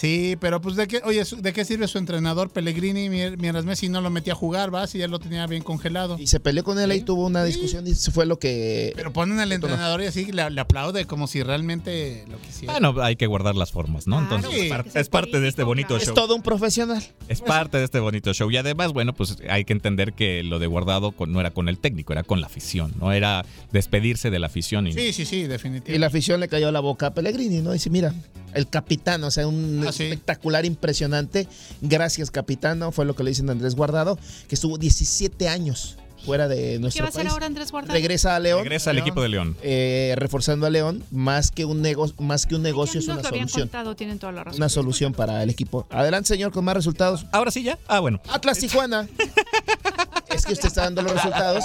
[0.00, 3.88] Sí, pero pues de qué, oye, ¿de qué sirve su entrenador Pellegrini mi- mientras Messi
[3.88, 4.86] no lo metía a jugar, va?
[4.86, 6.16] Si ya lo tenía bien congelado.
[6.20, 8.92] Y se peleó con él y tuvo una discusión y eso fue lo que...
[8.94, 12.74] Pero ponen al entrenador y así le, le aplaude como si realmente lo quisiera.
[12.74, 14.20] Bueno, hay que guardar las formas, ¿no?
[14.20, 14.60] Entonces, Sí.
[14.60, 16.14] es parte- es parte de este bonito Es show.
[16.14, 17.02] todo un profesional.
[17.26, 18.48] Es parte de este bonito show.
[18.52, 21.68] Y además, bueno, pues hay que entender que lo de guardado con- no era con
[21.68, 24.86] el técnico, era con la afición, no era despedirse de la afición.
[24.86, 25.92] Y, Sí, sí, sí, definitivamente.
[25.94, 27.72] Y la afición le cayó la boca a Pellegrini, ¿no?
[27.72, 28.14] Dice, mira,
[28.54, 30.04] el capitán, o sea, un Ah, sí.
[30.04, 31.46] espectacular, impresionante.
[31.80, 35.96] Gracias, capitano, fue lo que le dicen a Andrés Guardado, que estuvo 17 años
[36.26, 37.32] fuera de ¿Qué nuestro va a hacer país.
[37.32, 37.94] ahora Andrés Guardado?
[37.94, 38.58] Regresa a León.
[38.64, 39.56] Regresa al equipo de León.
[39.62, 43.62] eh, reforzando a León, más que un negocio, más que un negocio es una solución.
[43.68, 44.58] contado, tienen toda la razón.
[44.60, 45.86] Una solución para el equipo.
[45.90, 47.24] Adelante, señor, con más resultados.
[47.32, 47.78] Ahora sí ya.
[47.86, 48.20] Ah, bueno.
[48.28, 49.08] Atlas Tijuana.
[50.34, 51.64] es que usted está dando los resultados.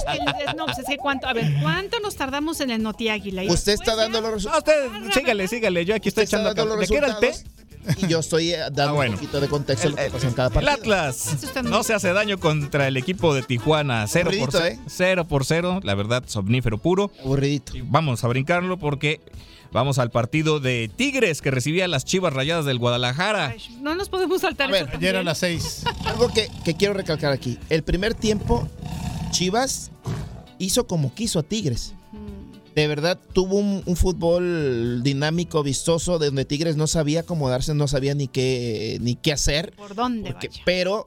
[0.55, 3.43] No, pues es que cuánto, a ver, ¿cuánto nos tardamos en el Notiáguila?
[3.43, 4.63] Y Usted está dando los resultados.
[4.65, 5.83] usted, sígale, sígale.
[5.83, 6.53] Yo aquí estoy echando.
[6.53, 7.33] ¿De qué era el té?
[7.97, 9.11] Y yo estoy eh, dando bueno.
[9.13, 10.73] un poquito de contexto a lo que pasa en cada El partido.
[10.73, 14.05] Atlas no se hace daño contra el equipo de Tijuana.
[14.07, 14.79] 0 por Aburridito, 0, ¿eh?
[14.87, 15.79] 0 por 0.
[15.83, 17.11] La verdad, somnífero puro.
[17.21, 17.73] Aburridito.
[17.85, 19.21] Vamos a brincarlo porque
[19.71, 23.55] vamos al partido de Tigres que recibía las Chivas Rayadas del Guadalajara.
[23.81, 25.25] No nos podemos saltar A ver, eso también.
[25.25, 25.83] las seis.
[26.05, 27.57] Algo que, que quiero recalcar aquí.
[27.69, 28.67] El primer tiempo,
[29.31, 29.91] Chivas
[30.59, 31.93] hizo como quiso a Tigres.
[32.75, 37.87] De verdad, tuvo un, un fútbol dinámico, vistoso, de donde Tigres no sabía acomodarse, no
[37.87, 39.73] sabía ni qué, ni qué hacer.
[39.75, 40.61] ¿Por dónde porque- vaya?
[40.65, 41.05] pero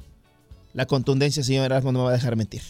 [0.75, 2.63] la contundencia, señor Erasmo, no me va a dejar mentir.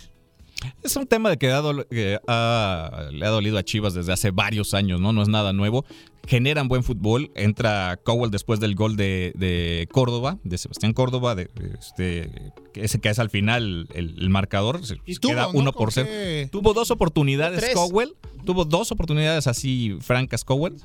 [0.82, 4.12] Es un tema de que, ha dolo- que ha- le ha dolido a Chivas desde
[4.12, 5.12] hace varios años, ¿no?
[5.12, 5.84] No es nada nuevo.
[6.26, 7.30] Generan buen fútbol.
[7.34, 11.48] Entra Cowell después del gol de, de Córdoba, de Sebastián Córdoba, de,
[11.78, 12.30] este,
[12.72, 14.84] que ese que es al final el, el marcador.
[14.84, 15.58] Se Y queda tuvo, ¿no?
[15.60, 16.08] uno ¿Con por cero.
[16.10, 16.48] qué?
[16.50, 17.74] Tuvo dos oportunidades Tres.
[17.74, 18.14] Cowell.
[18.44, 20.76] Tuvo dos oportunidades así francas Cowell.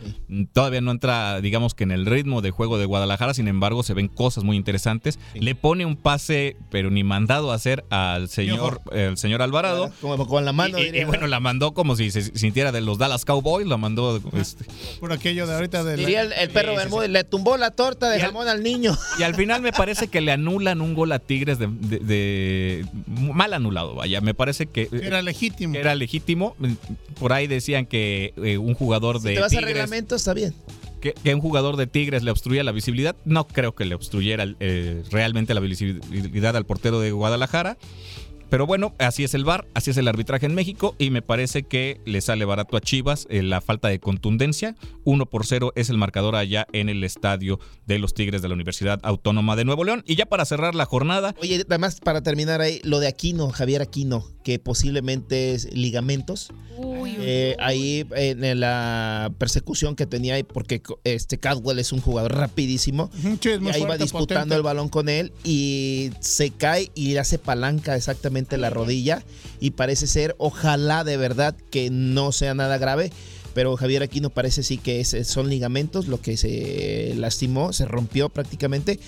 [0.51, 3.35] Todavía no entra, digamos que en el ritmo de juego de Guadalajara.
[3.35, 5.19] Sin embargo, se ven cosas muy interesantes.
[5.35, 9.91] Le pone un pase, pero ni mandado a hacer al señor, el señor Alvarado.
[10.01, 10.79] Como con la mano.
[10.79, 13.67] Y, y- diría, y bueno, la mandó como si se sintiera de los Dallas Cowboys,
[13.67, 14.19] la mandó.
[14.33, 14.65] este,
[14.99, 17.57] Por aquello de ahorita de la- Diría el, el perro Sí, sí, Bermúdez, le tumbó
[17.57, 18.97] la torta de Y al- jamón al niño.
[19.19, 22.85] y al final me parece que le anulan un gol a Tigres de, de- de-
[23.07, 24.21] mal anulado, vaya.
[24.21, 25.75] Me parece que Era legítimo.
[25.75, 26.55] era legítimo.
[27.19, 30.33] Por ahí decían que eh, un jugador Si de te vas a Tigres, reglamento, está
[30.33, 30.53] bien.
[31.01, 33.15] que, que un jugador de Tigres le obstruía la visibilidad.
[33.25, 37.77] No creo que le obstruyera eh, realmente la visibilidad al portero de Guadalajara.
[38.51, 41.63] Pero bueno, así es el VAR, así es el arbitraje en México y me parece
[41.63, 44.75] que le sale barato a Chivas eh, la falta de contundencia.
[45.05, 48.55] 1 por 0 es el marcador allá en el estadio de los Tigres de la
[48.55, 50.03] Universidad Autónoma de Nuevo León.
[50.05, 53.81] Y ya para cerrar la jornada, Oye, además, para terminar ahí, lo de Aquino, Javier
[53.81, 56.49] Aquino, que posiblemente es ligamentos.
[56.77, 62.01] Uy, uy, Eh, ahí en la persecución que tenía ahí, porque este Cadwell es un
[62.01, 63.09] jugador rapidísimo.
[63.19, 64.55] Ujú, sí, es Y ahí va fuerte, disputando potente.
[64.55, 69.23] el balón con él y se cae y le hace palanca exactamente la rodilla.
[69.59, 73.11] Y parece ser, ojalá de verdad que no sea nada grave.
[73.53, 78.29] Pero Javier Aquino parece sí que es- son ligamentos, lo que se lastimó, se rompió
[78.29, 78.99] prácticamente,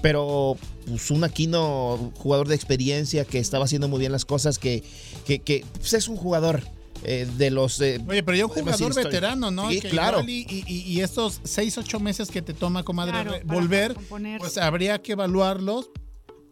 [0.00, 0.56] pero
[0.86, 4.82] pues, un Aquino, jugador de experiencia, que estaba haciendo muy bien las cosas, que,
[5.26, 6.62] que, que, pues, es un jugador
[7.04, 7.80] eh, de los...
[7.80, 9.70] eh, Oye, pero ya un jugador veterano, ¿no?
[9.70, 10.22] Sí, Que claro.
[10.26, 13.96] Y, y- y estos 6, 8 meses que te toma, comadre, Claro, volver,
[14.38, 15.90] pues habría que evaluarlos.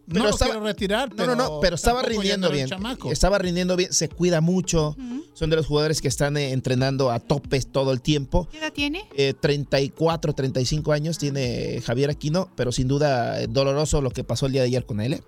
[0.07, 2.69] Pero no lo estaba- quiero retirar, No, pero no, no, pero estaba rindiendo no bien.
[3.11, 4.95] Estaba rindiendo bien, se cuida mucho.
[5.33, 8.47] Son de los jugadores que están eh, entrenando a topes todo el tiempo.
[8.51, 9.05] ¿Qué edad tiene?
[9.15, 14.45] Eh, 34, 35 años tiene Javier Aquino, pero sin duda eh, doloroso lo que pasó
[14.47, 15.21] el día de ayer con él.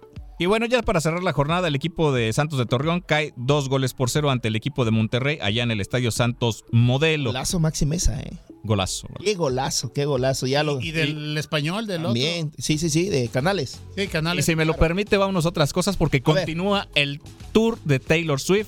[0.44, 3.70] Y bueno, ya para cerrar la jornada, el equipo de Santos de Torreón cae dos
[3.70, 7.30] goles por cero ante el equipo de Monterrey allá en el Estadio Santos Modelo.
[7.30, 8.34] Golazo Maxi Mesa, ¿eh?
[8.62, 9.08] Golazo.
[9.24, 10.46] Qué golazo, qué golazo.
[10.46, 13.76] Ya lo, Y del español, del También, sí, sí, sí, de Canales.
[13.76, 13.94] otro.
[13.96, 14.44] Sí, Y canales.
[14.44, 17.22] si me lo permite, vámonos a otras cosas porque continúa el
[17.54, 18.68] tour de Taylor Swift.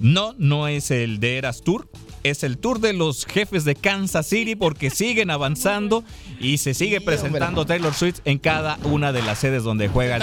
[0.00, 1.90] No, no es el de Eras Tour,
[2.24, 6.04] es el tour de los jefes de Kansas City porque siguen avanzando
[6.42, 7.76] y se sigue Sí, presentando hombre.
[7.76, 10.22] Taylor Swift en cada una de las sedes donde juega el,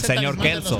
[0.00, 0.78] señor los Kelso.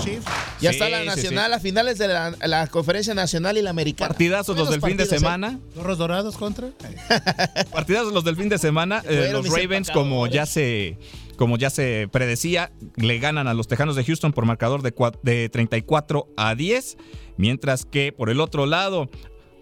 [0.61, 3.70] Ya Sí, está la sí, nacional a finales de la, la conferencia nacional y la
[3.70, 4.09] americana.
[4.09, 5.07] Partidazos los del fin de ¿eh?
[5.07, 5.59] semana.
[5.74, 6.70] ¿Gorros dorados contra?
[7.73, 9.02] Partidazos los del fin de semana.
[9.09, 10.98] Eh, los Ravens, como ya se
[11.36, 15.19] como ya se predecía, le ganan a los Tejanos de Houston por marcador de, cua-
[15.23, 16.98] de 34 a 10.
[17.39, 19.09] Mientras que por el otro lado,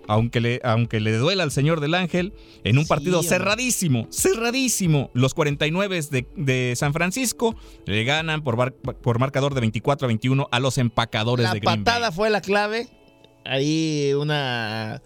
[0.08, 2.32] aunque le, aunque le duela al señor del Ángel,
[2.64, 3.28] en un Sí, partido hombre.
[3.28, 7.54] cerradísimo, cerradísimo, los 49 de, de San Francisco
[7.86, 11.60] le ganan por, bar- por marcador de 24 a 21 a los empacadores La de
[11.60, 11.84] Green Bay.
[11.84, 12.88] patada fue la clave.
[13.44, 15.02] Ahí una.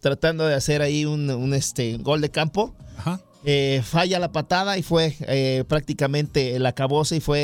[0.00, 2.74] Tratando de hacer ahí un, un, este, gol de campo.
[2.98, 3.20] Ajá.
[3.44, 7.40] Eh, falla la patada y fue eh, prácticamente el acabose y fue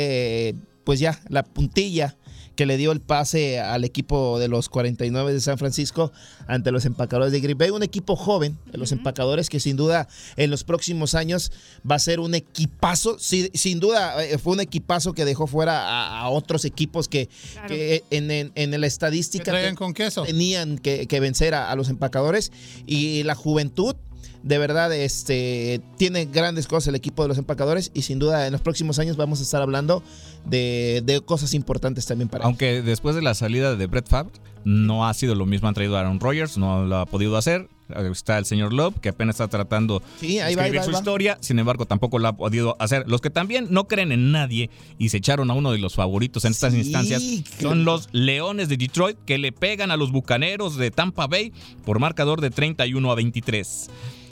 [0.49, 0.55] eh,
[0.85, 2.15] pues ya la puntilla
[2.59, 6.11] que le dio el pase al equipo de los 49 de San Francisco
[6.45, 10.09] ante los empacadores de Green Bay, un equipo joven de los empacadores que sin duda
[10.35, 11.53] en los próximos años
[11.89, 15.87] va a ser un equipazo, Sí, sin duda eh, fue un equipazo que dejó fuera
[15.87, 17.69] a, a otros equipos que, Claro.
[17.69, 20.23] que en, en- en la Que estadística traigan te- con queso.
[20.23, 22.51] tenían que, que vencer a, a los empacadores
[22.85, 23.95] y la juventud
[24.43, 28.53] de verdad este tiene grandes cosas el equipo de los empacadores y sin duda en
[28.53, 30.01] los próximos años vamos a estar hablando
[30.45, 32.45] de, de cosas importantes también para ellos.
[32.47, 34.31] Aunque después de la salida de Brett Favre,
[34.65, 35.67] no ha sido lo mismo.
[35.67, 37.69] Han traído a Aaron Rodgers, no lo ha podido hacer.
[38.11, 40.97] Está el señor Love, que apenas está tratando Sí, de escribir va, su va.
[40.99, 41.37] historia.
[41.41, 43.03] Sin embargo, tampoco lo ha podido hacer.
[43.07, 46.45] Los que también no creen en nadie y se echaron a uno de los favoritos
[46.45, 47.23] en estas Sí, instancias
[47.59, 51.51] son los Leones de Detroit, que le pegan a los Bucaneros de Tampa Bay
[51.83, 53.89] por marcador de 31 a 23.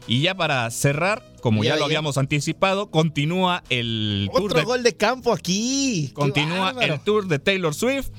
[0.07, 1.85] Y ya para cerrar, como Ya, ya lo ya.
[1.85, 6.11] habíamos anticipado, continúa el tour Otro de gol de campo aquí.
[6.13, 8.09] Continúa el tour de Taylor Swift.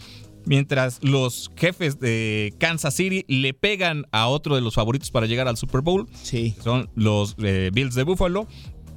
[0.44, 5.46] Mientras los jefes de Kansas City le pegan a otro de los favoritos para llegar
[5.46, 6.08] al Super Bowl.
[6.22, 6.54] Sí.
[6.62, 8.46] Son los eh, Bills de Buffalo.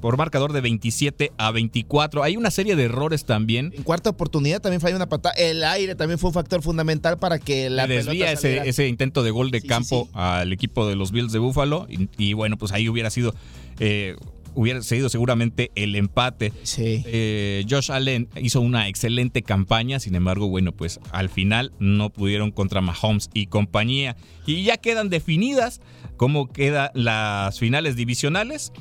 [0.02, 2.22] Por marcador de 27 a 24.
[2.22, 3.72] Hay una serie de errores también.
[3.74, 5.34] En cuarta oportunidad también falló una patada.
[5.38, 8.88] El aire también fue un factor fundamental para que la Le desvía pelota ese, ese
[8.88, 10.10] intento de gol de Sí, sí, campo sí.
[10.14, 11.86] al equipo de los Bills de Buffalo.
[11.88, 13.34] Y, y bueno, pues ahí hubiera sido.
[13.78, 14.16] eh,
[14.54, 16.52] hubiera sido seguramente el empate.
[16.62, 17.02] Sí.
[17.06, 22.50] Eh, Josh Allen hizo una excelente campaña, sin embargo, bueno, pues al final no pudieron
[22.50, 24.14] contra Mahomes y compañía.
[24.46, 25.80] Y ya quedan definidas
[26.18, 28.72] cómo quedan las finales divisionales.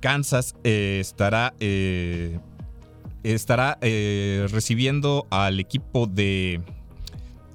[0.00, 2.38] Kansas eh, estará, eh,
[3.22, 6.60] estará eh, recibiendo al equipo de,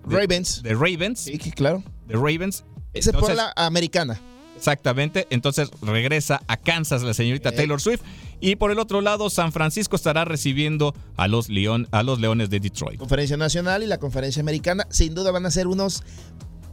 [0.07, 0.63] de- Ravens.
[0.63, 1.19] de Ravens.
[1.21, 1.83] Sí, claro.
[2.07, 2.63] De Ravens.
[2.93, 4.19] Ese por Entonces- la americana.
[4.57, 7.53] Exactamente, entonces regresa a Kansas la señorita Eh.
[7.53, 8.01] Taylor Swift
[8.41, 12.51] y por el otro lado San Francisco estará recibiendo a los, León, a los Leones
[12.51, 12.99] de Detroit.
[12.99, 16.03] Conferencia nacional y la conferencia americana sin duda van a ser unos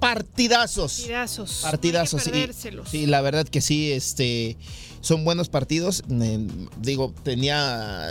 [0.00, 0.98] partidazos.
[1.00, 1.60] Partidazos.
[1.62, 2.82] Partidazos, Hay que.
[2.90, 4.56] Sí, la verdad que sí, este,
[5.00, 6.02] son buenos partidos.
[6.10, 6.46] Eh,
[6.80, 8.08] digo, tenía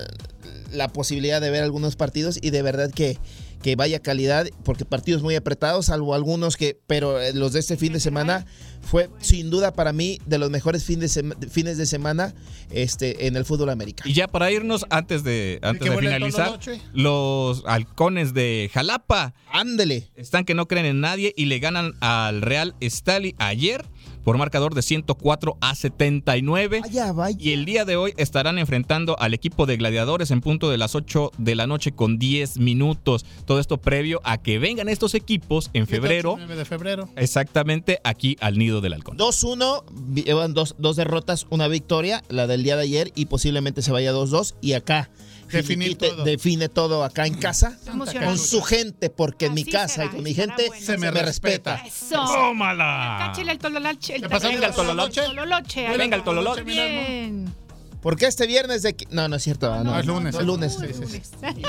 [0.72, 3.18] la posibilidad de ver algunos partidos y de verdad que,
[3.62, 7.78] que vaya calidad, porque partidos muy apretados, salvo algunos que, pero eh, los de este
[7.78, 8.46] fin de semana
[8.82, 12.34] fue sin duda para mí de los mejores fin de sema- fines de semana
[12.70, 14.10] este, en el fútbol americano.
[14.10, 16.60] Y ya para irnos, antes de, antes de finalizar,
[16.94, 19.34] los halcones de Jalapa.
[19.52, 20.10] Ándele.
[20.16, 23.86] Están que no creen en nadie y le ganan al Real Stali ayer
[24.28, 26.82] por marcador de 104 a 79.
[26.82, 27.38] Vaya, vaya.
[27.40, 30.96] Y el día de hoy estarán enfrentando al equipo de gladiadores en punto de las
[30.96, 33.26] 8 de la noche con 10 minutos.
[33.46, 36.36] Todo esto previo a que vengan estos equipos en febrero.
[36.38, 37.08] 9 de febrero.
[37.16, 39.18] Exactamente aquí al nido del halcón.
[39.18, 43.82] 2-1, vi- llevan dos, dos derrotas, una victoria, la del día de ayer, y posiblemente
[43.82, 44.56] se vaya 2-2.
[44.60, 45.10] Y acá,
[45.52, 46.24] Definir finiquite, todo.
[46.24, 47.78] define todo acá en casa.
[48.24, 50.86] Con su gente, porque en mi casa será, y con mi gente bueno.
[50.86, 51.76] se me respeta.
[51.86, 52.24] Eso.
[52.26, 53.18] ¡Tómala!
[53.28, 54.16] Cáchele el tololoche.
[54.16, 54.22] El.
[54.28, 55.22] Venga el tololoche.
[55.22, 55.98] Tololoche.
[55.98, 56.64] Venga el tololoche.
[56.64, 57.54] Bien.
[58.02, 58.96] Porque este viernes de...
[59.10, 59.70] No, no es cierto.
[59.76, 60.36] No, No, es lunes.
[60.36, 60.78] Es lunes.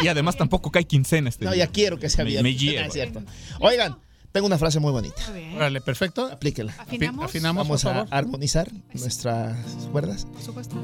[0.02, 2.52] Y además tampoco cae quincena este No, ya quiero que sea Me- viernes.
[2.55, 2.80] me lleva.
[2.82, 3.22] No, es cierto.
[3.60, 3.96] Oigan,
[4.30, 5.20] tengo una frase muy bonita.
[5.56, 6.26] Órale, perfecto.
[6.30, 6.74] Aplíquela.
[6.78, 7.24] ¿Afinamos?
[7.24, 8.09] Afinamos, Vamos por a favor.
[8.14, 9.56] armonizar nuestras
[9.90, 10.26] cuerdas.
[10.26, 10.76] Por supuesto.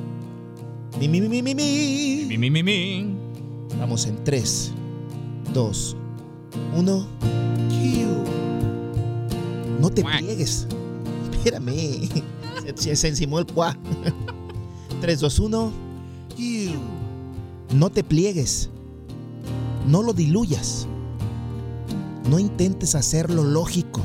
[0.98, 2.36] Mi, mi, mi, mi, mi, mi.
[2.38, 3.16] Mi, mi, mi.
[3.78, 4.72] Vamos en 3,
[5.52, 5.96] 2,
[6.78, 7.06] 1.
[9.80, 10.66] No te pliegues.
[11.32, 12.08] Espérame.
[12.64, 13.76] Se, se- se encimó el cuá.
[15.00, 15.72] 3, 2, 1.
[17.74, 18.70] No te pliegues.
[19.88, 20.86] No lo diluyas.
[22.30, 24.00] No intentes hacerlo lógico.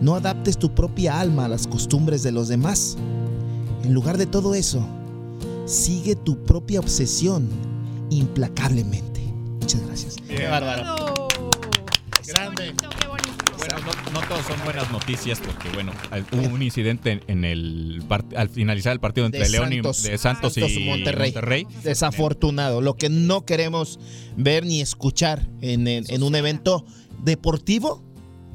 [0.00, 2.96] No adaptes tu propia alma a las costumbres de los demás.
[3.82, 4.86] En lugar de todo eso,
[5.66, 7.48] sigue tu propia obsesión
[8.10, 9.20] implacablemente.
[9.60, 10.16] Muchas gracias.
[10.28, 11.28] Qué bárbaro.
[12.26, 12.74] Grande.
[13.58, 15.92] Bueno, no, no todos son buenas noticias porque, bueno,
[16.32, 18.02] hubo un incidente en, el
[18.36, 20.04] al finalizar el partido entre De León Santos.
[20.04, 21.66] y de Santos, y Monterrey.
[21.82, 22.80] Desafortunado.
[22.80, 23.98] Lo que no queremos
[24.36, 26.84] ver ni escuchar en, el- en un evento
[27.24, 28.04] deportivo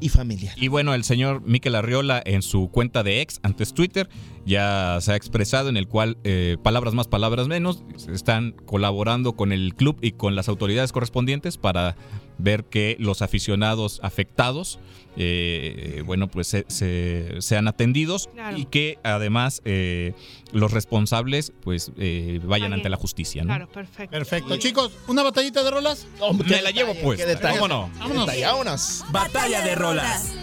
[0.02, 0.54] y familiar.
[0.58, 4.10] Y bueno, el señor Miquel Arriola en su cuenta de ex, antes Twitter,
[4.46, 9.52] ya se ha expresado en el cual, eh, palabras más, palabras menos, están colaborando con
[9.54, 11.96] el club y con las autoridades correspondientes para
[12.42, 14.80] ver que los aficionados afectados,
[15.18, 18.58] eh, bueno, pues se, se- sean atendidos Claro.
[18.58, 20.14] y que además eh,
[20.54, 23.44] los responsables pues eh, vayan ante la justicia.
[23.44, 23.48] ¿no?
[23.48, 24.12] Claro, perfecto.
[24.12, 24.58] Perfecto.
[24.58, 26.08] Chicos, ¿una batallita de rolas?
[26.48, 27.60] Me la llevo pues, qué detalle.
[27.60, 27.90] ¿cómo no?
[28.00, 28.26] Vámonos.
[28.26, 29.04] Detalle, vámonos.
[29.12, 30.34] Batalla de rolas.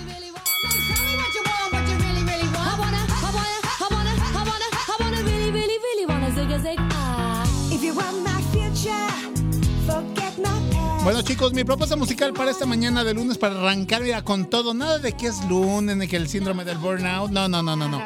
[11.04, 14.74] Bueno chicos, mi propuesta musical para esta mañana de lunes para arrancar mira, con todo,
[14.74, 17.88] nada de que es lunes, ni que el síndrome del burnout, no, no, no, no,
[17.88, 18.02] no.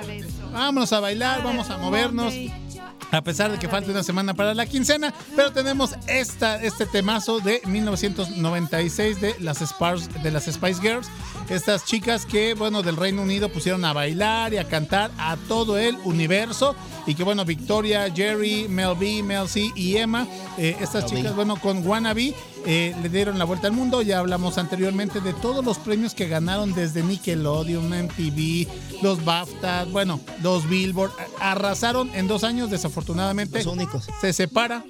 [0.53, 2.33] Vámonos a bailar, vamos a movernos.
[3.11, 7.41] A pesar de que falta una semana para la quincena, pero tenemos esta, este temazo
[7.41, 11.09] de 1996 de las, Spars, de las Spice Girls.
[11.51, 15.77] Estas chicas que, bueno, del Reino Unido pusieron a bailar y a cantar a todo
[15.77, 16.75] el universo.
[17.07, 20.27] Y que, bueno, Victoria, Jerry, Mel B, Mel C y Emma,
[20.57, 22.33] eh, estas chicas, bueno, con Wannabe,
[22.65, 24.03] eh, le dieron la vuelta al mundo.
[24.03, 28.69] Ya hablamos anteriormente de todos los premios que ganaron desde Nickelodeon, MTV,
[29.03, 31.11] los BAFTA, bueno, los Billboard.
[31.41, 32.92] Arrasaron en dos años, desafortunadamente.
[33.65, 34.09] Los únicos.
[34.21, 34.85] Se separa.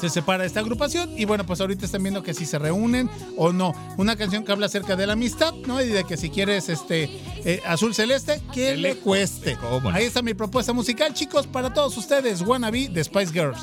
[0.00, 3.52] Se separa esta agrupación y bueno, pues ahorita están viendo que si se reúnen o
[3.52, 3.74] no.
[3.96, 5.82] Una canción que habla acerca de la amistad, ¿no?
[5.82, 7.10] Y de que si quieres este
[7.44, 9.56] eh, azul celeste, que le cueste.
[9.56, 9.90] ¿Cómo no?
[9.90, 12.42] Ahí está mi propuesta musical, chicos, para todos ustedes.
[12.42, 13.60] Wannabe de Spice Girls.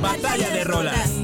[0.00, 1.19] Batalla de rolas.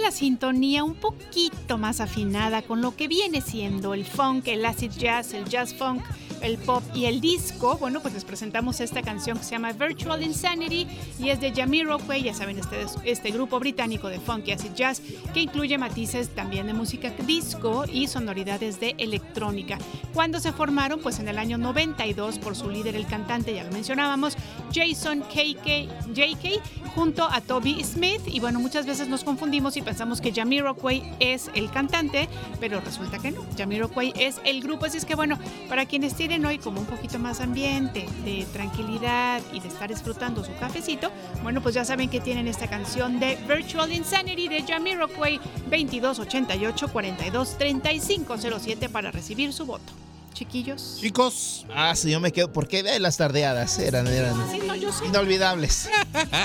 [0.00, 4.90] La sintonía un poquito más afinada con lo que viene siendo el funk, el acid
[4.92, 6.02] jazz, el jazz funk,
[6.42, 10.22] el pop y el disco, bueno, pues les presentamos esta canción que se llama Virtual
[10.22, 10.86] Insanity
[11.18, 15.02] y es de Jamiroquai, ya saben, este, este grupo británico de funk y acid jazz
[15.32, 19.78] que incluye matices también de música disco y sonoridades de electrónica.
[20.14, 23.70] Cuando se formaron, pues en el año 92 por su líder, el cantante, ya lo
[23.70, 24.36] mencionábamos,
[24.72, 28.22] Jason KK, JK, junto a Toby Smith.
[28.26, 33.18] Y bueno, muchas veces nos confundimos y pensamos que Jamiroquai es el cantante, pero resulta
[33.18, 33.44] que no.
[33.56, 34.86] Jamiroquai es el grupo.
[34.86, 35.38] Así es que bueno,
[35.68, 40.44] para quienes tienen hoy como un poquito más ambiente de tranquilidad y de estar disfrutando
[40.44, 41.10] su cafecito,
[41.42, 45.38] bueno, pues ya saben que tienen esta canción de Virtual Insanity de Jamiroquai
[45.68, 49.92] 2288 42 3507 para recibir su voto.
[50.32, 50.98] Chiquillos.
[51.00, 51.66] Chicos.
[51.74, 52.52] Ah, sí, yo me quedo.
[52.52, 53.78] porque ve las tardeadas?
[53.80, 55.06] Eran, eran Sí, yo sé.
[55.06, 55.88] inolvidables.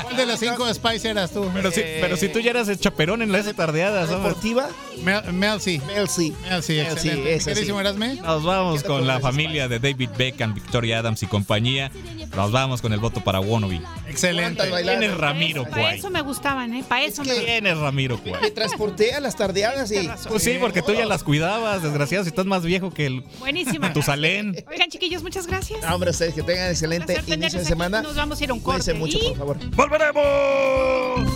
[0.03, 1.49] ¿Cuál de las cinco Spice eras tú?
[1.53, 4.29] Pero si, pero si tú ya eras el chaperón en las tardeadas, hombre.
[4.29, 4.67] ¿Deportiva?
[5.03, 5.81] Mel, Mel C.
[5.87, 6.31] Mel C.
[6.49, 7.39] Mel C, excelente.
[7.39, 7.71] sí.
[7.71, 8.15] Erasme.
[8.15, 11.91] Nos vamos con la familia de David Beckham, Victoria Adams y compañía.
[12.35, 13.81] Nos vamos con el voto para Wannabe.
[14.09, 14.69] Excelente.
[14.69, 14.97] bailar.
[14.97, 15.99] ¿Quién es Ramiro Para Cuay?
[15.99, 16.83] eso me gustaban, ¿eh?
[16.87, 18.51] Para eso me ¿Quién es Ramiro Me Cuay?
[18.51, 20.09] transporté a las tardeadas y.
[20.27, 23.93] Pues sí, porque tú ya las cuidabas, desgraciado, si estás más viejo que el Buenísima.
[23.93, 24.55] Tusalén.
[24.69, 25.79] Oigan, chiquillos, muchas gracias.
[25.83, 28.01] Ah, hombre, ustedes que tengan excelente inicio de semana.
[28.01, 28.99] Nos vamos a ir a un Cuídense corte.
[28.99, 29.57] mucho, y- por favor.
[29.75, 31.31] ¡Volveremos!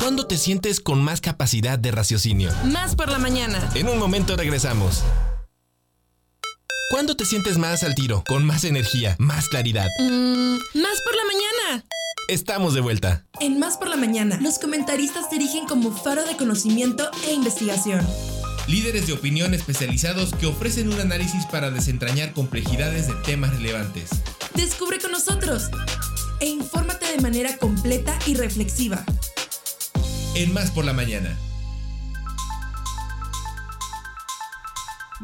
[0.00, 2.50] ¿Cuándo te sientes con más capacidad de raciocinio?
[2.64, 3.70] Más por la mañana.
[3.74, 5.02] En un momento regresamos.
[6.90, 9.86] ¿Cuándo te sientes más al tiro, con más energía, más claridad?
[9.98, 11.86] Mm, más por la mañana.
[12.28, 13.24] Estamos de vuelta.
[13.40, 18.06] En Más por la mañana, los comentaristas se erigen como faro de conocimiento e investigación.
[18.68, 24.10] Líderes de opinión especializados que ofrecen un análisis para desentrañar complejidades de temas relevantes.
[24.54, 25.64] Descubre con nosotros
[26.40, 29.04] e infórmate de manera completa y reflexiva.
[30.34, 31.36] En Más por la mañana.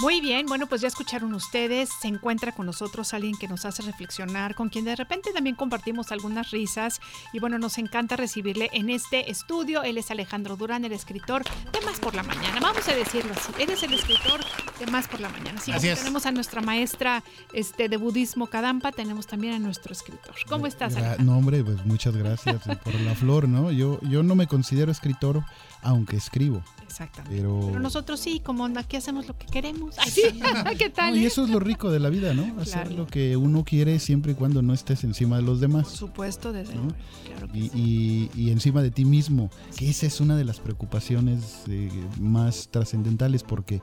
[0.01, 3.83] Muy bien, bueno, pues ya escucharon ustedes, se encuentra con nosotros alguien que nos hace
[3.83, 7.01] reflexionar, con quien de repente también compartimos algunas risas
[7.33, 9.83] y bueno, nos encanta recibirle en este estudio.
[9.83, 11.43] Él es Alejandro Durán, el escritor
[11.73, 14.41] de Más por la Mañana, vamos a decirlo así, él es el escritor
[14.79, 15.59] de Más por la Mañana.
[15.59, 15.99] Así es.
[15.99, 20.37] tenemos a nuestra maestra este, de budismo Kadampa, tenemos también a nuestro escritor.
[20.49, 21.25] ¿Cómo estás, Alejandro?
[21.25, 23.73] No, hombre, pues muchas gracias por la flor, ¿no?
[23.73, 25.43] Yo, yo no me considero escritor,
[25.83, 26.63] aunque escribo.
[26.85, 27.37] Exactamente.
[27.37, 29.95] Pero, Pero nosotros sí, como aquí hacemos lo que queremos.
[29.99, 30.23] Ay, sí,
[30.79, 31.15] ¿qué tal?
[31.15, 31.27] No, y eh?
[31.27, 32.45] eso es lo rico de la vida, ¿no?
[32.61, 32.97] Hacer Claro.
[32.97, 35.85] lo que uno quiere siempre y cuando no estés encima de los demás.
[35.89, 36.83] Por supuesto, desde ¿no?
[36.85, 36.97] luego,
[37.27, 38.31] claro que Y, sí.
[38.35, 42.69] y- y encima de ti mismo, que esa es una de las preocupaciones eh, más
[42.71, 43.83] trascendentales porque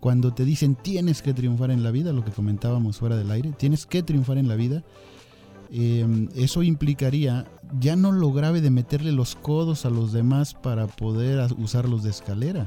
[0.00, 3.52] cuando te dicen tienes que triunfar en la vida, lo que comentábamos fuera del aire,
[3.52, 4.82] tienes que triunfar en la vida,
[5.72, 7.46] eh, eso implicaría
[7.80, 12.10] ya no lo grave de meterle los codos a los demás para poder usarlos de
[12.10, 12.66] escalera,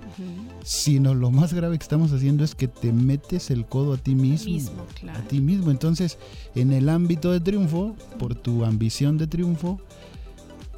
[0.63, 4.15] sino lo más grave que estamos haciendo es que te metes el codo a ti
[4.15, 4.53] mismo.
[4.53, 5.19] Mismo, claro.
[5.19, 5.71] A ti mismo.
[5.71, 6.17] Entonces,
[6.55, 9.79] en el ámbito de triunfo, por tu ambición de triunfo,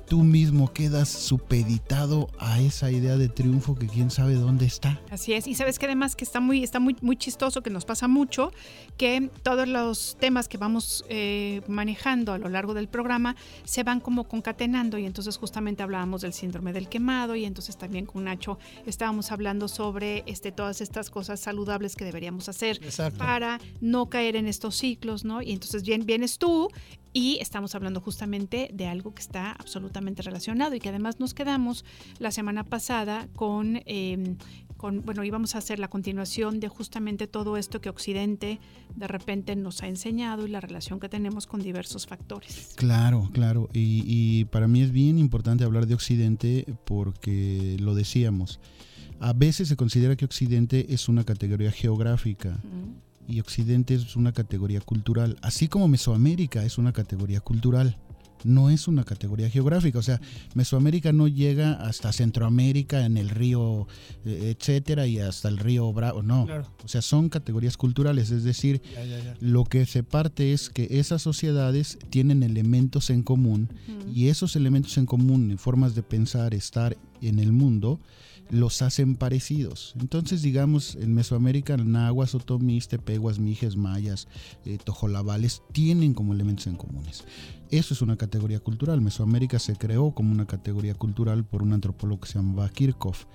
[0.08, 5.00] tú mismo quedas supeditado a esa idea de triunfo que quién sabe dónde está.
[5.12, 7.86] Así es, y sabes que además que está muy, está muy, muy chistoso, que nos
[7.86, 8.54] pasa mucho,
[8.98, 13.36] que todos los temas que vamos eh, manejando a lo largo del programa
[13.66, 18.06] se van como concatenando y entonces justamente hablábamos del síndrome del quemado y entonces también
[18.06, 23.20] con Nacho estábamos hablando sobre este, todas estas cosas saludables que deberíamos hacer Exacto.
[23.20, 25.42] para no caer en estos ciclos, ¿no?
[25.42, 26.70] Y entonces bien, vienes tú
[27.14, 31.86] y estamos hablando justamente de algo que está absolutamente relacionado y que además nos quedamos
[32.20, 34.36] la semana pasada con, eh,
[34.78, 38.60] con, bueno, íbamos a hacer la continuación de justamente todo esto que Occidente
[38.96, 42.74] de repente nos ha enseñado y la relación que tenemos con diversos factores.
[42.76, 43.70] Claro, claro.
[43.74, 48.60] Y, y para mí es bien importante hablar de Occidente porque lo decíamos.
[49.20, 52.60] A veces se considera que Occidente es una categoría geográfica
[53.28, 57.98] y Occidente es una categoría cultural, así como Mesoamérica es una categoría cultural.
[58.44, 60.22] No es una categoría geográfica, o sea,
[60.54, 63.88] Mesoamérica no llega hasta Centroamérica en el río,
[64.26, 66.46] eh, etcétera, y hasta el río Bravo, no.
[66.46, 66.72] Claro.
[66.86, 69.36] O sea, son categorías culturales, es decir, Ya, ya, ya.
[69.40, 73.70] lo que se parte es que esas sociedades tienen elementos en común
[74.14, 78.00] y esos elementos en común, en formas de pensar, estar en el mundo,
[78.50, 79.94] los hacen parecidos.
[80.00, 84.28] Entonces, digamos, en Mesoamérica, nahuas, otomís, tepehuas, mijes, mayas,
[84.66, 87.24] eh, tojolabales, tienen como elementos en comunes.
[87.70, 89.02] Eso es una categoría cultural.
[89.02, 93.26] Mesoamérica se creó como una categoría cultural por un antropólogo que se llamaba Kirchhoff.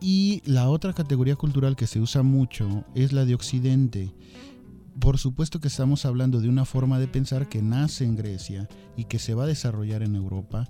[0.00, 4.14] Y la otra categoría cultural que se usa mucho es la de Occidente.
[5.00, 9.04] Por supuesto que estamos hablando de una forma de pensar que nace en Grecia y
[9.04, 10.68] que se va a desarrollar en Europa,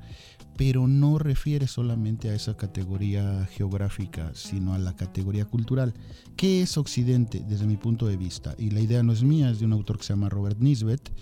[0.58, 5.94] pero no refiere solamente a esa categoría geográfica, sino a la categoría cultural.
[6.36, 8.56] ¿Qué es Occidente desde mi punto de vista?
[8.58, 11.12] Y la idea no es mía, es de un autor que se llama Robert Nisbet.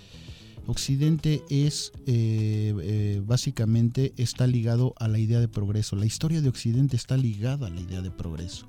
[0.66, 5.96] Occidente es eh, eh, básicamente está ligado a la idea de progreso.
[5.96, 8.66] La historia de Occidente está ligada a la idea de progreso.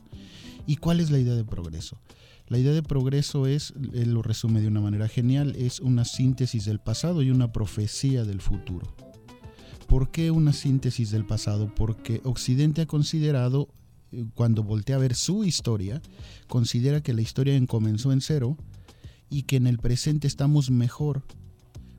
[0.65, 1.97] ¿Y cuál es la idea de progreso?
[2.49, 6.65] La idea de progreso es, él lo resume de una manera genial, es una síntesis
[6.65, 9.06] del pasado y una profecía del futuro.
[9.87, 11.73] ¿Por qué una síntesis del pasado?
[11.73, 13.69] Porque Occidente ha considerado,
[14.11, 16.01] eh, cuando voltea a ver su historia,
[16.47, 18.57] considera que la historia comenzó en cero
[19.29, 21.23] y que en el presente estamos mejor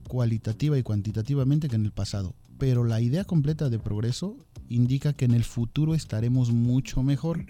[0.07, 2.35] cualitativa y cuantitativamente que en el pasado.
[2.59, 4.37] Pero la idea completa de progreso
[4.69, 7.47] indica que en el futuro estaremos mucho mejor.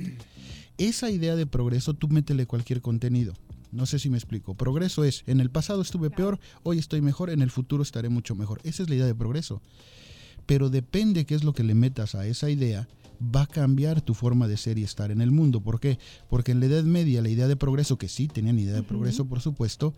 [0.77, 3.35] Esa idea de progreso, tú métele cualquier contenido.
[3.73, 4.55] No sé si me explico.
[4.55, 8.35] Progreso es, en el pasado estuve peor, hoy estoy mejor, en el futuro estaré mucho
[8.35, 8.61] mejor.
[8.63, 9.61] Esa es la idea de progreso.
[10.49, 12.89] Pero depende qué es lo que le metas a esa idea,
[13.23, 15.61] va a cambiar tu forma de ser y estar en el mundo.
[15.61, 15.99] ¿Por qué?
[16.31, 19.27] Porque en la Edad Media la idea de progreso, que sí tenían idea de progreso,
[19.27, 19.93] por supuesto,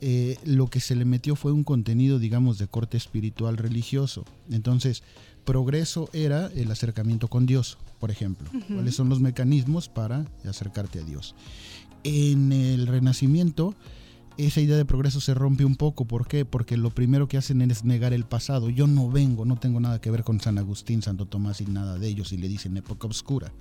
[0.00, 4.24] eh, lo que se le metió fue un contenido, digamos, de corte espiritual religioso.
[4.50, 5.04] Entonces,
[5.44, 8.50] progreso era el acercamiento con Dios, por ejemplo.
[8.66, 11.36] ¿Cuáles son los mecanismos para acercarte a Dios?
[12.02, 13.76] En el Renacimiento,
[14.36, 16.06] esa idea de progreso se rompe un poco.
[16.06, 16.44] ¿Por qué?
[16.44, 18.70] Porque lo primero que hacen es negar el pasado.
[18.70, 21.98] Yo no vengo, no tengo nada que ver con San Agustín, Santo Tomás y nada
[21.98, 23.52] de ellos, y le dicen época oscura.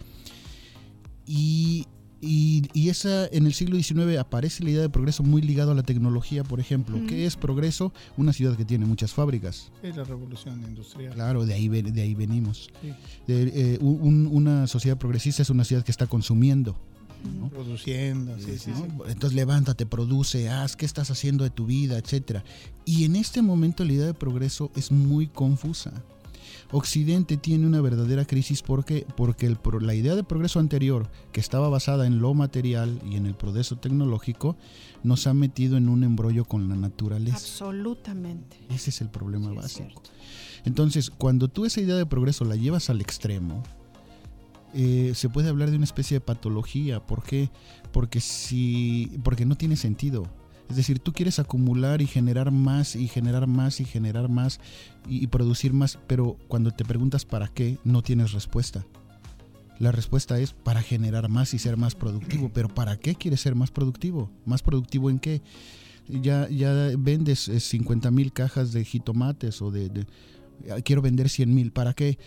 [1.26, 1.86] Y
[2.22, 5.74] Y, y esa en el siglo XIX aparece la idea de progreso muy ligado a
[5.74, 6.98] la tecnología, por ejemplo.
[6.98, 7.08] Ujú.
[7.08, 7.94] ¿Qué es progreso?
[8.18, 9.72] Una ciudad que tiene muchas fábricas.
[9.82, 11.14] Es la revolución industrial.
[11.14, 12.70] Claro, de ahí, de ahí venimos.
[12.82, 12.92] Sí.
[13.26, 13.44] De,
[13.76, 16.76] eh, un- una sociedad progresista es una ciudad que está consumiendo.
[17.50, 18.72] Produciendo, sí, sí, sí.
[18.72, 19.06] ¿no?
[19.08, 22.44] Entonces levántate, produce, haz, qué estás haciendo de tu vida, etcétera.
[22.86, 25.92] Y en este momento la idea de progreso es muy confusa.
[26.72, 31.68] Occidente tiene una verdadera crisis porque porque el la idea de progreso anterior, que estaba
[31.68, 34.56] basada en lo material y en el progreso tecnológico,
[35.04, 37.38] nos ha metido en un embrollo con la naturaleza.
[37.38, 38.58] Absolutamente.
[38.70, 40.04] Ese es el problema básico.
[40.66, 43.64] Entonces, cuando tú esa idea de progreso la llevas al extremo,
[44.74, 47.00] eh, se puede hablar de una especie de patología.
[47.06, 47.50] ¿Por qué?
[47.92, 50.28] Porque, si, porque no tiene sentido.
[50.70, 54.60] Es decir, tú quieres acumular y generar más y generar más y generar más
[55.08, 58.86] y, y producir más, pero cuando te preguntas para qué, no tienes respuesta.
[59.80, 62.50] La respuesta es para generar más y ser más productivo.
[62.54, 64.30] Pero ¿para qué quieres ser más productivo?
[64.46, 65.42] ¿Más productivo en qué?
[66.08, 70.06] Ya, ya vendes 50 mil cajas de jitomates o de, de-
[70.84, 71.72] quiero vender 100 mil.
[71.72, 72.20] ¿Para qué?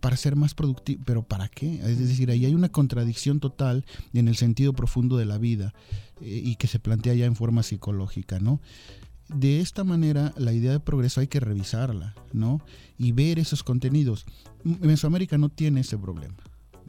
[0.00, 1.02] Para ser más productivo.
[1.04, 1.76] ¿Pero para qué?
[1.76, 5.74] Es decir, ahí hay una contradicción total en el sentido profundo de la vida
[6.20, 8.60] eh, y que se plantea ya en forma psicológica, ¿no?
[9.34, 12.60] De esta manera, la idea de progreso hay que revisarla, ¿no?
[12.98, 14.26] Y ver esos contenidos.
[14.62, 16.36] Mesoamérica no tiene ese problema.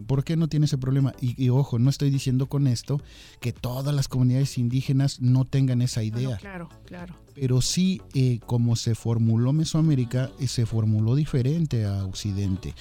[0.08, 1.14] ¿Por qué no tiene ese problema?
[1.22, 3.02] Y, y ojo, no estoy diciendo con esto
[3.40, 7.16] que todas las comunidades indígenas no tengan esa idea no, claro, claro.
[7.36, 12.74] pero sí eh, como se formuló Mesoamérica, eh, se formuló diferente a Occidente.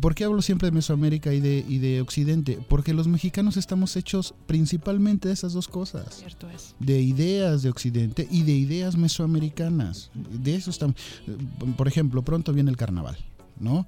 [0.00, 2.58] ¿Por qué hablo siempre de Mesoamérica y de, y de Occidente?
[2.66, 6.16] Porque los mexicanos estamos hechos principalmente de esas dos cosas.
[6.16, 6.74] Cierto es.
[6.78, 10.10] De ideas de Occidente y de ideas mesoamericanas.
[10.14, 10.96] De eso estamos.
[11.26, 11.36] eh,
[11.76, 13.18] Por ejemplo, pronto viene el carnaval,
[13.60, 13.86] ¿no?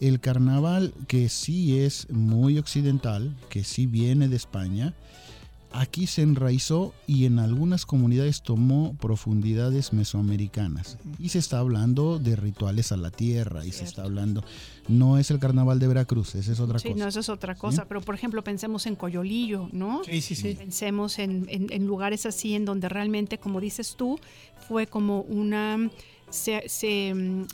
[0.00, 4.94] El carnaval que sí es muy occidental, que sí viene de España,
[5.72, 10.98] aquí se enraizó y en algunas comunidades tomó profundidades mesoamericanas.
[11.18, 14.44] Y se está hablando de rituales a la tierra, y se está hablando,
[14.86, 17.02] no es el carnaval de Veracruz, esa es otra sí, cosa.
[17.04, 17.84] no, eso es otra cosa.
[17.86, 20.02] Pero, por ejemplo, pensemos en Coyolillo, ¿no?
[20.04, 20.54] Sí, sí, sí.
[20.54, 24.18] Pensemos en, en- en lugares así en donde realmente, como dices tú,
[24.68, 25.90] fue como una...
[26.30, 27.46] Se, se, mm,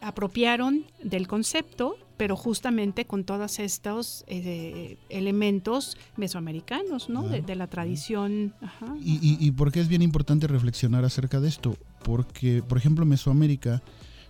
[0.00, 7.22] apropiaron del concepto, pero justamente con todos estos eh, elementos mesoamericanos, ¿no?
[7.28, 8.54] De, de la tradición.
[8.60, 8.94] Ajá.
[9.02, 11.76] Y, y, y por qué es bien importante reflexionar acerca de esto?
[12.02, 13.82] Porque, por ejemplo, Mesoamérica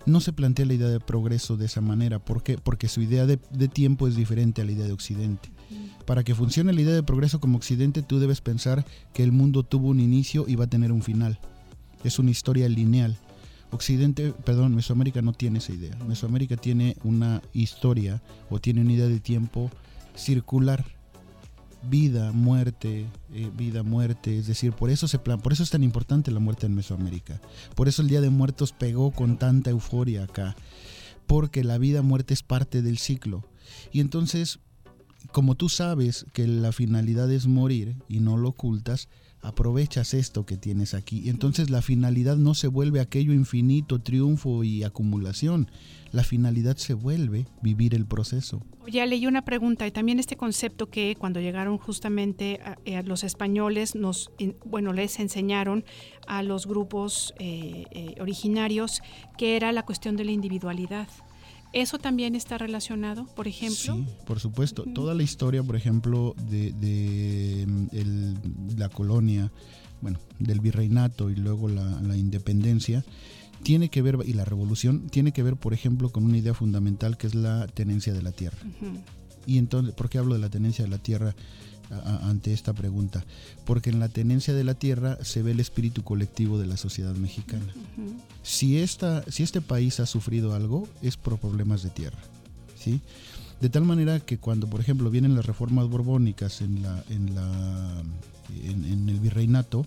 [0.05, 2.19] no se plantea la idea de progreso de esa manera.
[2.19, 2.57] ¿Por qué?
[2.57, 5.49] Porque su idea de, de tiempo es diferente a la idea de Occidente.
[6.05, 9.63] Para que funcione la idea de progreso como Occidente, tú debes pensar que el mundo
[9.63, 11.39] tuvo un inicio y va a tener un final.
[12.03, 13.17] Es una historia lineal.
[13.71, 15.95] Occidente, perdón, Mesoamérica no tiene esa idea.
[16.07, 19.71] Mesoamérica tiene una historia o tiene una idea de tiempo
[20.15, 20.85] circular.
[21.89, 24.37] Vida, muerte, eh, vida, muerte.
[24.37, 27.41] Es decir, por eso se plan, por eso es tan importante la muerte en Mesoamérica.
[27.73, 30.55] Por eso el Día de Muertos pegó con tanta euforia acá.
[31.25, 33.43] Porque la vida, muerte es parte del ciclo.
[33.91, 34.59] Y entonces,
[35.31, 39.07] como tú sabes que la finalidad es morir y no lo ocultas,
[39.43, 41.27] aprovechas esto que tienes aquí.
[41.29, 45.69] Entonces la finalidad no se vuelve aquello infinito, triunfo y acumulación.
[46.11, 48.61] La finalidad se vuelve vivir el proceso.
[48.91, 53.95] Ya leí una pregunta y también este concepto que cuando llegaron justamente a los españoles
[53.95, 55.85] nos, en- bueno, les enseñaron
[56.27, 59.01] a los grupos eh, eh, originarios
[59.37, 61.07] que era la cuestión de la individualidad.
[61.73, 63.95] ¿Eso también está relacionado, por ejemplo?
[63.95, 64.83] Sí, por supuesto.
[64.93, 68.37] Toda la historia, por ejemplo, de, de, mm, el-
[68.77, 69.51] la colonia,
[70.01, 73.05] bueno, del virreinato y luego la, la independencia,
[73.63, 77.15] tiene que ver, y la revolución, tiene que ver, por ejemplo, con una idea fundamental
[77.17, 78.57] que es la tenencia de la tierra.
[79.45, 81.35] Y entonces, ¿por qué hablo de la tenencia de la tierra
[81.91, 83.23] a- ante esta pregunta?
[83.65, 87.13] Porque en la tenencia de la tierra se ve el espíritu colectivo de la sociedad
[87.15, 87.65] mexicana.
[88.43, 92.19] Si, esta, si este país ha sufrido algo, es por problemas de tierra.
[92.79, 93.01] ¿sí?
[93.59, 98.01] De tal manera que cuando, por ejemplo, vienen las reformas borbónicas en, la, en, la,
[98.63, 99.85] en, en el virreinato,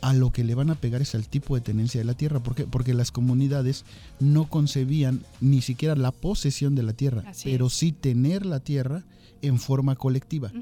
[0.00, 2.40] a lo que le van a pegar es al tipo de tenencia de la tierra.
[2.42, 2.64] ¿Por qué?
[2.64, 3.84] Porque las comunidades
[4.18, 7.72] no concebían ni siquiera la posesión de la tierra, Así pero es.
[7.74, 9.04] sí tener la tierra
[9.42, 10.52] en forma colectiva.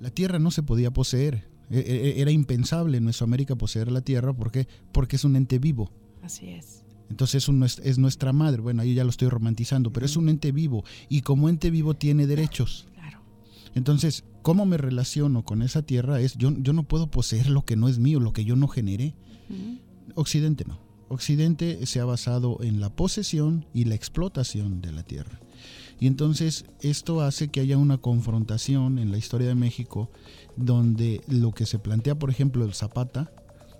[0.00, 1.48] La tierra no se podía poseer.
[1.70, 4.32] E- e- Era impensable en Mesoamérica poseer la tierra.
[4.34, 4.66] ¿Por qué?
[4.92, 5.90] Porque es un ente vivo.
[6.22, 6.84] Así es.
[7.10, 8.62] Entonces es, un- es- es nuestra madre.
[8.62, 10.84] Bueno, ahí ya lo estoy romantizando, pero es un ente vivo.
[11.08, 12.86] Y como ente vivo tiene derechos.
[13.74, 16.20] Entonces, ¿cómo me relaciono con esa tierra?
[16.20, 18.68] Es yo, yo no puedo poseer lo que no es mío, lo que yo no
[18.68, 19.14] generé.
[20.14, 20.78] Occidente no.
[21.08, 25.40] Occidente se ha basado en la posesión y la explotación de la tierra.
[26.02, 30.10] Y entonces esto hace que haya una confrontación en la historia de México
[30.56, 33.30] donde lo que se plantea, por ejemplo, el Zapata,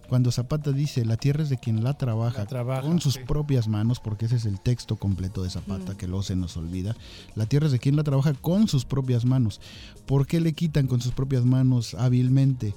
[0.09, 2.47] cuando Zapata dice la tierra es de quien la trabaja,
[2.83, 5.97] con sus propias manos, porque ese es el texto completo de Zapata, Mm.
[5.97, 6.95] que luego se nos olvida,
[7.35, 9.61] la tierra es de quien la trabaja con sus propias manos.
[10.07, 12.73] ¿Por qué le quitan con sus propias manos hábilmente?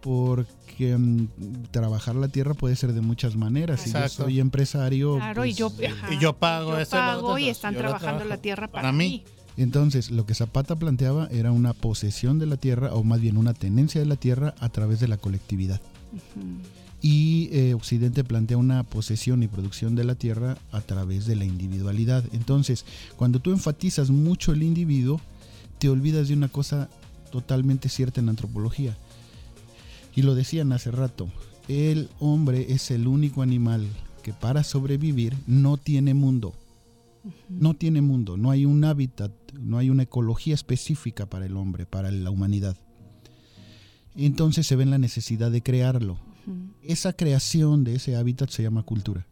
[0.00, 1.28] Porque mm,
[1.70, 3.82] trabajar la tierra puede ser de muchas maneras.
[3.82, 7.38] Si yo soy empresario, Claro, y yo, pues, ajá, Y yo pago yo pago otro,
[7.38, 9.24] y están trabajando la tierra para, para mí.
[9.26, 9.40] mí.
[9.56, 13.52] Entonces, lo que Zapata planteaba era una posesión de la tierra, o más bien una
[13.52, 15.80] tenencia de la tierra a través de la colectividad.
[17.02, 21.44] Y eh, Occidente plantea una posesión y producción de la tierra a través de la
[21.44, 22.24] individualidad.
[22.32, 22.84] Entonces,
[23.16, 25.20] cuando tú enfatizas mucho el individuo,
[25.78, 26.88] te olvidas de una cosa
[27.30, 28.96] totalmente cierta en la antropología.
[30.20, 31.30] Y lo decían hace rato,
[31.66, 33.86] el hombre es el único animal
[34.22, 36.52] que para sobrevivir no tiene mundo.
[37.48, 41.86] No tiene mundo, no hay un hábitat, no hay una ecología específica para el hombre,
[41.86, 42.76] para la humanidad.
[44.14, 46.18] Entonces se ve en la necesidad de crearlo.
[46.82, 49.26] Esa creación de ese hábitat se llama cultura.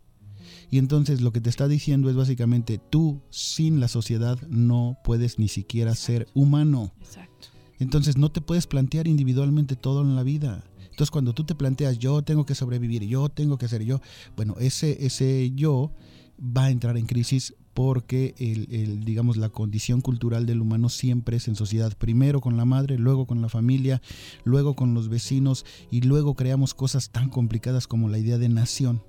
[0.71, 5.39] Y entonces lo que te está diciendo es básicamente, tú sin la sociedad no puedes
[5.39, 6.95] ni siquiera ser humano.
[7.03, 7.49] Exacto.
[7.79, 10.65] Entonces no te puedes plantear individualmente todo en la vida.
[10.99, 14.01] Entonces cuando tú te planteas yo tengo que sobrevivir, yo tengo que ser yo,
[14.37, 15.93] bueno, ese, ese yo
[16.41, 21.37] va a entrar en crisis porque el, el, digamos la condición cultural del humano siempre
[21.37, 24.03] es en sociedad, primero con la madre, luego con la familia,
[24.43, 29.01] luego con los vecinos y luego creamos cosas tan complicadas como la idea de nación.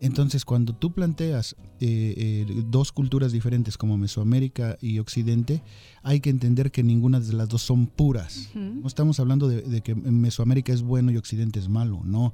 [0.00, 5.62] Entonces, cuando tú planteas eh, eh, dos culturas diferentes como Mesoamérica y Occidente,
[6.02, 8.48] hay que entender que ninguna de las dos son puras.
[8.54, 12.32] No estamos hablando de, de que Mesoamérica es bueno y Occidente es malo, no.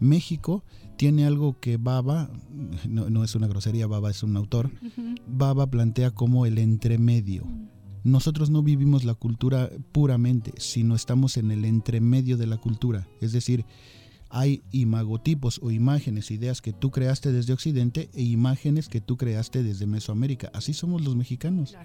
[0.00, 0.64] México
[0.96, 2.30] tiene algo que Baba,
[2.88, 4.70] no, no es una grosería, Baba es un autor,
[5.26, 7.46] Baba plantea como el entremedio.
[8.04, 13.08] Nosotros no vivimos la cultura puramente, sino estamos en el entremedio de la cultura.
[13.20, 13.64] Es decir,
[14.34, 19.62] hay imagotipos o imágenes, ideas que tú creaste desde Occidente e imágenes que tú creaste
[19.62, 20.50] desde Mesoamérica.
[20.52, 21.76] Así somos los mexicanos.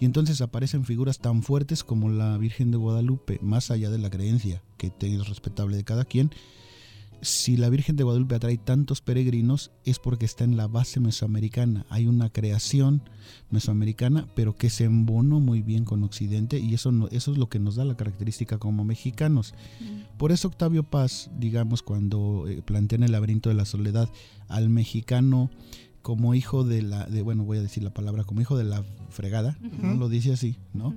[0.00, 4.10] Y entonces aparecen figuras tan fuertes como la Virgen de Guadalupe, más allá de la
[4.10, 6.32] creencia, que es respetable de cada quien.
[7.24, 11.86] Si la Virgen de Guadalupe atrae tantos peregrinos es porque está en la base mesoamericana.
[11.88, 13.02] Hay una creación
[13.48, 17.48] mesoamericana, pero que se embonó muy bien con Occidente y eso, no, eso es lo
[17.48, 19.54] que nos da la característica como mexicanos.
[20.18, 24.10] Por eso Octavio Paz, digamos, cuando eh, plantea en el laberinto de la soledad
[24.48, 25.50] al mexicano
[26.04, 28.84] como hijo de la, de, bueno, voy a decir la palabra, como hijo de la
[29.08, 29.94] fregada, ¿no?
[29.94, 30.94] Lo dice así, ¿no?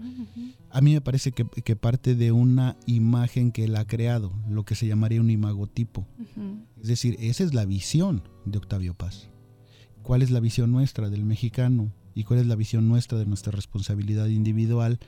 [0.69, 4.65] A mí me parece que, que parte de una imagen que él ha creado, lo
[4.65, 6.05] que se llamaría un imagotipo.
[6.81, 9.29] Es decir, esa es la visión de Octavio Paz.
[10.03, 11.93] ¿Cuál es la visión nuestra del mexicano?
[12.13, 14.99] ¿Y cuál es la visión nuestra de nuestra responsabilidad individual?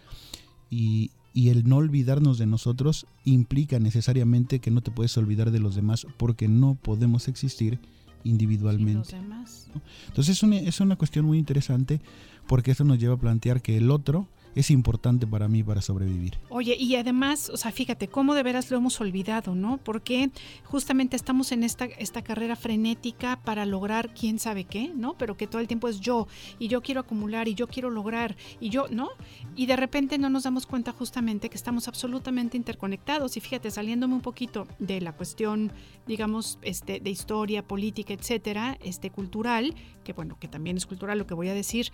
[0.69, 5.59] Y, y el no olvidarnos de nosotros implica necesariamente que no te puedes olvidar de
[5.59, 7.81] los demás porque no podemos existir
[8.23, 9.15] individualmente.
[9.21, 9.81] ¿no?
[10.07, 11.99] Entonces es una, es una cuestión muy interesante
[12.47, 16.39] porque eso nos lleva a plantear que el otro es importante para mí para sobrevivir.
[16.49, 19.77] Oye, y además, o sea, fíjate, cómo de veras lo hemos olvidado, ¿no?
[19.77, 20.31] Porque
[20.63, 25.17] justamente estamos en esta, esta carrera frenética para lograr quién sabe qué, ¿no?
[25.17, 26.27] Pero que todo el tiempo es yo,
[26.57, 29.09] y yo quiero acumular, y yo quiero lograr, y yo, ¿no?
[29.55, 33.37] Y de repente no nos damos cuenta justamente que estamos absolutamente interconectados.
[33.37, 35.71] Y fíjate, saliéndome un poquito de la cuestión,
[36.07, 41.27] digamos, este, de historia, política, etcétera, este, cultural, que bueno, que también es cultural lo
[41.27, 41.91] que voy a decir,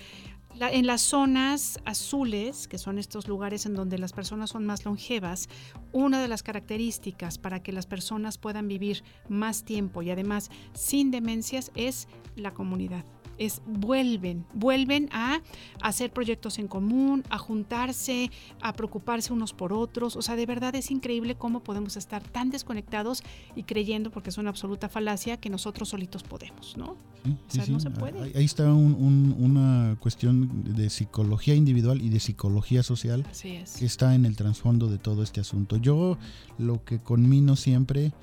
[0.58, 4.86] la- en las zonas azules, que son estos lugares en donde las personas son más
[4.86, 5.50] longevas,
[5.92, 11.12] una de las características para que las personas puedan vivir más tiempo y además sin
[11.12, 13.06] demencias es la comunidad.
[13.38, 15.42] Es vuelven, vuelven a
[15.82, 18.32] hacer proyectos en común, a juntarse,
[18.62, 20.16] a preocuparse unos por otros.
[20.16, 23.24] O sea, de verdad es increíble cómo podemos estar tan desconectados
[23.56, 26.96] y creyendo, porque es una absoluta falacia, que nosotros solitos podemos, ¿no?
[27.26, 27.84] Sí, O sea, sí, no sí.
[27.84, 28.38] se puede.
[28.38, 33.78] Ahí, está un- un- una cuestión de psicología individual y de psicología social Así es.
[33.78, 35.78] que está en el trasfondo de todo este asunto.
[35.78, 36.18] Yo
[36.58, 38.14] lo que conmino siempre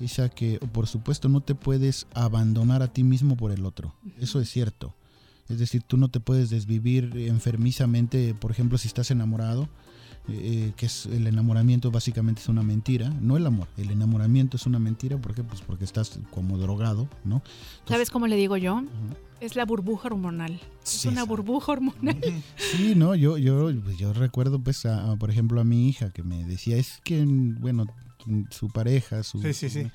[0.00, 3.94] es a que, por supuesto, no te puedes abandonar a ti mismo por el otro.
[4.18, 4.94] Eso es cierto.
[5.48, 9.68] Es decir, tú no te puedes desvivir enfermizamente, por ejemplo, si estás enamorado,
[10.28, 14.66] eh, que es el enamoramiento básicamente es una mentira, no el amor, el enamoramiento es
[14.66, 15.42] una mentira, ¿por qué?
[15.42, 17.42] Pues porque estás como drogado, ¿no?
[17.88, 18.82] ¿Sabes cómo le digo yo?
[19.40, 20.60] Es la burbuja hormonal.
[20.84, 22.16] Sí, es una burbuja hormonal.
[22.56, 26.22] Sí, no, yo, yo, yo recuerdo, pues, a- a, por ejemplo, a mi hija que
[26.22, 27.86] me decía, es que, bueno,
[28.50, 29.90] su pareja, su, Sí, sí, sí.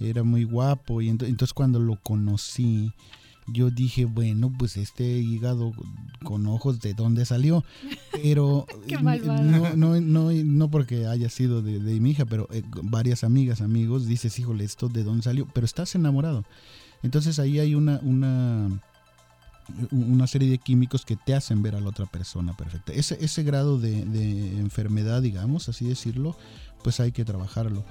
[0.00, 2.92] era muy guapo y ento- entonces cuando lo conocí,
[3.48, 5.72] yo dije, bueno, pues este hígado
[6.24, 7.64] con ojos de dónde salió.
[8.12, 8.66] Pero
[9.76, 13.60] no, no, no, no porque haya sido de, de mi hija, pero eh, varias amigas,
[13.60, 15.46] amigos, dices, híjole, esto de dónde salió.
[15.52, 16.44] Pero estás enamorado.
[17.04, 18.68] Entonces ahí hay una, una,
[19.92, 22.92] una serie de químicos que te hacen ver a la otra persona perfecta.
[22.92, 26.36] Ese, ese grado de, de enfermedad, digamos, así decirlo,
[26.86, 27.82] pues hay que trabajarlo.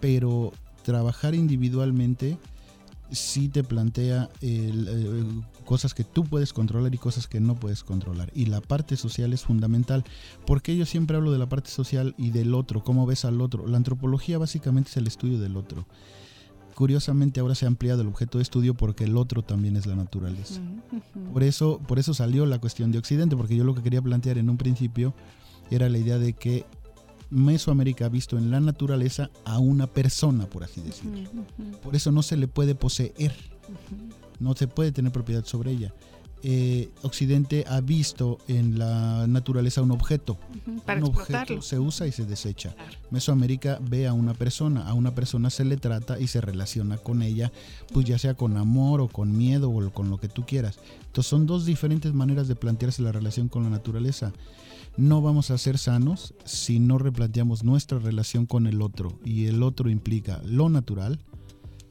[0.00, 0.52] Pero
[0.84, 2.38] trabajar individualmente
[3.10, 5.24] sí te plantea el, eh,
[5.64, 8.30] cosas que tú puedes controlar y cosas que no puedes controlar.
[8.36, 10.04] Y la parte social es fundamental.
[10.46, 13.66] Porque yo siempre hablo de la parte social y del otro, cómo ves al otro.
[13.66, 15.84] La antropología básicamente es el estudio del otro.
[16.76, 19.96] Curiosamente ahora se ha ampliado el objeto de estudio porque el otro también es la
[19.96, 20.60] naturaleza.
[21.32, 24.38] Por eso, por eso salió la cuestión de Occidente, porque yo lo que quería plantear
[24.38, 25.14] en un principio
[25.68, 26.64] era la idea de que
[27.30, 31.28] Mesoamérica ha visto en la naturaleza a una persona, por así decirlo.
[31.82, 33.34] Por eso no se le puede poseer,
[34.38, 35.92] no se puede tener propiedad sobre ella.
[36.48, 40.38] Eh, Occidente ha visto en la naturaleza un objeto.
[40.84, 42.74] Para un objeto se usa y se desecha.
[43.10, 47.22] Mesoamérica ve a una persona, a una persona se le trata y se relaciona con
[47.22, 47.50] ella,
[47.92, 50.78] pues ya sea con amor o con miedo o con lo que tú quieras.
[51.06, 54.32] Entonces son dos diferentes maneras de plantearse la relación con la naturaleza.
[54.96, 59.18] No vamos a ser sanos si no replanteamos nuestra relación con el otro.
[59.24, 61.20] Y el otro implica lo natural,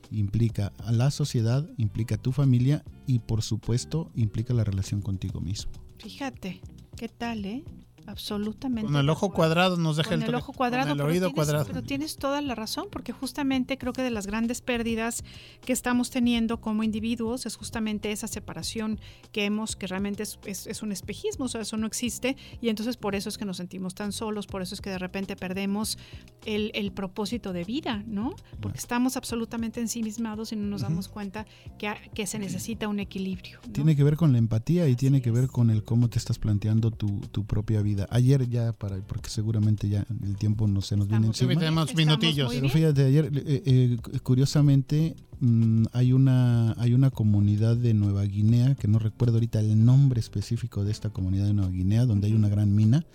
[0.09, 5.39] implica a la sociedad, implica a tu familia y por supuesto implica la relación contigo
[5.39, 5.71] mismo.
[5.99, 6.61] Fíjate,
[6.95, 7.63] ¿qué tal, eh?
[8.07, 8.85] Absolutamente.
[8.91, 11.35] Con el ojo cuadrado nos deja con el, ojo cuadrado, con el pero oído tienes-
[11.35, 11.65] cuadrado.
[11.65, 15.23] Pero tienes toda la razón, porque justamente creo que de las grandes pérdidas
[15.65, 18.99] que estamos teniendo como individuos es justamente esa separación
[19.31, 22.69] que hemos, que realmente es, es- es un espejismo, o sea, eso no existe, y
[22.69, 25.35] entonces por eso es que nos sentimos tan solos, por eso es que de repente
[25.35, 25.97] perdemos
[26.45, 28.35] el, el propósito de vida, ¿no?
[28.61, 31.45] Porque estamos absolutamente ensimismados y no nos damos cuenta
[31.77, 33.59] que, que se necesita un equilibrio.
[33.65, 33.73] ¿no?
[33.73, 36.37] Tiene que ver con la empatía y tiene que ver con el cómo te estás
[36.39, 37.94] planteando tu, tu propia vida.
[38.09, 41.59] Ayer ya, para porque seguramente ya el tiempo no se nos viene Sí, encima.
[41.59, 42.53] tenemos minutillos.
[42.53, 48.75] Pero fíjate, ayer, eh, eh, curiosamente, mm, hay, una, hay una comunidad de Nueva Guinea,
[48.75, 52.33] que no recuerdo ahorita el nombre específico de esta comunidad de Nueva Guinea, donde hay
[52.33, 53.05] una gran mina.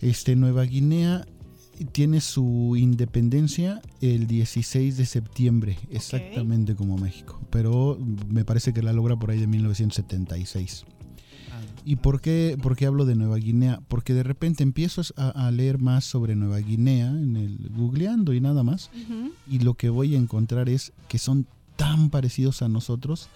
[0.00, 1.26] Este, Nueva Guinea
[1.92, 7.98] tiene su independencia el 16 de septiembre, exactamente como México, pero
[8.28, 10.84] me parece que la logra por ahí de 1976.
[11.84, 13.80] ¿Y por qué, por qué hablo de Nueva Guinea?
[13.88, 18.40] Porque de repente empiezo a, a leer más sobre Nueva Guinea, en el googleando y
[18.40, 18.90] nada más,
[19.48, 21.46] y lo que voy a encontrar es que son
[21.76, 23.28] tan parecidos a nosotros,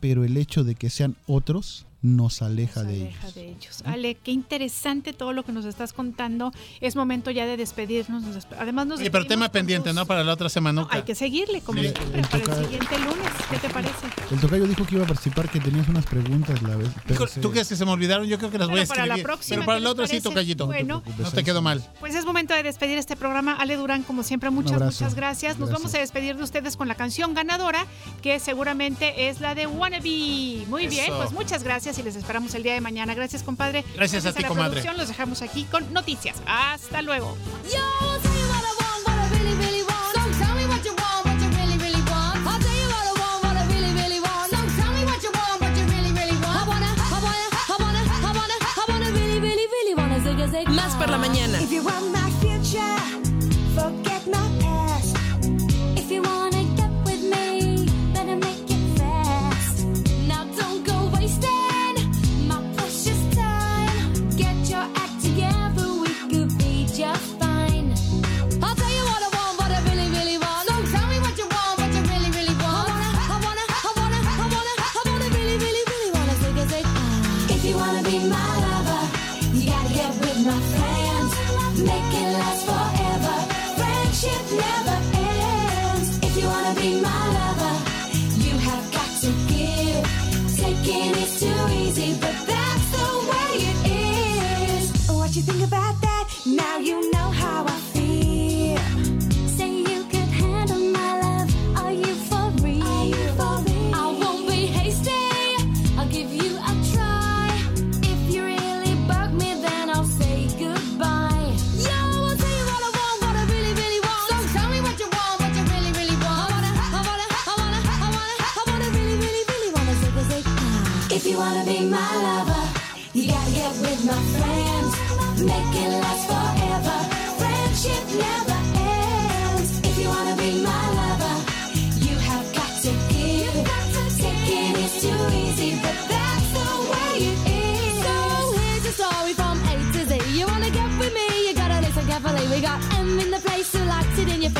[0.00, 3.34] pero el hecho de que sean otros nos aleja Nos de aleja ellos.
[3.34, 3.82] de ellos.
[3.86, 6.52] Ale, qué interesante todo lo que nos estás contando.
[6.82, 8.22] Es momento ya de despedirnos.
[8.22, 10.04] Nos despe- Además, nos Oye, pero tema pendiente, tus- ¿no?
[10.06, 10.86] Para la otra semana.
[10.90, 11.88] Hay que seguirle, como Sí.
[11.88, 13.28] siempre, El para el siguiente lunes.
[13.50, 14.06] ¿Qué te parece?
[14.30, 16.90] El tocayo dijo que iba a participar, que tenías unas preguntas la vez.
[17.04, 18.26] pero Hijo, se- ¿Tú crees que se me olvidaron?
[18.26, 19.22] Yo creo que las voy a Pero para escribir.
[19.24, 20.66] la próxima, pero para ¿qué la otra sí, tocallito.
[20.66, 21.02] Bueno.
[21.18, 21.82] No te quedó mal.
[22.00, 23.54] Pues es momento de despedir este programa.
[23.54, 25.58] Ale Durán, como siempre, muchas, muchas gracias.
[25.58, 25.80] Nos Gracias.
[25.82, 27.86] vamos a despedir de ustedes con la canción ganadora,
[28.22, 30.64] que seguramente es la de Wannabe.
[30.68, 33.14] Muy bien, pues muchas gracias y les esperamos el día de mañana.
[33.14, 33.84] Gracias, compadre.
[33.94, 34.70] Gracias a ti, la comadre.
[34.70, 34.96] producción.
[34.96, 36.42] Los dejamos aquí con noticias.
[36.46, 37.36] Hasta luego.
[37.72, 38.33] Yo,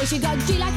[0.06, 0.73] she got G like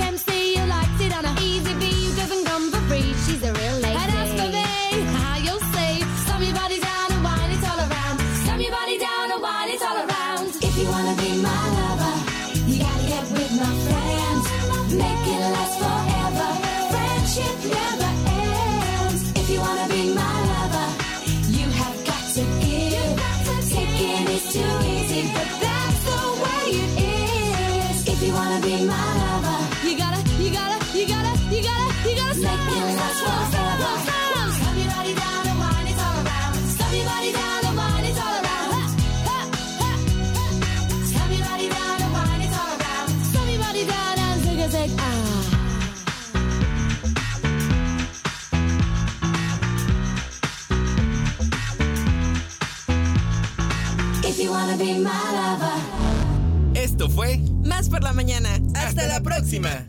[57.90, 58.50] por la mañana.
[58.76, 59.86] Hasta la próxima.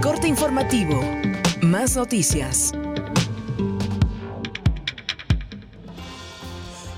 [0.00, 1.00] Corte informativo.
[1.62, 2.72] Más noticias.